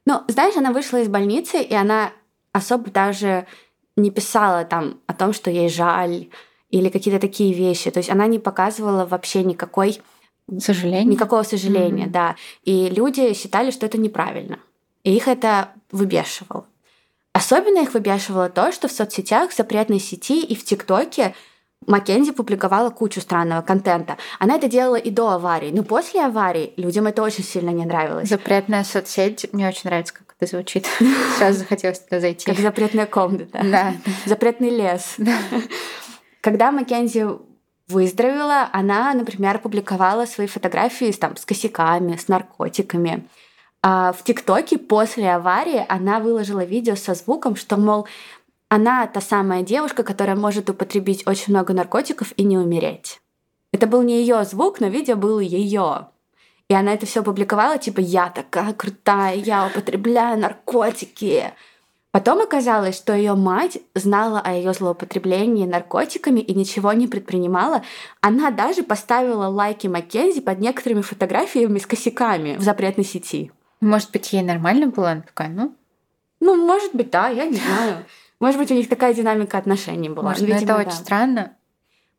Ну, 0.06 0.24
знаешь, 0.28 0.58
она 0.58 0.72
вышла 0.72 0.98
из 0.98 1.08
больницы, 1.08 1.62
и 1.62 1.76
она 1.76 2.12
особо 2.52 2.90
даже 2.90 3.46
не 3.96 4.10
писала 4.10 4.66
там 4.66 5.00
о 5.06 5.14
том, 5.14 5.32
что 5.32 5.52
ей 5.52 5.70
жаль, 5.70 6.30
или 6.70 6.90
какие-то 6.90 7.20
такие 7.20 7.54
вещи. 7.54 7.92
То 7.92 8.00
есть 8.00 8.10
она 8.10 8.28
не 8.28 8.40
показывала 8.40 9.06
вообще 9.06 9.44
никакой 9.44 10.02
Сожаление. 10.60 11.04
никакого 11.06 11.44
сожаления, 11.44 12.04
Мгм. 12.06 12.12
да. 12.12 12.36
И 12.64 12.90
люди 12.90 13.34
считали, 13.34 13.72
что 13.72 13.86
это 13.86 13.98
неправильно. 14.00 14.60
И 15.04 15.16
их 15.16 15.28
это 15.28 15.70
выбешивало. 15.92 16.66
Особенно 17.34 17.80
их 17.80 17.94
выбешивало 17.94 18.50
то, 18.50 18.72
что 18.72 18.88
в 18.88 18.92
соцсетях, 18.92 19.52
в 19.52 19.56
запретной 19.56 20.00
сети 20.00 20.42
и 20.44 20.56
в 20.56 20.66
ТикТоке 20.66 21.36
Маккензи 21.88 22.32
публиковала 22.34 22.90
кучу 22.90 23.22
странного 23.22 23.62
контента. 23.62 24.18
Она 24.40 24.58
это 24.58 24.68
делала 24.68 24.98
и 24.98 25.10
до 25.10 25.30
аварии, 25.30 25.72
но 25.72 25.84
после 25.84 26.26
аварии 26.26 26.74
людям 26.76 27.08
это 27.08 27.24
очень 27.24 27.44
сильно 27.44 27.70
не 27.70 27.86
нравилось. 27.86 28.28
Запретная 28.28 28.84
соцсеть. 28.84 29.48
Мне 29.54 29.68
очень 29.70 29.84
нравится, 29.86 30.14
как 30.14 30.36
это 30.38 30.50
звучит. 30.50 30.88
Сразу 31.38 31.60
захотелось 31.60 32.00
туда 32.00 32.20
зайти. 32.20 32.46
Как 32.46 32.60
запретная 32.60 33.06
комната. 33.06 33.60
Да. 33.64 33.94
Запретный 34.26 34.70
лес. 34.72 35.16
Когда 36.42 36.72
Маккензи 36.72 37.28
выздоровела, 37.88 38.70
она, 38.72 39.14
например, 39.14 39.60
публиковала 39.60 40.26
свои 40.26 40.48
фотографии 40.48 41.12
там, 41.12 41.36
с 41.36 41.46
косяками, 41.46 42.16
с 42.16 42.28
наркотиками. 42.28 43.28
А 43.82 44.14
в 44.14 44.24
ТикТоке 44.24 44.78
после 44.78 45.32
аварии 45.32 45.86
она 45.90 46.20
выложила 46.20 46.64
видео 46.64 46.96
со 46.96 47.14
звуком, 47.14 47.56
что, 47.56 47.78
мол, 47.78 48.08
она 48.70 49.08
та 49.08 49.22
самая 49.22 49.64
девушка, 49.64 50.04
которая 50.04 50.36
может 50.36 50.70
употребить 50.70 51.26
очень 51.26 51.54
много 51.54 51.74
наркотиков 51.74 52.34
и 52.38 52.44
не 52.44 52.58
умереть. 52.58 53.20
Это 53.72 53.88
был 53.88 54.04
не 54.04 54.20
ее 54.20 54.44
звук, 54.44 54.80
но 54.80 54.88
видео 54.88 55.16
было 55.16 55.40
ее. 55.40 56.08
И 56.70 56.74
она 56.74 56.94
это 56.94 57.06
все 57.06 57.24
публиковала, 57.24 57.80
типа, 57.80 58.00
я 58.00 58.30
такая 58.30 58.74
крутая, 58.74 59.36
я 59.36 59.66
употребляю 59.66 60.40
наркотики. 60.40 61.54
Потом 62.12 62.42
оказалось, 62.42 62.98
что 62.98 63.14
ее 63.14 63.36
мать 63.36 63.78
знала 63.94 64.40
о 64.40 64.52
ее 64.54 64.74
злоупотреблении 64.74 65.68
наркотиками 65.68 66.40
и 66.40 66.56
ничего 66.56 66.92
не 66.94 67.08
предпринимала. 67.08 67.84
Она 68.20 68.50
даже 68.50 68.82
поставила 68.82 69.46
лайки 69.48 69.86
Маккензи 69.86 70.42
под 70.42 70.60
некоторыми 70.60 71.02
фотографиями 71.02 71.78
с 71.78 71.86
косяками 71.86 72.56
в 72.56 72.62
запретной 72.62 73.06
сети. 73.06 73.52
Может 73.80 74.12
быть, 74.12 74.34
ей 74.34 74.42
нормально 74.42 74.88
было? 74.88 75.12
Она 75.12 75.22
такая, 75.22 75.50
ну, 75.50 75.76
Ну, 76.40 76.56
может 76.56 76.96
быть, 76.96 77.12
да, 77.12 77.30
я 77.30 77.46
не 77.46 77.58
знаю. 77.58 78.06
Может 78.40 78.60
быть, 78.60 78.72
у 78.72 78.74
них 78.74 78.90
такая 78.90 79.14
динамика 79.14 79.58
отношений 79.60 80.10
была. 80.10 80.30
может, 80.30 80.42
Видимо, 80.42 80.58
это 80.58 80.66
да. 80.68 80.78
очень 80.78 80.92
странно. 80.92 81.54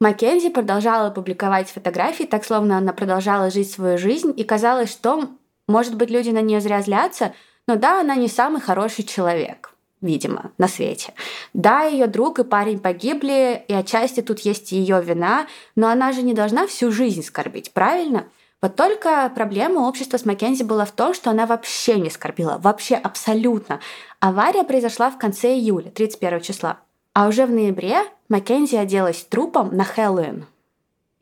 Маккензи 0.00 0.50
продолжала 0.50 1.10
публиковать 1.10 1.68
фотографии, 1.68 2.24
так 2.24 2.44
словно 2.44 2.78
она 2.78 2.92
продолжала 2.92 3.50
жить 3.50 3.70
свою 3.70 3.98
жизнь, 3.98 4.32
и 4.34 4.44
казалось, 4.44 4.90
что, 4.90 5.28
может 5.66 5.96
быть, 5.96 6.10
люди 6.10 6.30
на 6.30 6.40
нее 6.40 6.60
зря 6.60 6.80
злятся, 6.80 7.34
но 7.66 7.76
да, 7.76 8.00
она 8.00 8.14
не 8.14 8.28
самый 8.28 8.62
хороший 8.62 9.04
человек, 9.04 9.69
видимо, 10.00 10.52
на 10.58 10.68
свете. 10.68 11.12
Да, 11.52 11.82
ее 11.82 12.06
друг 12.06 12.38
и 12.38 12.44
парень 12.44 12.78
погибли, 12.78 13.64
и 13.68 13.74
отчасти 13.74 14.20
тут 14.20 14.40
есть 14.40 14.72
ее 14.72 15.02
вина, 15.02 15.46
но 15.76 15.88
она 15.88 16.12
же 16.12 16.22
не 16.22 16.34
должна 16.34 16.66
всю 16.66 16.90
жизнь 16.90 17.22
скорбить, 17.22 17.72
правильно? 17.72 18.26
Вот 18.62 18.76
только 18.76 19.30
проблема 19.34 19.88
общества 19.88 20.18
с 20.18 20.26
Маккензи 20.26 20.64
была 20.64 20.84
в 20.84 20.92
том, 20.92 21.14
что 21.14 21.30
она 21.30 21.46
вообще 21.46 21.98
не 21.98 22.10
скорбила, 22.10 22.58
вообще 22.58 22.94
абсолютно. 22.94 23.80
Авария 24.20 24.64
произошла 24.64 25.10
в 25.10 25.18
конце 25.18 25.54
июля, 25.54 25.90
31 25.90 26.40
числа. 26.42 26.78
А 27.14 27.26
уже 27.26 27.46
в 27.46 27.50
ноябре 27.50 28.02
Маккензи 28.28 28.76
оделась 28.76 29.24
трупом 29.24 29.74
на 29.74 29.84
Хэллоуин. 29.84 30.46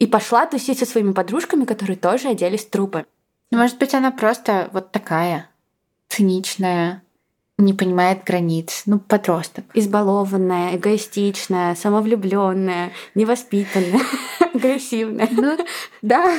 И 0.00 0.06
пошла 0.06 0.46
тусить 0.46 0.78
со 0.78 0.86
своими 0.86 1.12
подружками, 1.12 1.64
которые 1.64 1.96
тоже 1.96 2.28
оделись 2.28 2.66
трупом. 2.66 3.06
Ну, 3.50 3.58
Может 3.58 3.78
быть, 3.78 3.94
она 3.94 4.10
просто 4.10 4.68
вот 4.72 4.92
такая 4.92 5.48
циничная 6.08 7.02
Не 7.58 7.74
понимает 7.74 8.22
границ. 8.24 8.84
Ну, 8.86 9.00
подросток. 9.00 9.64
Избалованная, 9.74 10.76
эгоистичная, 10.76 11.74
самовлюбленная, 11.74 12.92
невоспитанная, 13.16 14.00
агрессивная. 14.54 15.28
Ну, 15.32 15.58
да. 16.02 16.38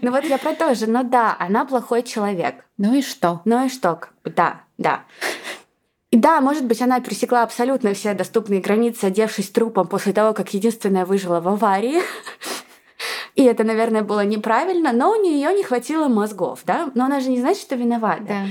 Ну 0.00 0.10
вот 0.12 0.24
я 0.24 0.38
про 0.38 0.54
то 0.54 0.76
же. 0.76 0.86
Ну 0.86 1.02
да, 1.02 1.36
она 1.40 1.64
плохой 1.64 2.04
человек. 2.04 2.64
Ну 2.76 2.94
и 2.94 3.02
что? 3.02 3.40
Ну 3.44 3.66
и 3.66 3.68
что? 3.68 4.00
Да, 4.24 4.60
да. 4.78 5.02
И 6.12 6.16
да, 6.16 6.40
может 6.40 6.64
быть, 6.64 6.80
она 6.80 7.00
пересекла 7.00 7.42
абсолютно 7.42 7.92
все 7.92 8.14
доступные 8.14 8.60
границы, 8.60 9.06
одевшись 9.06 9.50
трупом 9.50 9.88
после 9.88 10.12
того, 10.12 10.34
как 10.34 10.54
единственная 10.54 11.04
выжила 11.04 11.40
в 11.40 11.48
аварии. 11.48 12.00
И 13.34 13.42
это, 13.42 13.62
наверное, 13.64 14.02
было 14.02 14.24
неправильно, 14.24 14.92
но 14.92 15.10
у 15.10 15.22
нее 15.22 15.52
не 15.52 15.64
хватило 15.64 16.08
мозгов, 16.08 16.60
да? 16.64 16.90
Но 16.94 17.04
она 17.04 17.20
же 17.20 17.28
не 17.28 17.40
значит, 17.40 17.62
что 17.62 17.74
виновата. 17.74 18.22
Да. 18.22 18.44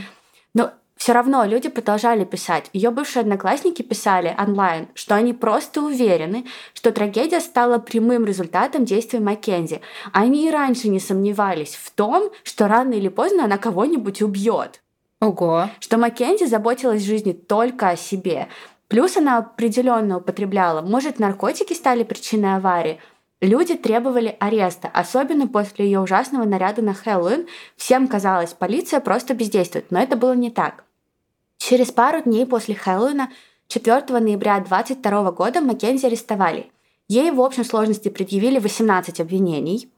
Все 1.08 1.14
равно 1.14 1.46
люди 1.46 1.70
продолжали 1.70 2.26
писать. 2.26 2.70
Ее 2.74 2.90
бывшие 2.90 3.22
одноклассники 3.22 3.82
писали 3.82 4.36
онлайн, 4.38 4.90
что 4.94 5.16
они 5.16 5.32
просто 5.32 5.82
уверены, 5.82 6.44
что 6.74 6.92
трагедия 6.92 7.40
стала 7.40 7.78
прямым 7.78 8.26
результатом 8.26 8.84
действий 8.84 9.20
Маккензи. 9.20 9.80
Они 10.12 10.50
и 10.50 10.52
раньше 10.52 10.90
не 10.90 11.00
сомневались 11.00 11.76
в 11.76 11.92
том, 11.92 12.30
что 12.44 12.68
рано 12.68 12.94
или 12.94 13.08
поздно 13.08 13.46
она 13.46 13.58
кого-нибудь 13.58 14.22
убьет. 14.22 14.82
Ого. 15.22 15.70
Что 15.80 15.98
Маккензи 15.98 16.44
заботилась 16.44 17.04
в 17.04 17.06
жизни 17.06 17.32
только 17.32 17.88
о 17.88 17.96
себе. 17.96 18.50
Плюс 18.90 19.16
она 19.16 19.38
определенно 19.38 20.18
употребляла. 20.18 20.82
Может, 20.82 21.20
наркотики 21.20 21.72
стали 21.72 22.04
причиной 22.04 22.58
аварии? 22.58 23.00
Люди 23.40 23.76
требовали 23.76 24.36
ареста, 24.42 24.90
особенно 24.94 25.48
после 25.48 25.86
ее 25.86 26.02
ужасного 26.02 26.44
наряда 26.44 26.82
на 26.82 26.94
Хэллоуин. 26.94 27.48
Всем 27.78 28.10
казалось, 28.10 28.54
полиция 28.54 29.00
просто 29.00 29.34
бездействует, 29.36 29.90
но 29.90 30.02
это 30.02 30.18
было 30.18 30.34
не 30.34 30.52
так. 30.52 30.84
Через 31.58 31.92
пару 31.92 32.22
дней 32.22 32.46
после 32.46 32.76
Хэллоуина, 32.76 33.30
4 33.68 34.20
ноября 34.20 34.60
22 34.60 35.32
года, 35.32 35.62
Маккензи 35.62 36.06
арестовали. 36.06 36.72
Ей 37.08 37.32
в 37.32 37.42
общем 37.42 37.64
сложности 37.66 38.10
предъявили 38.10 38.60
18 38.60 39.20
обвинений. 39.20 39.90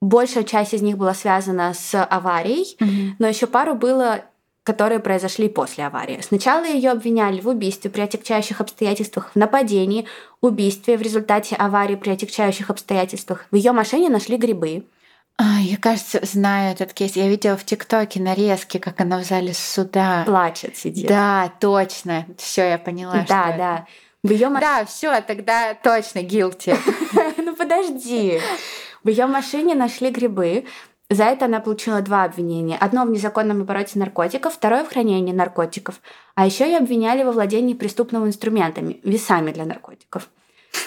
Большая 0.00 0.44
часть 0.44 0.74
из 0.74 0.82
них 0.82 0.98
была 0.98 1.14
связана 1.14 1.72
с 1.74 2.02
аварией, 2.04 2.76
Мгм. 2.80 3.16
но 3.18 3.26
еще 3.28 3.46
пару 3.46 3.74
было 3.74 4.24
которые 4.64 4.98
произошли 4.98 5.50
после 5.50 5.84
аварии. 5.84 6.20
Сначала 6.22 6.64
ее 6.64 6.90
обвиняли 6.90 7.40
в 7.40 7.48
убийстве 7.48 7.90
при 7.90 8.00
отягчающих 8.00 8.62
обстоятельствах, 8.62 9.30
в 9.34 9.36
нападении, 9.36 10.06
убийстве 10.40 10.96
в 10.96 11.02
результате 11.02 11.54
аварии 11.54 11.96
при 11.96 12.10
отягчающих 12.10 12.70
обстоятельствах. 12.70 13.44
В 13.50 13.56
ее 13.56 13.72
машине 13.72 14.08
нашли 14.08 14.38
грибы. 14.38 14.84
Я, 15.38 15.78
кажется, 15.78 16.20
знаю 16.22 16.72
этот 16.72 16.92
кейс. 16.92 17.16
Я 17.16 17.26
видела 17.28 17.56
в 17.56 17.64
ТикТоке 17.64 18.20
нарезки, 18.20 18.78
как 18.78 19.00
она 19.00 19.18
в 19.18 19.24
зале 19.24 19.54
суда. 19.54 20.22
Плачет, 20.24 20.76
сидит. 20.76 21.08
Да, 21.08 21.52
точно. 21.58 22.26
Все, 22.38 22.68
я 22.68 22.78
поняла. 22.78 23.24
что 23.24 23.28
да, 23.28 23.48
это. 23.48 23.58
да. 23.58 23.86
В 24.22 24.30
ее 24.30 24.48
Да, 24.48 24.84
все, 24.84 25.20
тогда 25.22 25.74
точно 25.74 26.20
guilty. 26.20 26.76
Ну 27.36 27.56
подожди. 27.56 28.40
В 29.02 29.08
ее 29.08 29.26
машине 29.26 29.74
нашли 29.74 30.10
грибы. 30.10 30.66
За 31.10 31.24
это 31.24 31.46
она 31.46 31.60
получила 31.60 32.00
два 32.00 32.24
обвинения. 32.24 32.76
Одно 32.76 33.04
в 33.04 33.10
незаконном 33.10 33.62
обороте 33.62 33.98
наркотиков, 33.98 34.54
второе 34.54 34.84
в 34.84 34.88
хранении 34.88 35.32
наркотиков. 35.32 36.00
А 36.34 36.46
еще 36.46 36.66
ее 36.66 36.78
обвиняли 36.78 37.22
во 37.22 37.32
владении 37.32 37.74
преступными 37.74 38.26
инструментами, 38.26 39.00
весами 39.02 39.50
для 39.50 39.64
наркотиков. 39.64 40.28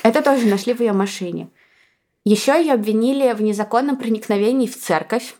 Это 0.04 0.22
тоже 0.22 0.48
нашли 0.48 0.74
в 0.74 0.80
ее 0.80 0.94
машине. 0.94 1.50
Еще 2.28 2.60
ее 2.60 2.74
обвинили 2.74 3.32
в 3.32 3.42
незаконном 3.42 3.96
проникновении 3.96 4.68
в 4.68 4.78
церковь, 4.78 5.36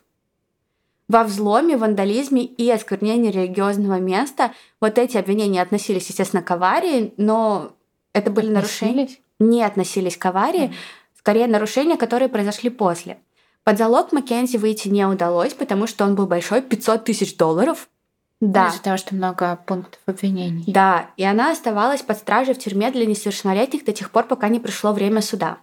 во 1.10 1.26
взломе, 1.26 1.76
вандализме 1.76 2.46
и 2.46 2.70
осквернении 2.72 3.30
религиозного 3.30 4.00
места. 4.00 4.54
Вот 4.80 4.98
эти 4.98 5.18
обвинения 5.18 5.62
относились, 5.62 6.08
естественно, 6.08 6.42
к 6.42 6.50
аварии, 6.50 7.14
но 7.18 7.74
это 8.14 8.32
были 8.32 8.48
нарушения 8.48 9.10
не 9.40 9.64
относились 9.64 10.16
к 10.16 10.26
аварии, 10.26 10.74
скорее 11.18 11.48
нарушения, 11.48 11.98
которые 11.98 12.30
произошли 12.30 12.70
после. 12.70 13.18
Под 13.66 13.78
залог 13.78 14.14
Маккензи 14.14 14.56
выйти 14.56 14.88
не 14.88 15.06
удалось, 15.06 15.54
потому 15.54 15.88
что 15.88 16.06
он 16.06 16.16
был 16.16 16.26
большой, 16.26 16.62
500 16.62 17.04
тысяч 17.04 17.36
долларов. 17.36 17.90
Да, 18.40 18.70
Из-за 18.70 18.82
того, 18.82 18.98
что 18.98 19.14
много 19.14 19.60
пунктов 19.66 20.00
обвинений. 20.06 20.64
да, 20.68 21.10
и 21.18 21.24
она 21.24 21.52
оставалась 21.52 22.02
под 22.02 22.18
стражей 22.18 22.54
в 22.54 22.60
тюрьме 22.60 22.92
для 22.92 23.06
несовершеннолетних 23.06 23.84
до 23.84 23.92
тех 23.92 24.10
пор, 24.10 24.24
пока 24.24 24.48
не 24.48 24.62
пришло 24.62 24.94
время 24.94 25.22
суда. 25.22 25.58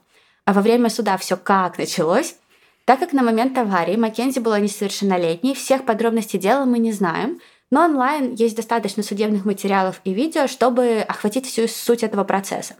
А 0.44 0.52
во 0.52 0.60
время 0.60 0.90
суда 0.90 1.16
все 1.16 1.36
как 1.36 1.78
началось? 1.78 2.36
Так 2.84 3.00
как 3.00 3.12
на 3.12 3.22
момент 3.22 3.56
аварии 3.56 3.96
Маккензи 3.96 4.40
была 4.40 4.60
несовершеннолетней, 4.60 5.54
всех 5.54 5.86
подробностей 5.86 6.38
дела 6.38 6.66
мы 6.66 6.78
не 6.78 6.92
знаем, 6.92 7.40
но 7.70 7.84
онлайн 7.84 8.34
есть 8.34 8.56
достаточно 8.56 9.02
судебных 9.02 9.46
материалов 9.46 10.00
и 10.04 10.12
видео, 10.12 10.46
чтобы 10.46 11.04
охватить 11.08 11.46
всю 11.46 11.66
суть 11.66 12.02
этого 12.02 12.24
процесса. 12.24 12.76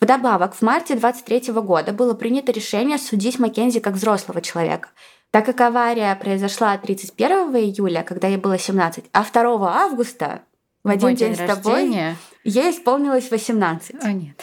Вдобавок, 0.00 0.54
в 0.54 0.62
марте 0.62 0.94
23 0.94 1.52
года 1.54 1.92
было 1.92 2.14
принято 2.14 2.52
решение 2.52 2.98
судить 2.98 3.40
Маккензи 3.40 3.80
как 3.80 3.94
взрослого 3.94 4.40
человека. 4.40 4.90
Так 5.32 5.44
как 5.44 5.60
авария 5.60 6.14
произошла 6.14 6.78
31 6.78 7.56
июля, 7.56 8.04
когда 8.04 8.28
ей 8.28 8.36
было 8.36 8.58
17, 8.58 9.06
а 9.12 9.24
2 9.24 9.82
августа, 9.82 10.42
в 10.84 10.88
один 10.88 11.08
Мой 11.08 11.16
день, 11.16 11.34
с 11.34 11.38
тобой, 11.38 12.14
ей 12.44 12.70
исполнилось 12.70 13.30
18. 13.30 13.96
О, 14.04 14.12
нет. 14.12 14.40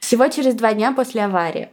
Всего 0.00 0.28
через 0.28 0.54
два 0.54 0.74
дня 0.74 0.92
после 0.92 1.24
аварии. 1.24 1.70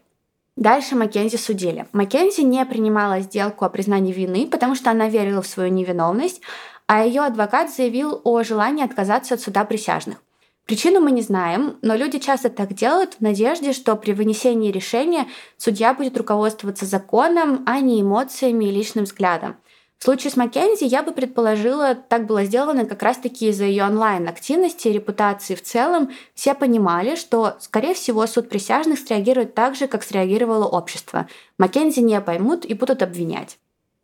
Дальше 0.56 0.96
Маккензи 0.96 1.36
судили. 1.36 1.86
Маккензи 1.92 2.42
не 2.42 2.66
принимала 2.66 3.20
сделку 3.20 3.66
о 3.66 3.70
признании 3.70 4.14
вины, 4.14 4.48
потому 4.48 4.76
что 4.76 4.90
она 4.90 5.10
верила 5.10 5.42
в 5.42 5.48
свою 5.48 5.70
невиновность, 5.70 6.42
а 6.88 7.04
ее 7.04 7.24
адвокат 7.24 7.74
заявил 7.74 8.22
о 8.24 8.42
желании 8.44 8.86
отказаться 8.86 9.34
от 9.34 9.42
суда 9.42 9.66
присяжных. 9.66 10.22
Причину 10.66 11.00
мы 11.00 11.12
не 11.12 11.22
знаем, 11.22 11.78
но 11.82 11.96
люди 11.96 12.18
часто 12.18 12.50
так 12.50 12.74
делают 12.74 13.16
в 13.16 13.22
надежде, 13.22 13.72
что 13.72 13.96
при 13.96 14.14
вынесении 14.14 14.72
решения 14.72 15.28
судья 15.58 15.94
будет 15.94 16.18
руководствоваться 16.18 16.86
законом, 16.86 17.64
а 17.68 17.80
не 17.82 18.02
эмоциями 18.02 18.66
и 18.66 18.72
личным 18.72 19.06
взглядом. 19.06 19.58
Случае 20.06 20.30
с 20.30 20.38
Маккензи 20.38 20.84
я 20.84 21.02
бы 21.02 21.14
предположила, 21.14 21.96
так 21.96 22.28
было 22.28 22.44
сделано 22.44 22.86
как 22.86 23.02
раз-таки 23.02 23.50
из-за 23.50 23.64
ее 23.64 23.86
онлайн-активности 23.86 24.88
и 24.88 24.94
репутации 24.94 25.56
в 25.56 25.64
целом. 25.64 26.12
Все 26.36 26.54
понимали, 26.54 27.16
что, 27.16 27.56
скорее 27.60 27.96
всего, 27.96 28.28
суд 28.28 28.48
присяжных 28.48 29.00
среагирует 29.00 29.56
так 29.56 29.74
же, 29.76 29.88
как 29.88 30.04
среагировало 30.04 30.68
общество. 30.68 31.28
Маккензи 31.58 32.02
не 32.02 32.22
поймут 32.22 32.66
и 32.66 32.76
будут 32.76 33.02
обвинять. 33.02 33.58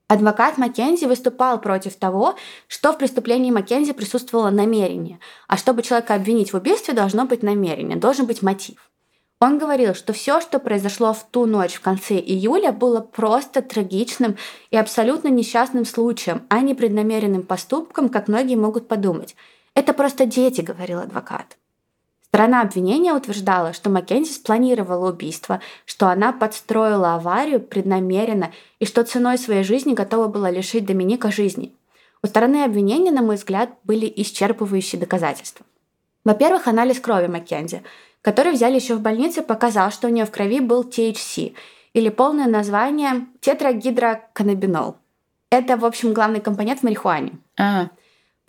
Адвокат 0.08 0.58
Маккензи 0.58 1.06
выступал 1.06 1.62
против 1.62 1.96
того, 1.98 2.34
что 2.68 2.94
в 2.94 2.98
преступлении 2.98 3.52
Маккензи 3.52 3.94
присутствовало 3.94 4.50
намерение, 4.50 5.20
а 5.48 5.56
чтобы 5.56 5.84
человека 5.84 6.16
обвинить 6.16 6.52
в 6.52 6.58
убийстве, 6.58 6.96
должно 6.96 7.26
быть 7.26 7.44
намерение, 7.44 7.96
должен 7.96 8.26
быть 8.26 8.42
мотив. 8.42 8.91
Он 9.42 9.58
говорил, 9.58 9.96
что 9.96 10.14
все, 10.14 10.40
что 10.40 10.60
произошло 10.60 11.14
в 11.14 11.24
ту 11.24 11.48
ночь 11.48 11.74
в 11.74 11.82
конце 11.82 12.20
июля, 12.20 12.72
было 12.72 13.02
просто 13.02 13.64
трагичным 13.64 14.38
и 14.70 14.78
абсолютно 14.78 15.30
несчастным 15.30 15.84
случаем, 15.84 16.44
а 16.50 16.62
не 16.62 16.76
преднамеренным 16.76 17.42
поступком, 17.42 18.10
как 18.10 18.28
многие 18.28 18.56
могут 18.56 18.88
подумать. 18.88 19.36
Это 19.74 19.94
просто 19.94 20.28
дети, 20.28 20.62
говорил 20.62 21.00
адвокат. 21.00 21.58
Сторона 22.28 22.62
обвинения 22.62 23.14
утверждала, 23.14 23.74
что 23.74 23.90
Маккензи 23.90 24.32
спланировала 24.32 25.10
убийство, 25.10 25.60
что 25.86 26.08
она 26.08 26.34
подстроила 26.34 27.16
аварию 27.16 27.60
преднамеренно 27.60 28.52
и 28.80 28.86
что 28.86 29.04
ценой 29.04 29.40
своей 29.40 29.64
жизни 29.64 29.96
готова 29.96 30.28
была 30.28 30.52
лишить 30.52 30.86
Доминика 30.86 31.32
жизни. 31.32 31.74
У 32.22 32.28
стороны 32.28 32.64
обвинения, 32.64 33.12
на 33.12 33.24
мой 33.24 33.38
взгляд, 33.38 33.72
были 33.84 34.06
исчерпывающие 34.18 35.00
доказательства. 35.00 35.66
Во-первых, 36.24 36.68
анализ 36.68 37.00
крови 37.00 37.26
Маккензи, 37.26 37.82
который 38.22 38.54
взяли 38.54 38.76
еще 38.76 38.96
в 38.96 39.02
больнице, 39.02 39.42
показал, 39.42 39.92
что 39.92 40.08
у 40.08 40.12
нее 40.12 40.26
в 40.26 40.32
крови 40.32 40.60
был 40.60 40.84
THC, 40.84 41.54
или 41.94 42.10
полное 42.10 42.48
название 42.48 43.28
тетрагидроканнабинол. 43.42 44.96
Это, 45.50 45.78
в 45.78 45.86
общем, 45.86 46.14
главный 46.14 46.40
компонент 46.40 46.80
в 46.80 46.84
марихуане. 46.84 47.34
А, 47.60 47.90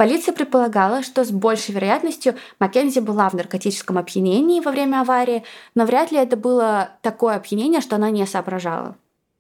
Полиция 0.02 0.32
предполагала, 0.32 1.02
что 1.02 1.24
с 1.24 1.30
большей 1.30 1.74
вероятностью 1.74 2.34
Маккензи 2.58 2.98
была 2.98 3.28
в 3.28 3.34
наркотическом 3.34 3.98
опьянении 3.98 4.60
во 4.60 4.72
время 4.72 5.02
аварии, 5.02 5.44
но 5.76 5.84
вряд 5.84 6.10
ли 6.10 6.18
это 6.18 6.36
было 6.36 6.90
такое 7.02 7.36
опьянение, 7.36 7.80
что 7.80 7.96
она 7.96 8.10
не 8.10 8.26
соображала. 8.26 8.96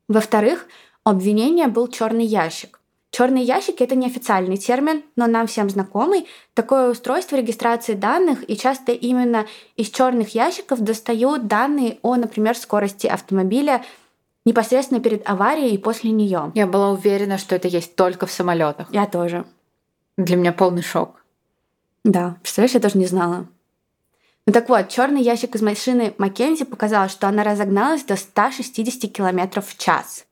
Во-вторых, 0.06 0.66
у 1.04 1.08
обвинения 1.08 1.66
был 1.66 1.88
черный 1.88 2.24
ящик. 2.24 2.78
Черный 3.12 3.42
ящик 3.42 3.82
это 3.82 3.94
неофициальный 3.94 4.56
термин, 4.56 5.02
но 5.16 5.26
нам 5.26 5.46
всем 5.46 5.68
знакомый. 5.68 6.26
Такое 6.54 6.90
устройство 6.90 7.36
регистрации 7.36 7.92
данных, 7.92 8.48
и 8.48 8.56
часто 8.56 8.92
именно 8.92 9.46
из 9.76 9.90
черных 9.90 10.34
ящиков 10.34 10.80
достают 10.80 11.46
данные 11.46 11.98
о, 12.00 12.16
например, 12.16 12.56
скорости 12.56 13.06
автомобиля 13.06 13.84
непосредственно 14.46 14.98
перед 14.98 15.28
аварией 15.28 15.74
и 15.74 15.78
после 15.78 16.10
нее. 16.10 16.52
я 16.54 16.66
была 16.66 16.90
уверена, 16.90 17.36
что 17.36 17.54
это 17.54 17.68
есть 17.68 17.96
только 17.96 18.26
в 18.26 18.32
самолетах. 18.32 18.88
Я 18.90 19.04
тоже. 19.04 19.44
Для 20.16 20.36
меня 20.36 20.54
полный 20.54 20.82
шок. 20.82 21.22
Да, 22.04 22.36
представляешь, 22.40 22.74
я 22.74 22.80
даже 22.80 22.96
не 22.96 23.06
знала. 23.06 23.46
Ну 24.46 24.54
так 24.54 24.70
вот, 24.70 24.88
черный 24.88 25.22
ящик 25.22 25.54
из 25.54 25.60
машины 25.60 26.14
Маккензи 26.16 26.64
показал, 26.64 27.10
что 27.10 27.28
она 27.28 27.44
разогналась 27.44 28.04
до 28.04 28.16
160 28.16 29.12
км 29.12 29.60
в 29.60 29.76
час. 29.76 30.24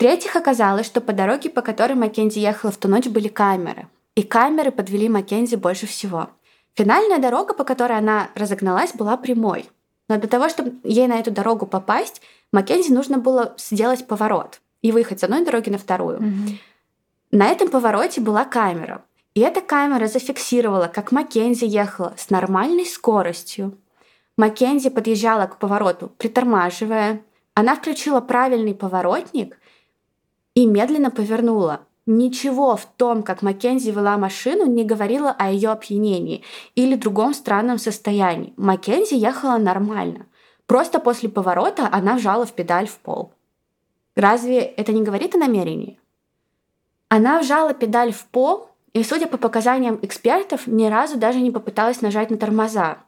В-третьих, 0.00 0.34
оказалось, 0.34 0.86
что 0.86 1.02
по 1.02 1.12
дороге, 1.12 1.50
по 1.50 1.60
которой 1.60 1.92
Маккензи 1.92 2.38
ехала 2.38 2.72
в 2.72 2.78
ту 2.78 2.88
ночь, 2.88 3.08
были 3.08 3.28
камеры. 3.28 3.86
И 4.14 4.22
камеры 4.22 4.70
подвели 4.70 5.10
Маккензи 5.10 5.56
больше 5.56 5.86
всего. 5.86 6.30
Финальная 6.74 7.18
дорога, 7.18 7.52
по 7.52 7.64
которой 7.64 7.98
она 7.98 8.30
разогналась, 8.34 8.94
была 8.94 9.18
прямой. 9.18 9.68
Но 10.08 10.16
для 10.16 10.26
того, 10.26 10.48
чтобы 10.48 10.72
ей 10.84 11.06
на 11.06 11.18
эту 11.18 11.30
дорогу 11.30 11.66
попасть, 11.66 12.22
Маккензи 12.50 12.94
нужно 12.94 13.18
было 13.18 13.54
сделать 13.58 14.06
поворот 14.06 14.62
и 14.80 14.90
выехать 14.90 15.20
с 15.20 15.24
одной 15.24 15.44
дороги 15.44 15.68
на 15.68 15.76
вторую. 15.76 16.22
Мгм. 16.22 16.58
На 17.30 17.48
этом 17.48 17.68
повороте 17.68 18.22
была 18.22 18.46
камера. 18.46 19.04
И 19.34 19.40
эта 19.40 19.60
камера 19.60 20.06
зафиксировала, 20.06 20.86
как 20.86 21.12
Маккензи 21.12 21.66
ехала 21.66 22.14
с 22.16 22.30
нормальной 22.30 22.86
скоростью. 22.86 23.76
Маккензи 24.38 24.88
подъезжала 24.88 25.44
к 25.44 25.58
повороту, 25.58 26.10
притормаживая. 26.16 27.20
Она 27.52 27.76
включила 27.76 28.22
правильный 28.22 28.74
поворотник 28.74 29.59
и 30.60 30.66
медленно 30.66 31.10
повернула. 31.10 31.80
Ничего 32.04 32.76
в 32.76 32.84
том, 32.84 33.22
как 33.22 33.40
Маккензи 33.40 33.90
вела 33.90 34.18
машину, 34.18 34.66
не 34.66 34.84
говорило 34.84 35.30
о 35.30 35.50
ее 35.50 35.70
опьянении 35.70 36.42
или 36.74 36.96
другом 36.96 37.32
странном 37.32 37.78
состоянии. 37.78 38.52
Маккензи 38.58 39.14
ехала 39.14 39.56
нормально. 39.56 40.26
Просто 40.66 41.00
после 41.00 41.30
поворота 41.30 41.88
она 41.90 42.16
вжала 42.16 42.44
в 42.44 42.52
педаль 42.52 42.88
в 42.88 42.98
пол. 42.98 43.32
Разве 44.14 44.58
это 44.58 44.92
не 44.92 45.02
говорит 45.02 45.34
о 45.34 45.38
намерении? 45.38 45.98
Она 47.08 47.40
вжала 47.40 47.72
педаль 47.72 48.12
в 48.12 48.26
пол 48.26 48.68
и, 48.92 49.02
судя 49.02 49.28
по 49.28 49.38
показаниям 49.38 49.98
экспертов, 50.02 50.66
ни 50.66 50.84
разу 50.88 51.16
даже 51.16 51.40
не 51.40 51.50
попыталась 51.50 52.02
нажать 52.02 52.28
на 52.28 52.36
тормоза. 52.36 52.98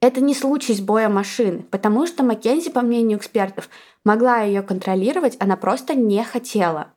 Это 0.00 0.20
не 0.20 0.34
случай 0.34 0.74
сбоя 0.74 1.08
машины, 1.08 1.64
потому 1.70 2.06
что 2.06 2.22
Маккензи, 2.22 2.70
по 2.70 2.82
мнению 2.82 3.18
экспертов, 3.18 3.70
могла 4.04 4.40
ее 4.40 4.62
контролировать, 4.62 5.36
она 5.40 5.56
просто 5.56 5.94
не 5.94 6.22
хотела. 6.22 6.88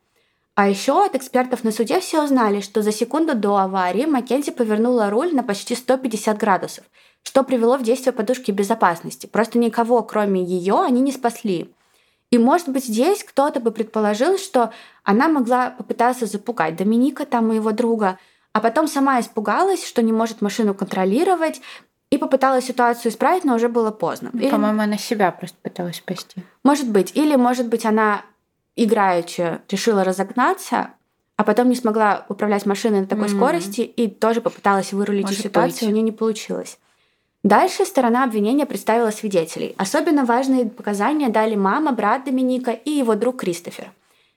А 0.54 0.68
еще 0.68 1.06
от 1.06 1.14
экспертов 1.14 1.64
на 1.64 1.72
суде 1.72 2.00
все 2.00 2.22
узнали, 2.22 2.60
что 2.60 2.82
за 2.82 2.92
секунду 2.92 3.34
до 3.34 3.56
аварии 3.56 4.04
Маккензи 4.04 4.50
повернула 4.50 5.08
руль 5.08 5.34
на 5.34 5.42
почти 5.42 5.74
150 5.74 6.36
градусов, 6.36 6.84
что 7.22 7.42
привело 7.42 7.78
в 7.78 7.82
действие 7.82 8.12
подушки 8.12 8.50
безопасности. 8.50 9.24
Просто 9.24 9.58
никого, 9.58 10.02
кроме 10.02 10.44
ее, 10.44 10.82
они 10.82 11.00
не 11.00 11.12
спасли. 11.12 11.72
И, 12.30 12.36
может 12.36 12.68
быть, 12.68 12.84
здесь 12.84 13.24
кто-то 13.24 13.60
бы 13.60 13.70
предположил, 13.70 14.36
что 14.36 14.72
она 15.02 15.28
могла 15.28 15.70
попытаться 15.70 16.26
запугать 16.26 16.76
Доминика, 16.76 17.24
там, 17.24 17.50
и 17.52 17.56
его 17.56 17.72
друга, 17.72 18.18
а 18.52 18.60
потом 18.60 18.86
сама 18.86 19.18
испугалась, 19.20 19.86
что 19.86 20.02
не 20.02 20.12
может 20.12 20.42
машину 20.42 20.74
контролировать, 20.74 21.60
и 22.10 22.18
попыталась 22.18 22.64
ситуацию 22.64 23.12
исправить, 23.12 23.44
но 23.44 23.54
уже 23.54 23.68
было 23.68 23.90
поздно. 23.90 24.30
Или, 24.34 24.50
По-моему, 24.50 24.82
она 24.82 24.98
себя 24.98 25.30
просто 25.30 25.56
пыталась 25.62 25.96
спасти. 25.96 26.42
может 26.64 26.88
быть, 26.90 27.12
или, 27.16 27.36
может 27.36 27.68
быть, 27.68 27.86
она 27.86 28.22
играючи 28.76 29.60
решила 29.70 30.04
разогнаться, 30.04 30.90
а 31.36 31.44
потом 31.44 31.68
не 31.68 31.76
смогла 31.76 32.26
управлять 32.28 32.66
машиной 32.66 33.00
на 33.02 33.06
такой 33.06 33.28
Мгм. 33.28 33.36
скорости 33.36 33.80
и 33.82 34.08
тоже 34.08 34.40
попыталась 34.40 34.92
вырулить 34.92 35.22
Может 35.24 35.38
из 35.38 35.42
ситуации, 35.44 35.84
быть. 35.86 35.92
у 35.92 35.94
нее 35.94 36.02
не 36.02 36.12
получилось. 36.12 36.78
Дальше 37.42 37.86
сторона 37.86 38.24
обвинения 38.24 38.66
представила 38.66 39.10
свидетелей. 39.10 39.74
Особенно 39.78 40.24
важные 40.26 40.66
показания 40.66 41.30
дали 41.30 41.54
мама, 41.56 41.92
брат 41.92 42.24
Доминика 42.24 42.72
и 42.72 42.90
его 42.90 43.14
друг 43.14 43.38
Кристофер. 43.40 43.90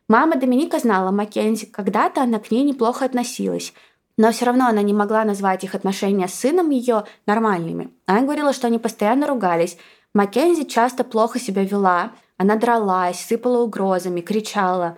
Мама 0.07 0.35
Доминика 0.37 0.79
знала 0.79 1.11
Маккензи, 1.11 1.65
когда-то 1.65 2.21
она 2.21 2.39
к 2.39 2.51
ней 2.51 2.63
неплохо 2.63 3.03
относилась, 3.05 3.73
но 4.17 4.31
все 4.31 4.45
равно 4.45 4.67
она 4.67 4.81
не 4.81 4.93
могла 4.93 5.23
назвать 5.23 5.63
их 5.63 5.75
отношения 5.75 6.27
с 6.27 6.33
сыном 6.33 6.69
ее 6.69 7.05
нормальными. 7.25 7.91
Она 8.05 8.21
говорила, 8.21 8.53
что 8.53 8.67
они 8.67 8.79
постоянно 8.79 9.27
ругались. 9.27 9.77
Маккензи 10.13 10.65
часто 10.65 11.03
плохо 11.03 11.39
себя 11.39 11.63
вела, 11.63 12.11
она 12.37 12.55
дралась, 12.55 13.19
сыпала 13.19 13.63
угрозами, 13.63 14.21
кричала. 14.21 14.97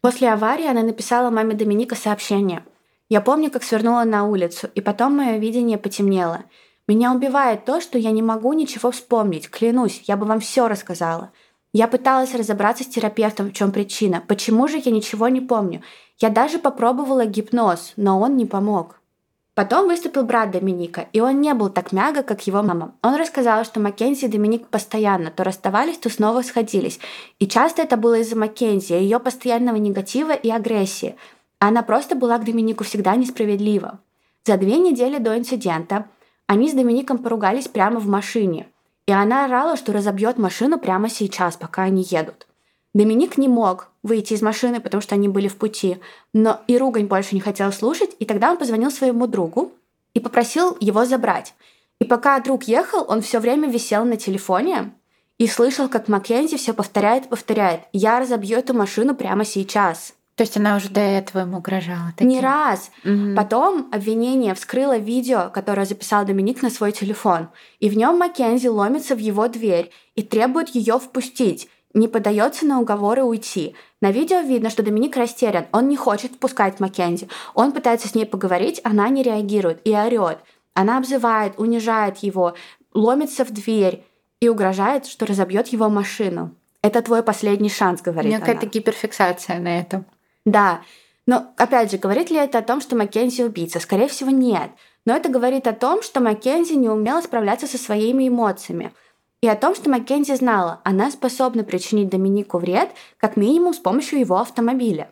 После 0.00 0.28
аварии 0.30 0.66
она 0.66 0.82
написала 0.82 1.30
маме 1.30 1.54
Доминика 1.54 1.94
сообщение. 1.94 2.64
«Я 3.08 3.20
помню, 3.20 3.50
как 3.50 3.62
свернула 3.62 4.04
на 4.04 4.24
улицу, 4.24 4.68
и 4.74 4.80
потом 4.80 5.16
мое 5.16 5.38
видение 5.38 5.78
потемнело. 5.78 6.44
Меня 6.88 7.12
убивает 7.12 7.64
то, 7.64 7.80
что 7.80 7.98
я 7.98 8.12
не 8.12 8.22
могу 8.22 8.52
ничего 8.52 8.90
вспомнить. 8.90 9.50
Клянусь, 9.50 10.02
я 10.06 10.16
бы 10.16 10.24
вам 10.26 10.40
все 10.40 10.68
рассказала. 10.68 11.32
Я 11.72 11.88
пыталась 11.88 12.34
разобраться 12.34 12.84
с 12.84 12.88
терапевтом, 12.88 13.50
в 13.50 13.52
чем 13.52 13.72
причина. 13.72 14.22
Почему 14.26 14.68
же 14.68 14.80
я 14.82 14.92
ничего 14.92 15.28
не 15.28 15.40
помню? 15.40 15.82
Я 16.18 16.30
даже 16.30 16.58
попробовала 16.58 17.26
гипноз, 17.26 17.92
но 17.96 18.20
он 18.20 18.36
не 18.36 18.46
помог. 18.46 19.00
Потом 19.54 19.86
выступил 19.86 20.24
брат 20.24 20.50
Доминика, 20.50 21.08
и 21.14 21.20
он 21.20 21.40
не 21.40 21.54
был 21.54 21.70
так 21.70 21.92
мягок, 21.92 22.26
как 22.26 22.46
его 22.46 22.62
мама. 22.62 22.94
Он 23.02 23.16
рассказал, 23.16 23.64
что 23.64 23.80
Маккензи 23.80 24.26
и 24.26 24.28
Доминик 24.28 24.66
постоянно 24.68 25.30
то 25.30 25.44
расставались, 25.44 25.96
то 25.96 26.10
снова 26.10 26.42
сходились. 26.42 27.00
И 27.38 27.46
часто 27.46 27.80
это 27.80 27.96
было 27.96 28.18
из-за 28.18 28.36
Маккензи, 28.36 28.92
ее 28.92 29.18
постоянного 29.18 29.76
негатива 29.76 30.32
и 30.32 30.50
агрессии. 30.50 31.16
Она 31.58 31.82
просто 31.82 32.16
была 32.16 32.36
к 32.36 32.44
Доминику 32.44 32.84
всегда 32.84 33.16
несправедлива. 33.16 33.98
За 34.44 34.58
две 34.58 34.76
недели 34.76 35.18
до 35.18 35.38
инцидента 35.38 36.06
они 36.46 36.68
с 36.68 36.74
Домиником 36.74 37.18
поругались 37.18 37.66
прямо 37.66 37.98
в 37.98 38.06
машине. 38.06 38.68
И 39.06 39.12
она 39.12 39.46
орала, 39.46 39.76
что 39.76 39.92
разобьет 39.92 40.36
машину 40.36 40.78
прямо 40.78 41.08
сейчас, 41.08 41.56
пока 41.56 41.84
они 41.84 42.02
едут. 42.02 42.46
Доминик 42.92 43.38
не 43.38 43.48
мог 43.48 43.88
выйти 44.06 44.34
из 44.34 44.42
машины, 44.42 44.80
потому 44.80 45.00
что 45.00 45.14
они 45.14 45.28
были 45.28 45.48
в 45.48 45.56
пути, 45.56 45.98
но 46.32 46.60
и 46.66 46.78
ругань 46.78 47.06
больше 47.06 47.34
не 47.34 47.40
хотел 47.40 47.72
слушать, 47.72 48.10
и 48.18 48.24
тогда 48.24 48.50
он 48.50 48.56
позвонил 48.56 48.90
своему 48.90 49.26
другу 49.26 49.72
и 50.14 50.20
попросил 50.20 50.76
его 50.80 51.04
забрать. 51.04 51.54
И 52.00 52.04
пока 52.04 52.38
друг 52.40 52.64
ехал, 52.64 53.04
он 53.08 53.20
все 53.20 53.40
время 53.40 53.68
висел 53.68 54.04
на 54.04 54.16
телефоне 54.16 54.92
и 55.38 55.46
слышал, 55.46 55.88
как 55.88 56.08
Маккензи 56.08 56.56
все 56.56 56.72
повторяет 56.72 57.26
и 57.26 57.28
повторяет 57.28 57.80
«Я 57.92 58.20
разобью 58.20 58.58
эту 58.58 58.74
машину 58.74 59.14
прямо 59.14 59.44
сейчас». 59.44 60.14
То 60.36 60.42
есть 60.42 60.56
она 60.58 60.76
уже 60.76 60.90
до 60.90 61.00
этого 61.00 61.40
ему 61.40 61.58
угрожала. 61.58 62.12
Не 62.20 62.36
таким? 62.36 62.40
раз. 62.42 62.90
Мгм. 63.04 63.34
Потом 63.34 63.88
обвинение 63.90 64.54
вскрыло 64.54 64.98
видео, 64.98 65.50
которое 65.52 65.86
записал 65.86 66.26
Доминик 66.26 66.60
на 66.60 66.68
свой 66.68 66.92
телефон. 66.92 67.48
И 67.80 67.88
в 67.88 67.96
нем 67.96 68.18
Маккензи 68.18 68.68
ломится 68.68 69.14
в 69.14 69.18
его 69.18 69.48
дверь 69.48 69.90
и 70.14 70.22
требует 70.22 70.68
ее 70.74 70.98
впустить. 70.98 71.70
Не 71.94 72.08
подается 72.08 72.66
на 72.66 72.80
уговоры 72.80 73.22
уйти. 73.22 73.74
На 74.00 74.10
видео 74.10 74.40
видно, 74.40 74.70
что 74.70 74.82
Доминик 74.82 75.16
растерян. 75.16 75.66
Он 75.72 75.88
не 75.88 75.96
хочет 75.96 76.32
впускать 76.32 76.78
Маккензи. 76.80 77.28
Он 77.54 77.72
пытается 77.72 78.08
с 78.08 78.14
ней 78.14 78.26
поговорить, 78.26 78.80
она 78.84 79.08
не 79.08 79.22
реагирует 79.22 79.80
и 79.84 79.94
орет. 79.94 80.38
Она 80.74 80.98
обзывает, 80.98 81.54
унижает 81.58 82.18
его, 82.18 82.54
ломится 82.92 83.44
в 83.44 83.50
дверь 83.50 84.04
и 84.40 84.48
угрожает, 84.48 85.06
что 85.06 85.24
разобьет 85.24 85.68
его 85.68 85.88
машину. 85.88 86.54
Это 86.82 87.00
твой 87.02 87.22
последний 87.22 87.70
шанс, 87.70 88.00
У 88.02 88.04
говорит 88.04 88.34
она. 88.34 88.40
какая-то 88.40 88.66
гиперфиксация 88.66 89.58
на 89.58 89.80
этом. 89.80 90.04
Да. 90.44 90.82
Но, 91.26 91.52
опять 91.56 91.90
же, 91.90 91.98
говорит 91.98 92.30
ли 92.30 92.36
это 92.36 92.58
о 92.58 92.62
том, 92.62 92.80
что 92.80 92.94
Маккензи 92.94 93.42
убийца? 93.42 93.80
Скорее 93.80 94.08
всего, 94.08 94.30
нет. 94.30 94.70
Но 95.04 95.16
это 95.16 95.28
говорит 95.28 95.66
о 95.66 95.72
том, 95.72 96.02
что 96.02 96.20
Маккензи 96.20 96.74
не 96.74 96.88
умела 96.88 97.20
справляться 97.22 97.66
со 97.66 97.78
своими 97.78 98.28
эмоциями. 98.28 98.92
И 99.42 99.48
о 99.48 99.56
том, 99.56 99.74
что 99.74 99.90
Маккензи 99.90 100.34
знала, 100.34 100.80
она 100.84 101.10
способна 101.10 101.62
причинить 101.62 102.08
Доминику 102.08 102.58
вред, 102.58 102.90
как 103.18 103.36
минимум 103.36 103.74
с 103.74 103.78
помощью 103.78 104.18
его 104.18 104.38
автомобиля. 104.38 105.10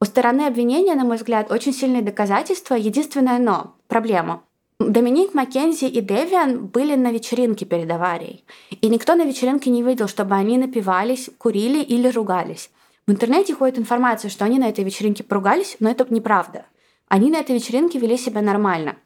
У 0.00 0.06
стороны 0.06 0.46
обвинения, 0.46 0.94
на 0.94 1.04
мой 1.04 1.18
взгляд, 1.18 1.52
очень 1.52 1.74
сильные 1.74 2.02
доказательства. 2.02 2.74
Единственное 2.74 3.38
но– 3.38 3.74
проблема. 3.88 4.42
Доминик, 4.78 5.34
Маккензи 5.34 5.84
и 5.84 6.00
Девиан 6.00 6.68
были 6.68 6.94
на 6.94 7.12
вечеринке 7.12 7.66
перед 7.66 7.90
аварией. 7.90 8.46
И 8.70 8.88
никто 8.88 9.14
на 9.14 9.24
вечеринке 9.24 9.68
не 9.68 9.82
видел, 9.82 10.08
чтобы 10.08 10.36
они 10.36 10.56
напивались, 10.56 11.28
курили 11.36 11.82
или 11.82 12.08
ругались. 12.08 12.70
В 13.06 13.12
интернете 13.12 13.54
ходит 13.54 13.78
информация, 13.78 14.30
что 14.30 14.46
они 14.46 14.58
на 14.58 14.70
этой 14.70 14.84
вечеринке 14.84 15.22
поругались, 15.22 15.76
но 15.80 15.90
это 15.90 16.06
неправда. 16.08 16.64
Они 17.08 17.30
на 17.30 17.36
этой 17.36 17.56
вечеринке 17.56 17.98
вели 17.98 18.16
себя 18.16 18.40
нормально. 18.40 18.96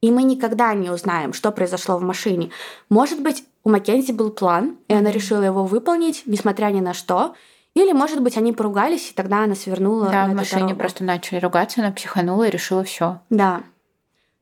И 0.00 0.10
мы 0.10 0.22
никогда 0.22 0.72
не 0.72 0.88
узнаем, 0.88 1.34
что 1.34 1.50
произошло 1.50 1.98
в 1.98 2.02
машине. 2.02 2.50
Может 2.88 3.20
быть, 3.20 3.44
у 3.64 3.70
Маккензи 3.70 4.12
был 4.12 4.30
план, 4.30 4.76
и 4.88 4.94
она 4.94 5.10
решила 5.10 5.42
его 5.42 5.64
выполнить, 5.64 6.22
несмотря 6.26 6.66
ни 6.66 6.80
на 6.80 6.94
что. 6.94 7.34
Или, 7.74 7.92
может 7.92 8.22
быть, 8.22 8.36
они 8.36 8.52
поругались, 8.52 9.10
и 9.10 9.14
тогда 9.14 9.44
она 9.44 9.54
свернула 9.54 10.06
Да, 10.10 10.26
на 10.26 10.32
в 10.32 10.36
машине 10.36 10.62
дорогу. 10.62 10.80
просто 10.80 11.04
начали 11.04 11.38
ругаться, 11.38 11.80
она 11.80 11.92
психанула 11.92 12.44
и 12.44 12.50
решила 12.50 12.82
все. 12.82 13.20
Да. 13.30 13.62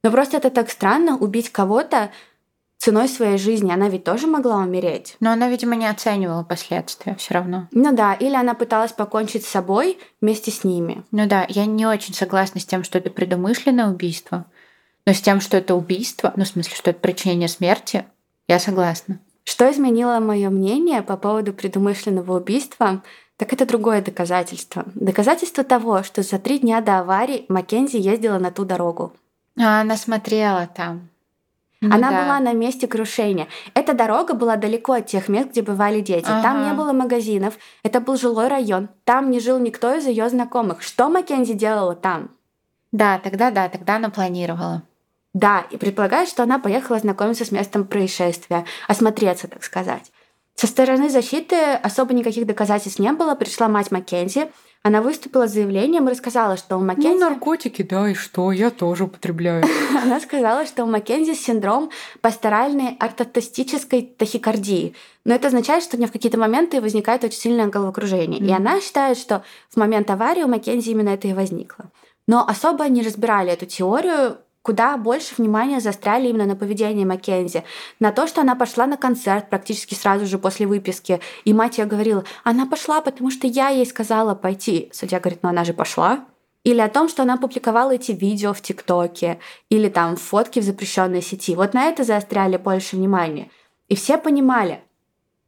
Но 0.03 0.11
просто 0.11 0.37
это 0.37 0.51
так 0.51 0.71
странно, 0.71 1.17
убить 1.19 1.51
кого-то 1.51 2.11
ценой 2.79 3.09
своей 3.09 3.39
жизни. 3.39 3.73
Она 3.73 3.89
ведь 3.89 4.05
тоже 4.05 4.27
могла 4.27 4.59
умереть. 4.59 5.17
Но 5.21 5.33
она, 5.33 5.49
видимо, 5.49 5.75
не 5.75 5.87
оценивала 5.87 6.45
последствия 6.45 7.15
все 7.17 7.35
равно. 7.35 7.69
Ну 7.73 7.95
да, 7.95 8.15
или 8.15 8.35
она 8.35 8.55
пыталась 8.55 8.93
покончить 8.93 9.45
с 9.45 9.49
собой 9.51 9.99
вместе 10.21 10.51
с 10.51 10.63
ними. 10.63 11.05
Ну 11.11 11.27
да, 11.27 11.47
я 11.49 11.67
не 11.67 11.87
очень 11.87 12.15
согласна 12.15 12.61
с 12.61 12.65
тем, 12.67 12.85
что 12.85 12.99
это 12.99 13.11
предумышленное 13.11 13.89
убийство. 13.89 14.47
Но 15.07 15.13
с 15.13 15.21
тем, 15.21 15.41
что 15.41 15.57
это 15.57 15.75
убийство, 15.75 16.33
ну, 16.37 16.45
в 16.45 16.49
смысле, 16.49 16.75
что 16.75 16.91
это 16.91 17.01
причинение 17.01 17.49
смерти, 17.49 18.07
я 18.49 18.59
согласна. 18.59 19.19
Что 19.45 19.71
изменило 19.71 20.19
мое 20.19 20.51
мнение 20.51 21.03
по 21.03 21.17
поводу 21.17 21.53
предумышленного 21.53 22.37
убийства, 22.37 23.03
так 23.37 23.53
это 23.53 23.67
другое 23.67 24.03
доказательство. 24.03 24.85
Доказательство 24.95 25.63
того, 25.63 26.03
что 26.03 26.23
за 26.23 26.39
три 26.39 26.59
дня 26.59 26.81
до 26.81 26.99
аварии 27.01 27.45
Маккензи 27.49 27.97
ездила 27.97 28.39
на 28.39 28.51
ту 28.51 28.65
дорогу. 28.65 29.13
А 29.59 29.81
она 29.81 29.97
смотрела 29.97 30.69
там. 30.75 31.09
Ну 31.83 31.95
Она 31.95 32.11
да. 32.11 32.23
была 32.23 32.41
на 32.41 32.55
месте 32.55 32.87
крушения. 32.89 33.49
Эта 33.75 33.93
дорога 33.93 34.33
была 34.35 34.57
далеко 34.57 34.95
от 34.95 35.07
тех 35.07 35.29
мест, 35.29 35.51
где 35.51 35.61
бывали 35.63 36.01
дети. 36.01 36.25
Там 36.25 36.57
Ага. 36.57 36.71
не 36.71 36.75
было 36.75 36.93
магазинов. 36.93 37.59
Это 37.83 38.01
был 38.01 38.17
жилой 38.17 38.49
район. 38.49 38.89
Там 39.05 39.31
не 39.31 39.41
жил 39.41 39.59
никто 39.59 39.95
из 39.95 40.07
ее 40.07 40.29
знакомых. 40.31 40.83
Что 40.83 41.09
Маккензи 41.11 41.53
делала 41.53 41.95
там? 41.95 42.31
Да, 42.93 43.19
тогда 43.19 43.51
да, 43.51 43.69
тогда 43.69 43.97
она 43.97 44.09
планировала. 44.09 44.83
Да, 45.37 45.67
и 45.71 45.77
предполагает, 45.77 46.31
что 46.31 46.45
она 46.45 46.59
поехала 46.59 46.99
знакомиться 46.99 47.45
с 47.45 47.53
местом 47.53 47.87
происшествия, 47.87 48.65
осмотреться, 48.89 49.49
так 49.49 49.63
сказать. 49.65 50.11
Со 50.55 50.67
стороны 50.67 51.11
защиты 51.11 51.75
особо 51.75 52.15
никаких 52.15 52.47
доказательств 52.47 52.99
не 52.99 53.13
было. 53.13 53.35
Пришла 53.35 53.69
мать 53.69 53.91
Маккензи, 53.91 54.49
она 54.83 55.03
выступила 55.03 55.47
с 55.47 55.53
заявлением 55.53 56.09
и 56.09 56.13
рассказала, 56.13 56.57
что 56.57 56.77
у 56.77 56.81
ну, 56.81 56.87
Маккензи... 56.87 57.09
Ну, 57.09 57.29
наркотики, 57.29 57.83
да, 57.83 58.09
и 58.09 58.15
что? 58.15 58.51
Я 58.51 58.71
тоже 58.71 59.05
употребляю. 59.05 59.63
Она 60.03 60.21
сказала, 60.21 60.65
что 60.65 60.85
у 60.85 60.87
Маккензи 60.87 61.35
синдром 61.35 61.91
пасторальной 62.23 62.97
ортотостической 62.99 64.01
тахикардии. 64.17 64.95
Но 65.27 65.35
это 65.35 65.49
означает, 65.49 65.85
что 65.85 65.97
у 65.97 65.99
нее 65.99 66.09
в 66.09 66.13
какие-то 66.13 66.39
моменты 66.39 66.81
возникает 66.81 67.25
очень 67.25 67.41
сильное 67.41 67.67
головокружение. 67.67 68.41
Mm. 68.41 68.47
И 68.47 68.53
она 68.53 68.81
считает, 68.81 69.19
что 69.19 69.45
в 69.69 69.77
момент 69.77 70.11
аварии 70.11 70.45
у 70.45 70.49
Маккензи 70.49 70.93
именно 70.93 71.11
это 71.11 71.29
и 71.29 71.35
возникло. 71.35 71.91
Но 72.27 72.47
особо 72.49 72.89
не 72.89 73.03
разбирали 73.03 73.53
эту 73.53 73.67
теорию, 73.67 74.39
куда 74.67 74.97
больше 74.97 75.37
внимания 75.39 75.79
застряли 75.79 76.27
именно 76.27 76.45
на 76.45 76.57
поведении 76.57 77.05
Маккензи, 77.05 77.63
на 78.01 78.11
то, 78.11 78.27
что 78.27 78.41
она 78.41 78.57
пошла 78.57 78.89
на 78.89 78.97
концерт 78.97 79.49
практически 79.49 79.95
сразу 79.95 80.27
же 80.27 80.39
после 80.39 80.67
выписки, 80.67 81.21
и 81.45 81.55
мать 81.55 81.79
ее 81.79 81.85
говорила, 81.85 82.25
она 82.43 82.67
пошла, 82.67 83.01
потому 83.01 83.31
что 83.31 83.47
я 83.47 83.69
ей 83.69 83.87
сказала 83.87 84.35
пойти. 84.35 84.91
Судья 84.93 85.21
говорит, 85.21 85.39
ну 85.45 85.51
она 85.51 85.63
же 85.63 85.73
пошла. 85.73 86.25
Или 86.65 86.81
о 86.81 86.89
том, 86.89 87.09
что 87.09 87.23
она 87.23 87.37
публиковала 87.37 87.93
эти 87.93 88.11
видео 88.11 88.53
в 88.53 88.61
ТикТоке, 88.61 89.39
или 89.71 89.89
там 89.89 90.17
фотки 90.17 90.59
в 90.59 90.65
запрещенной 90.65 91.23
сети. 91.23 91.55
Вот 91.55 91.73
на 91.73 91.85
это 91.85 92.03
заостряли 92.03 92.57
больше 92.57 92.97
внимания. 92.97 93.53
И 93.87 93.95
все 93.95 94.19
понимали, 94.19 94.81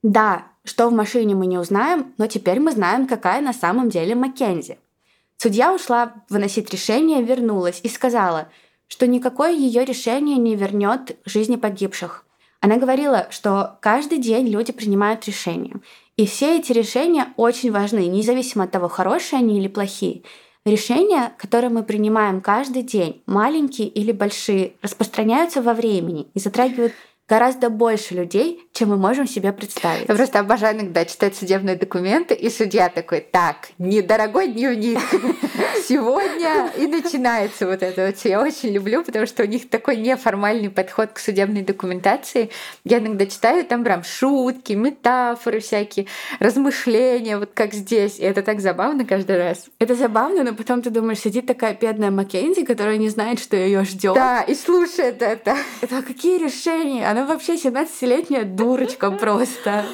да, 0.04 0.44
что 0.64 0.88
в 0.88 0.92
машине 0.92 1.34
мы 1.34 1.46
не 1.46 1.58
узнаем, 1.58 2.14
но 2.18 2.28
теперь 2.28 2.60
мы 2.60 2.70
знаем, 2.70 3.08
какая 3.08 3.40
на 3.40 3.52
самом 3.52 3.90
деле 3.90 4.14
Маккензи. 4.14 4.78
Судья 5.38 5.74
ушла 5.74 6.12
выносить 6.28 6.70
решение, 6.70 7.20
вернулась 7.20 7.80
и 7.82 7.88
сказала– 7.88 8.46
что 8.88 9.06
никакое 9.06 9.52
ее 9.52 9.84
решение 9.84 10.36
не 10.36 10.56
вернет 10.56 11.16
жизни 11.24 11.56
погибших. 11.56 12.24
Она 12.60 12.76
говорила, 12.76 13.28
что 13.30 13.78
каждый 13.80 14.18
день 14.18 14.48
люди 14.48 14.72
принимают 14.72 15.26
решения. 15.26 15.76
И 16.16 16.26
все 16.26 16.58
эти 16.58 16.72
решения 16.72 17.32
очень 17.36 17.70
важны, 17.70 18.06
независимо 18.06 18.64
от 18.64 18.72
того, 18.72 18.88
хорошие 18.88 19.38
они 19.38 19.58
или 19.58 19.68
плохие. 19.68 20.22
Решения, 20.64 21.32
которые 21.38 21.70
мы 21.70 21.84
принимаем 21.84 22.40
каждый 22.40 22.82
день, 22.82 23.22
маленькие 23.26 23.86
или 23.88 24.10
большие, 24.10 24.72
распространяются 24.82 25.62
во 25.62 25.72
времени 25.72 26.26
и 26.34 26.40
затрагивают 26.40 26.92
гораздо 27.28 27.68
больше 27.68 28.14
людей, 28.14 28.66
чем 28.72 28.90
мы 28.90 28.96
можем 28.96 29.26
себе 29.26 29.52
представить. 29.52 30.08
Я 30.08 30.14
просто 30.14 30.38
обожаю 30.38 30.76
иногда 30.76 31.04
читать 31.04 31.36
судебные 31.36 31.76
документы, 31.76 32.34
и 32.34 32.48
судья 32.48 32.88
такой, 32.88 33.20
так, 33.20 33.68
недорогой 33.78 34.48
дневник, 34.48 34.98
сегодня 35.88 36.70
и 36.76 36.86
начинается 36.86 37.66
вот 37.66 37.82
это 37.82 38.06
вот. 38.06 38.16
Я 38.24 38.40
очень 38.40 38.70
люблю, 38.70 39.04
потому 39.04 39.26
что 39.26 39.42
у 39.42 39.46
них 39.46 39.68
такой 39.68 39.96
неформальный 39.96 40.70
подход 40.70 41.10
к 41.12 41.18
судебной 41.18 41.62
документации. 41.62 42.50
Я 42.84 42.98
иногда 42.98 43.26
читаю, 43.26 43.64
там 43.64 43.84
прям 43.84 44.04
шутки, 44.04 44.72
метафоры 44.72 45.60
всякие, 45.60 46.06
размышления, 46.38 47.38
вот 47.38 47.50
как 47.52 47.74
здесь. 47.74 48.18
И 48.18 48.22
это 48.22 48.42
так 48.42 48.60
забавно 48.60 49.04
каждый 49.04 49.36
раз. 49.38 49.66
Это 49.78 49.94
забавно, 49.94 50.44
но 50.44 50.54
потом 50.54 50.82
ты 50.82 50.90
думаешь, 50.90 51.18
сидит 51.18 51.46
такая 51.46 51.74
бедная 51.74 52.10
Маккензи, 52.10 52.64
которая 52.64 52.96
не 52.96 53.08
знает, 53.08 53.38
что 53.38 53.56
ее 53.56 53.84
ждет. 53.84 54.14
Да, 54.14 54.42
и 54.42 54.54
слушает 54.54 55.20
это. 55.20 55.56
Это 55.82 56.02
какие 56.02 56.38
решения? 56.38 57.08
Она 57.18 57.26
вообще 57.26 57.56
17-летняя 57.56 58.44
дурочка 58.44 59.10
просто. 59.20 59.84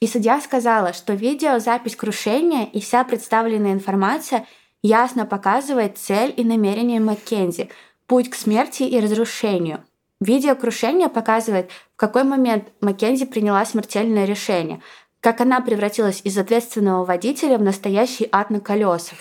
И 0.00 0.06
судья 0.06 0.40
сказала, 0.40 0.94
что 0.94 1.12
видеозапись 1.12 1.96
крушения 1.96 2.64
и 2.64 2.80
вся 2.80 3.04
представленная 3.04 3.74
информация 3.74 4.46
ясно 4.82 5.26
показывает 5.26 5.98
цель 5.98 6.32
и 6.34 6.42
намерение 6.42 6.98
Маккензи, 6.98 7.68
путь 8.06 8.30
к 8.30 8.34
смерти 8.34 8.84
и 8.84 8.98
разрушению. 9.00 9.84
Видео 10.18 10.54
крушения 10.56 11.10
показывает, 11.10 11.70
в 11.94 11.96
какой 11.96 12.24
момент 12.24 12.68
Маккензи 12.80 13.26
приняла 13.26 13.66
смертельное 13.66 14.24
решение, 14.24 14.80
как 15.20 15.42
она 15.42 15.60
превратилась 15.60 16.22
из 16.24 16.38
ответственного 16.38 17.04
водителя 17.04 17.58
в 17.58 17.62
настоящий 17.62 18.26
ад 18.32 18.48
на 18.48 18.60
колесах. 18.60 19.18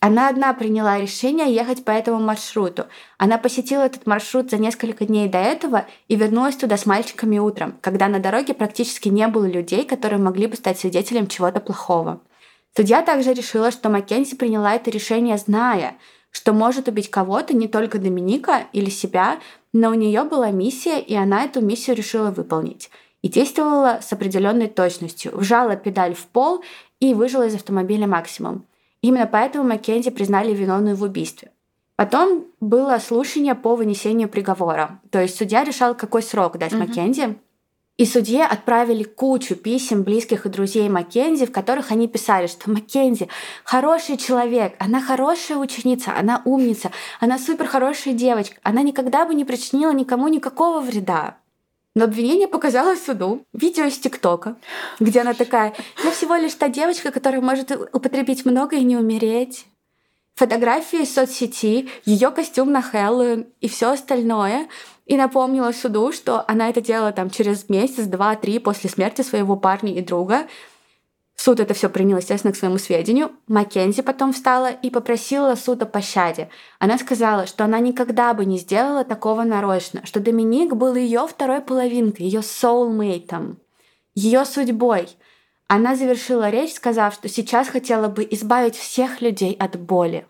Она 0.00 0.28
одна 0.28 0.54
приняла 0.54 1.00
решение 1.00 1.52
ехать 1.52 1.84
по 1.84 1.90
этому 1.90 2.20
маршруту. 2.20 2.86
Она 3.16 3.36
посетила 3.36 3.82
этот 3.82 4.06
маршрут 4.06 4.50
за 4.50 4.58
несколько 4.58 5.04
дней 5.06 5.28
до 5.28 5.38
этого 5.38 5.86
и 6.06 6.14
вернулась 6.14 6.56
туда 6.56 6.76
с 6.76 6.86
мальчиками 6.86 7.38
утром, 7.38 7.76
когда 7.80 8.06
на 8.06 8.20
дороге 8.20 8.54
практически 8.54 9.08
не 9.08 9.26
было 9.26 9.46
людей, 9.46 9.84
которые 9.84 10.20
могли 10.20 10.46
бы 10.46 10.54
стать 10.54 10.78
свидетелем 10.78 11.26
чего-то 11.26 11.58
плохого. 11.58 12.20
Судья 12.76 13.02
также 13.02 13.34
решила, 13.34 13.72
что 13.72 13.88
Маккензи 13.88 14.36
приняла 14.36 14.74
это 14.74 14.88
решение, 14.90 15.36
зная, 15.36 15.96
что 16.30 16.52
может 16.52 16.86
убить 16.86 17.10
кого-то, 17.10 17.56
не 17.56 17.66
только 17.66 17.98
Доминика 17.98 18.66
или 18.72 18.90
себя, 18.90 19.40
но 19.72 19.90
у 19.90 19.94
нее 19.94 20.22
была 20.22 20.52
миссия, 20.52 21.00
и 21.00 21.16
она 21.16 21.44
эту 21.44 21.60
миссию 21.60 21.96
решила 21.96 22.30
выполнить. 22.30 22.90
И 23.22 23.28
действовала 23.28 23.98
с 24.00 24.12
определенной 24.12 24.68
точностью. 24.68 25.36
Вжала 25.36 25.74
педаль 25.74 26.14
в 26.14 26.26
пол 26.26 26.62
и 27.00 27.14
выжила 27.14 27.48
из 27.48 27.56
автомобиля 27.56 28.06
максимум. 28.06 28.64
Именно 29.02 29.26
поэтому 29.26 29.68
Маккензи 29.68 30.10
признали 30.10 30.52
виновной 30.52 30.94
в 30.94 31.02
убийстве. 31.02 31.52
Потом 31.96 32.46
было 32.60 32.98
слушание 32.98 33.54
по 33.54 33.74
вынесению 33.74 34.28
приговора. 34.28 35.00
То 35.10 35.20
есть 35.20 35.36
судья 35.36 35.64
решал, 35.64 35.96
какой 35.96 36.22
срок 36.22 36.56
дать 36.56 36.72
угу. 36.72 36.82
Маккензи. 36.82 37.38
И 37.96 38.06
судье 38.06 38.44
отправили 38.44 39.02
кучу 39.02 39.56
писем 39.56 40.04
близких 40.04 40.46
и 40.46 40.48
друзей 40.48 40.88
Маккензи, 40.88 41.46
в 41.46 41.52
которых 41.52 41.90
они 41.90 42.06
писали, 42.06 42.46
что 42.46 42.70
Маккензи 42.70 43.28
хороший 43.64 44.16
человек, 44.16 44.74
она 44.78 45.00
хорошая 45.00 45.58
ученица, 45.58 46.12
она 46.16 46.40
умница, 46.44 46.92
она 47.18 47.36
супер 47.40 47.66
хорошая 47.66 48.14
девочка, 48.14 48.56
она 48.62 48.82
никогда 48.82 49.26
бы 49.26 49.34
не 49.34 49.44
причинила 49.44 49.92
никому 49.92 50.28
никакого 50.28 50.80
вреда. 50.80 51.38
Но 51.98 52.04
обвинение 52.04 52.46
показало 52.46 52.94
суду 52.94 53.44
видео 53.52 53.86
из 53.86 53.98
ТикТока, 53.98 54.54
где 55.00 55.22
она 55.22 55.34
такая, 55.34 55.74
я 56.04 56.12
всего 56.12 56.36
лишь 56.36 56.54
та 56.54 56.68
девочка, 56.68 57.10
которая 57.10 57.40
может 57.40 57.72
употребить 57.72 58.44
много 58.44 58.76
и 58.76 58.84
не 58.84 58.96
умереть. 58.96 59.66
Фотографии 60.36 61.02
из 61.02 61.12
соцсети, 61.12 61.88
ее 62.04 62.30
костюм 62.30 62.70
на 62.70 62.82
Хэллоуин 62.82 63.48
и 63.60 63.68
все 63.68 63.90
остальное. 63.90 64.68
И 65.06 65.16
напомнила 65.16 65.72
суду, 65.72 66.12
что 66.12 66.44
она 66.46 66.68
это 66.68 66.80
делала 66.80 67.10
там 67.10 67.30
через 67.30 67.68
месяц, 67.68 68.04
два, 68.04 68.36
три 68.36 68.60
после 68.60 68.88
смерти 68.88 69.22
своего 69.22 69.56
парня 69.56 69.92
и 69.92 70.00
друга. 70.00 70.46
Суд 71.40 71.60
это 71.60 71.72
все 71.72 71.88
принял, 71.88 72.16
естественно, 72.16 72.52
к 72.52 72.56
своему 72.56 72.78
сведению. 72.78 73.30
Маккензи 73.46 74.02
потом 74.02 74.32
встала 74.32 74.72
и 74.72 74.90
попросила 74.90 75.54
суд 75.54 75.80
о 75.80 75.86
пощаде. 75.86 76.48
Она 76.80 76.98
сказала, 76.98 77.46
что 77.46 77.64
она 77.64 77.78
никогда 77.78 78.34
бы 78.34 78.44
не 78.44 78.58
сделала 78.58 79.04
такого 79.04 79.44
нарочно, 79.44 80.04
что 80.04 80.18
Доминик 80.18 80.74
был 80.74 80.96
ее 80.96 81.28
второй 81.28 81.60
половинкой, 81.60 82.26
ее 82.26 82.42
соулмейтом, 82.42 83.60
ее 84.16 84.44
судьбой. 84.44 85.08
Она 85.68 85.94
завершила 85.94 86.50
речь, 86.50 86.74
сказав, 86.74 87.14
что 87.14 87.28
сейчас 87.28 87.68
хотела 87.68 88.08
бы 88.08 88.26
избавить 88.32 88.74
всех 88.74 89.20
людей 89.20 89.54
от 89.60 89.78
боли. 89.78 90.26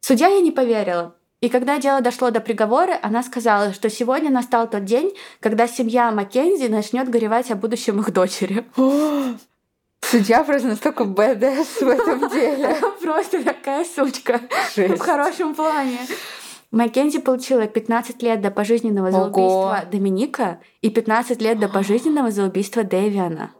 Судья 0.00 0.28
ей 0.28 0.42
не 0.42 0.50
поверила. 0.50 1.14
И 1.40 1.48
когда 1.48 1.78
дело 1.78 2.02
дошло 2.02 2.30
до 2.30 2.40
приговора, 2.40 2.98
она 3.00 3.22
сказала, 3.22 3.72
что 3.72 3.88
сегодня 3.88 4.30
настал 4.30 4.68
тот 4.68 4.84
день, 4.84 5.14
когда 5.40 5.66
семья 5.66 6.10
Маккензи 6.10 6.66
начнет 6.66 7.08
горевать 7.08 7.50
о 7.50 7.56
будущем 7.56 8.00
их 8.00 8.12
дочери. 8.12 8.66
Судья 10.02 10.42
просто 10.42 10.68
настолько 10.68 11.04
БДС 11.04 11.80
в 11.82 11.88
этом 11.88 12.28
деле. 12.32 12.76
Просто 13.02 13.44
такая 13.44 13.84
сучка. 13.84 14.40
В 14.76 14.98
хорошем 14.98 15.54
плане. 15.54 15.98
Маккензи 16.70 17.18
получила 17.18 17.66
15 17.66 18.22
лет 18.22 18.40
до 18.40 18.50
пожизненного 18.50 19.10
за 19.10 19.24
убийство 19.24 19.82
Доминика 19.90 20.60
и 20.82 20.90
15 20.90 21.40
лет 21.42 21.58
до 21.58 21.68
пожизненного 21.72 22.30
за 22.30 22.44
убийство 22.44 22.84
Дэвиана. 22.84 23.52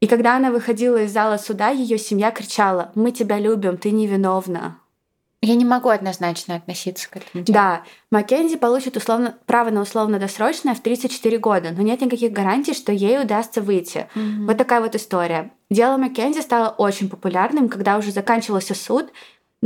И 0.00 0.06
когда 0.06 0.36
она 0.36 0.50
выходила 0.50 1.02
из 1.02 1.12
зала 1.12 1.38
суда, 1.38 1.70
ее 1.70 1.98
семья 1.98 2.30
кричала 2.30 2.92
«Мы 2.94 3.10
тебя 3.10 3.38
любим, 3.38 3.78
ты 3.78 3.90
невиновна». 3.90 4.78
Я 5.44 5.54
не 5.54 5.64
могу 5.64 5.88
однозначно 5.88 6.56
относиться 6.56 7.08
к 7.10 7.16
этому. 7.16 7.44
Делу. 7.44 7.54
Да, 7.54 7.82
Маккензи 8.10 8.56
получит 8.56 8.96
условно, 8.96 9.36
право 9.46 9.70
на 9.70 9.82
условно-досрочное 9.82 10.74
в 10.74 10.80
34 10.80 11.38
года, 11.38 11.70
но 11.70 11.82
нет 11.82 12.00
никаких 12.00 12.32
гарантий, 12.32 12.74
что 12.74 12.92
ей 12.92 13.20
удастся 13.20 13.60
выйти. 13.60 14.08
Mm-hmm. 14.14 14.46
Вот 14.46 14.56
такая 14.56 14.80
вот 14.80 14.94
история. 14.94 15.50
Дело 15.70 15.96
Маккензи 15.96 16.40
стало 16.40 16.68
очень 16.68 17.08
популярным, 17.08 17.68
когда 17.68 17.98
уже 17.98 18.10
заканчивался 18.10 18.74
суд, 18.74 19.12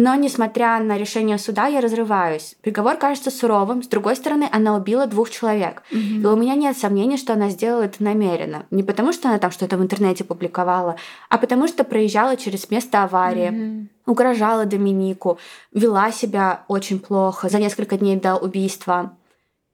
но, 0.01 0.15
несмотря 0.15 0.79
на 0.79 0.97
решение 0.97 1.39
суда, 1.39 1.67
я 1.67 1.81
разрываюсь. 1.81 2.55
Приговор 2.63 2.97
кажется 2.99 3.33
суровым. 3.33 3.83
С 3.83 3.89
другой 3.89 4.15
стороны, 4.15 4.49
она 4.53 4.77
убила 4.77 5.09
двух 5.09 5.29
человек. 5.29 5.83
Mm-hmm. 5.91 6.23
И 6.23 6.25
у 6.25 6.37
меня 6.37 6.55
нет 6.55 6.79
сомнений, 6.79 7.17
что 7.17 7.33
она 7.33 7.51
сделала 7.51 7.83
это 7.83 8.01
намеренно. 8.05 8.65
Не 8.71 8.85
потому, 8.85 9.13
что 9.13 9.29
она 9.29 9.41
там 9.41 9.51
что-то 9.51 9.77
в 9.77 9.83
интернете 9.83 10.23
публиковала, 10.23 10.95
а 11.29 11.37
потому, 11.37 11.67
что 11.67 11.83
проезжала 11.83 12.37
через 12.37 12.71
место 12.71 13.03
аварии, 13.03 13.51
mm-hmm. 13.51 13.87
угрожала 14.07 14.67
Доминику, 14.67 15.41
вела 15.73 16.13
себя 16.13 16.63
очень 16.69 17.01
плохо 17.01 17.49
за 17.49 17.59
несколько 17.59 17.99
дней 17.99 18.15
до 18.15 18.37
убийства. 18.37 19.17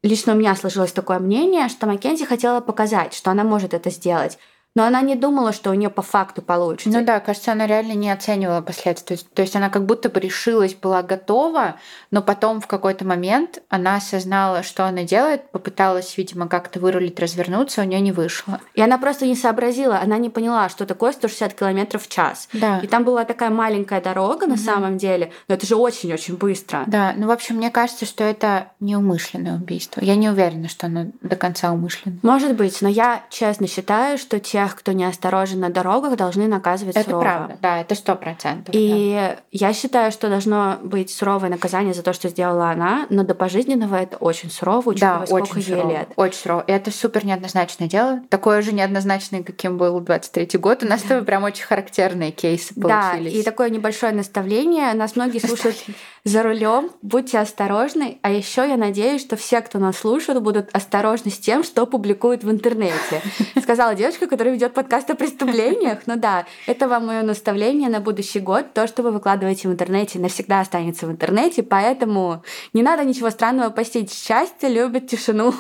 Лично 0.03 0.33
у 0.33 0.37
меня 0.37 0.57
сложилось 0.57 0.93
такое 0.93 1.19
мнение, 1.19 1.69
что 1.69 1.87
Маккензи 1.87 2.25
хотела 2.25 2.61
показать, 2.61 3.13
что 3.13 3.31
она 3.31 3.45
может 3.45 3.75
это 3.75 3.91
сделать. 3.91 4.39
Но 4.75 4.85
она 4.85 5.01
не 5.03 5.15
думала, 5.15 5.53
что 5.53 5.71
у 5.71 5.75
нее 5.75 5.91
по 5.91 6.03
факту 6.03 6.43
получится. 6.43 6.99
Ну 6.99 7.05
да, 7.05 7.21
кажется, 7.21 7.53
она 7.53 7.67
реально 7.67 7.93
не 7.93 8.11
оценивала 8.11 8.61
последствия. 8.61 9.17
То 9.35 9.43
есть 9.43 9.55
она 9.55 9.71
как 9.71 9.87
будто 9.87 10.09
бы 10.09 10.19
решилась, 10.19 10.75
была 10.75 11.03
готова, 11.03 11.77
но 12.11 12.23
потом 12.23 12.61
в 12.61 12.67
какой-то 12.67 13.07
момент 13.07 13.63
она 13.69 13.97
осознала, 13.97 14.63
что 14.63 14.85
она 14.85 15.05
делает, 15.05 15.51
попыталась, 15.51 16.17
видимо, 16.17 16.49
как-то 16.49 16.81
вырулить, 16.81 17.21
развернуться, 17.21 17.83
у 17.83 17.85
нее 17.85 18.01
не 18.01 18.13
вышло. 18.13 18.61
И 18.75 18.83
она 18.83 18.99
просто 18.99 19.27
не 19.27 19.37
сообразила, 19.37 20.01
она 20.01 20.19
не 20.19 20.29
поняла, 20.31 20.69
что 20.69 20.87
такое 20.87 21.13
160 21.13 21.55
километров 21.55 22.05
в 22.05 22.09
час. 22.09 22.49
Да. 22.53 22.81
И 22.81 22.89
там 22.89 23.05
была 23.05 23.25
такая 23.25 23.51
маленькая 23.51 24.01
дорога 24.01 24.47
на 24.47 24.57
самом 24.57 24.99
деле, 24.99 25.31
но 25.49 25.55
это 25.55 25.67
же 25.67 25.77
очень-очень 25.77 26.37
быстро. 26.37 26.83
Да, 26.87 27.15
ну 27.17 27.29
в 27.29 27.31
общем, 27.31 27.57
мне 27.57 27.71
кажется, 27.71 28.07
что 28.07 28.25
это 28.25 28.69
неумышленное 28.81 29.55
убийство. 29.55 30.01
Я 30.03 30.17
не 30.17 30.29
уверена, 30.29 30.69
что 30.69 30.87
оно 30.87 31.07
до 31.23 31.37
конца 31.37 31.71
умышленно. 31.71 32.19
Может 32.23 32.57
быть, 32.57 32.83
но 32.83 32.89
я 32.89 33.23
честно 33.31 33.69
считаю, 33.69 34.19
что 34.19 34.41
тех, 34.65 34.75
кто 34.77 34.93
неосторожен 34.93 35.61
на 35.61 35.71
дорогах, 35.71 36.17
должны 36.17 36.49
наказывать 36.49 36.97
Это 36.97 37.05
сурово. 37.11 37.23
правда, 37.23 37.59
да, 37.61 37.81
это 37.81 37.95
сто 37.95 38.15
процентов. 38.17 38.75
И 38.75 39.35
я 39.53 39.73
считаю, 39.73 40.11
что 40.13 40.29
должно 40.29 40.79
быть 40.83 41.11
суровое 41.11 41.49
наказание 41.51 41.95
за 41.95 42.03
то, 42.03 42.13
что 42.13 42.29
сделала 42.29 42.71
она, 42.71 43.07
но 43.11 43.23
до 43.25 43.35
пожизненного 43.35 43.97
это 43.97 44.17
очень 44.17 44.51
сурово, 44.51 44.95
Да, 44.95 45.25
сколько 45.27 45.43
очень 45.45 45.61
ей 45.61 45.77
сурово. 45.77 45.91
лет. 45.91 46.09
Очень 46.17 46.39
сурово. 46.39 46.65
И 46.67 46.73
это 46.73 46.91
супер 46.91 47.25
неоднозначное 47.27 47.89
дело. 47.89 48.21
Такое 48.31 48.63
же 48.63 48.73
неоднозначное, 48.73 49.43
каким 49.43 49.77
был 49.79 50.01
23-й 50.01 50.59
год. 50.59 50.83
У 50.83 50.87
нас 50.87 51.03
тобой 51.03 51.25
прям 51.25 51.45
очень 51.45 51.65
характерные 51.65 52.31
кейсы 52.31 52.73
Да, 52.77 53.11
получились. 53.13 53.35
и 53.35 53.43
такое 53.43 53.71
небольшое 53.71 54.13
наставление. 54.13 54.93
Нас 54.95 55.17
многие 55.17 55.39
слушают 55.39 55.77
за 56.25 56.43
рулем. 56.43 56.91
Будьте 57.03 57.39
осторожны. 57.39 58.19
А 58.23 58.31
еще 58.31 58.67
я 58.67 58.77
надеюсь, 58.77 59.21
что 59.21 59.37
все, 59.37 59.61
кто 59.61 59.79
нас 59.79 59.99
слушают, 59.99 60.43
будут 60.43 60.71
осторожны 60.73 61.31
с 61.31 61.39
тем, 61.39 61.63
что 61.63 61.87
публикуют 61.87 62.45
в 62.45 62.51
интернете. 62.51 63.23
Сказала 63.63 63.95
девочка, 63.95 64.27
которая 64.27 64.55
ведет 64.55 64.73
подкаст 64.73 65.11
о 65.11 65.15
преступлениях. 65.15 66.01
Ну 66.07 66.17
да, 66.17 66.47
это 66.67 66.89
вам 66.89 67.07
мое 67.07 67.23
наставление 67.23 67.91
на 67.91 68.01
будущий 68.01 68.41
год. 68.41 68.73
То, 68.73 68.87
что 68.87 69.03
вы 69.03 69.11
выкладываете 69.11 69.69
в 69.69 69.73
интернете, 69.73 70.19
навсегда 70.19 70.61
останется 70.61 71.07
в 71.07 71.11
интернете, 71.11 71.63
поэтому 71.63 72.43
не 72.73 72.83
надо 72.83 73.05
ничего 73.05 73.31
странного 73.31 73.71
постить. 73.71 74.13
Счастье 74.13 74.69
любит 74.69 75.09
тишину. 75.09 75.53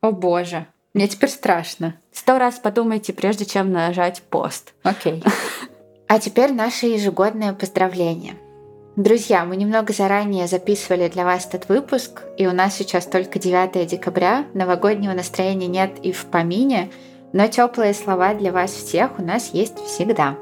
О 0.00 0.12
боже, 0.12 0.66
мне 0.94 1.08
теперь 1.08 1.30
страшно. 1.30 1.96
Сто 2.12 2.38
раз 2.38 2.58
подумайте, 2.58 3.12
прежде 3.12 3.44
чем 3.44 3.72
нажать 3.72 4.22
пост. 4.22 4.74
Окей. 4.82 5.22
А 6.06 6.18
теперь 6.18 6.52
наше 6.52 6.86
ежегодное 6.86 7.54
поздравление. 7.54 8.36
Друзья, 8.96 9.46
мы 9.46 9.56
немного 9.56 9.94
заранее 9.94 10.46
записывали 10.46 11.08
для 11.08 11.24
вас 11.24 11.46
этот 11.46 11.66
выпуск, 11.70 12.24
и 12.36 12.46
у 12.46 12.52
нас 12.52 12.76
сейчас 12.76 13.06
только 13.06 13.38
9 13.38 13.86
декабря, 13.88 14.44
новогоднего 14.52 15.14
настроения 15.14 15.66
нет 15.66 15.92
и 16.02 16.12
в 16.12 16.26
помине, 16.26 16.90
но 17.32 17.46
теплые 17.46 17.94
слова 17.94 18.34
для 18.34 18.52
вас 18.52 18.70
всех 18.70 19.18
у 19.18 19.22
нас 19.22 19.54
есть 19.54 19.78
всегда. 19.78 20.36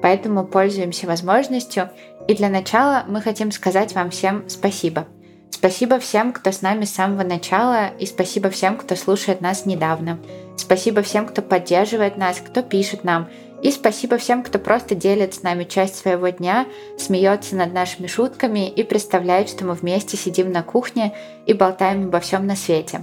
Поэтому 0.00 0.46
пользуемся 0.46 1.06
возможностью, 1.06 1.90
и 2.26 2.32
для 2.32 2.48
начала 2.48 3.04
мы 3.06 3.20
хотим 3.20 3.52
сказать 3.52 3.94
вам 3.94 4.08
всем 4.08 4.48
спасибо. 4.48 5.06
Спасибо 5.50 5.98
всем, 5.98 6.32
кто 6.32 6.52
с 6.52 6.62
нами 6.62 6.86
с 6.86 6.94
самого 6.94 7.22
начала, 7.22 7.88
и 7.98 8.06
спасибо 8.06 8.48
всем, 8.48 8.78
кто 8.78 8.96
слушает 8.96 9.42
нас 9.42 9.66
недавно. 9.66 10.18
Спасибо 10.56 11.02
всем, 11.02 11.26
кто 11.26 11.42
поддерживает 11.42 12.16
нас, 12.16 12.38
кто 12.38 12.62
пишет 12.62 13.04
нам, 13.04 13.28
и 13.62 13.70
спасибо 13.70 14.16
всем, 14.16 14.42
кто 14.42 14.58
просто 14.58 14.94
делит 14.94 15.34
с 15.34 15.42
нами 15.42 15.64
часть 15.64 15.96
своего 15.96 16.28
дня, 16.28 16.66
смеется 16.96 17.56
над 17.56 17.74
нашими 17.74 18.06
шутками 18.06 18.68
и 18.70 18.82
представляет, 18.82 19.50
что 19.50 19.66
мы 19.66 19.74
вместе 19.74 20.16
сидим 20.16 20.50
на 20.50 20.62
кухне 20.62 21.14
и 21.46 21.52
болтаем 21.52 22.06
обо 22.06 22.20
всем 22.20 22.46
на 22.46 22.56
свете. 22.56 23.02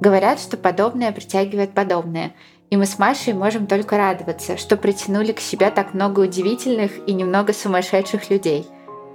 Говорят, 0.00 0.40
что 0.40 0.56
подобное 0.56 1.12
притягивает 1.12 1.72
подобное. 1.72 2.34
И 2.70 2.76
мы 2.76 2.86
с 2.86 2.98
Машей 2.98 3.34
можем 3.34 3.66
только 3.66 3.96
радоваться, 3.96 4.56
что 4.56 4.76
притянули 4.76 5.32
к 5.32 5.40
себе 5.40 5.70
так 5.70 5.94
много 5.94 6.20
удивительных 6.20 7.06
и 7.06 7.12
немного 7.12 7.52
сумасшедших 7.52 8.30
людей. 8.30 8.66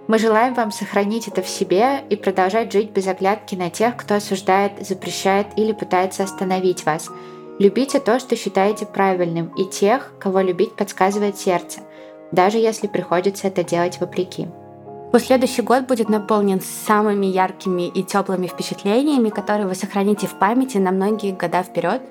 Мы 0.07 0.19
желаем 0.19 0.53
вам 0.53 0.71
сохранить 0.71 1.27
это 1.27 1.41
в 1.41 1.49
себе 1.49 2.03
и 2.09 2.15
продолжать 2.15 2.71
жить 2.71 2.91
без 2.91 3.07
оглядки 3.07 3.55
на 3.55 3.69
тех, 3.69 3.97
кто 3.97 4.15
осуждает, 4.15 4.87
запрещает 4.87 5.47
или 5.57 5.73
пытается 5.73 6.23
остановить 6.23 6.85
вас– 6.85 7.09
Любите 7.59 7.99
то, 7.99 8.19
что 8.19 8.35
считаете 8.35 8.85
правильным, 8.85 9.47
и 9.57 9.65
тех, 9.65 10.13
кого 10.19 10.41
любить 10.41 10.75
подсказывает 10.75 11.37
сердце, 11.37 11.79
даже 12.31 12.57
если 12.57 12.87
приходится 12.87 13.47
это 13.47 13.63
делать 13.63 13.99
вопреки. 13.99 14.47
Пусть 15.11 15.27
следующий 15.27 15.61
год 15.61 15.87
будет 15.87 16.09
наполнен 16.09 16.59
самыми 16.61 17.25
яркими 17.25 17.87
и 17.87 18.03
теплыми 18.03 18.47
впечатлениями, 18.47 19.29
которые 19.29 19.65
вы 19.65 19.73
сохраните 19.73 20.27
в 20.27 20.37
памяти 20.37 20.77
на 20.77 20.91
многие 20.91 21.31
года 21.31 21.63
вперед. 21.63 22.01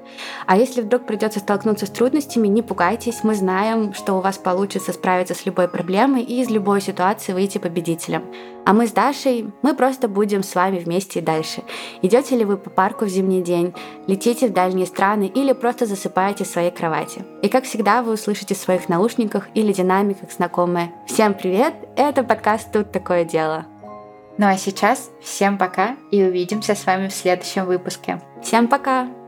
А 0.47 0.57
если 0.57 0.81
вдруг 0.81 1.07
придется 1.07 1.39
столкнуться 1.39 1.85
с 1.87 1.91
трудностями, 1.91 2.49
не 2.49 2.63
пугайтесь, 2.63 3.23
мы 3.23 3.35
знаем, 3.35 3.93
что 3.93 4.15
у 4.15 4.23
вас 4.23 4.39
получится 4.39 4.93
справиться 4.93 5.35
с 5.35 5.45
любой 5.45 5.69
проблемой 5.69 6.23
и 6.23 6.41
из 6.41 6.49
любой 6.49 6.81
ситуации 6.81 7.35
выйти 7.35 7.59
победителем. 7.59 8.25
А 8.67 8.73
мы 8.73 8.89
с 8.89 8.91
Дашей, 8.91 9.53
мы 9.63 9.77
просто 9.77 10.09
будем 10.09 10.43
с 10.43 10.57
вами 10.57 10.81
вместе 10.81 11.21
и 11.21 11.23
дальше. 11.23 11.63
Идете 12.03 12.37
ли 12.37 12.45
вы 12.45 12.57
по 12.57 12.69
парку 12.69 13.05
в 13.05 13.09
зимний 13.09 13.41
день, 13.41 13.73
летите 14.09 14.49
в 14.49 14.53
дальние 14.53 14.87
страны 14.87 15.31
или 15.33 15.53
просто 15.53 15.87
засыпаете 15.87 16.43
в 16.43 16.49
своей 16.49 16.73
кровати. 16.73 17.25
И 17.43 17.49
как 17.49 17.63
всегда 17.63 18.03
вы 18.03 18.15
услышите 18.15 18.57
в 18.57 18.59
своих 18.59 18.89
наушниках 18.89 19.47
или 19.55 19.73
динамиках 19.73 20.33
знакомое 20.33 20.91
«Всем 21.07 21.35
привет! 21.35 21.75
Это 21.95 22.25
подкаст 22.25 22.73
«Тут 22.73 22.91
такое 22.91 23.25
дело». 23.25 23.67
Ну 24.37 24.49
а 24.49 24.57
сейчас 24.57 25.11
всем 25.23 25.59
пока 25.59 25.95
и 26.11 26.25
увидимся 26.25 26.75
с 26.75 26.85
вами 26.85 27.07
в 27.07 27.15
следующем 27.15 27.67
выпуске. 27.67 28.21
Всем 28.43 28.67
пока! 28.67 29.26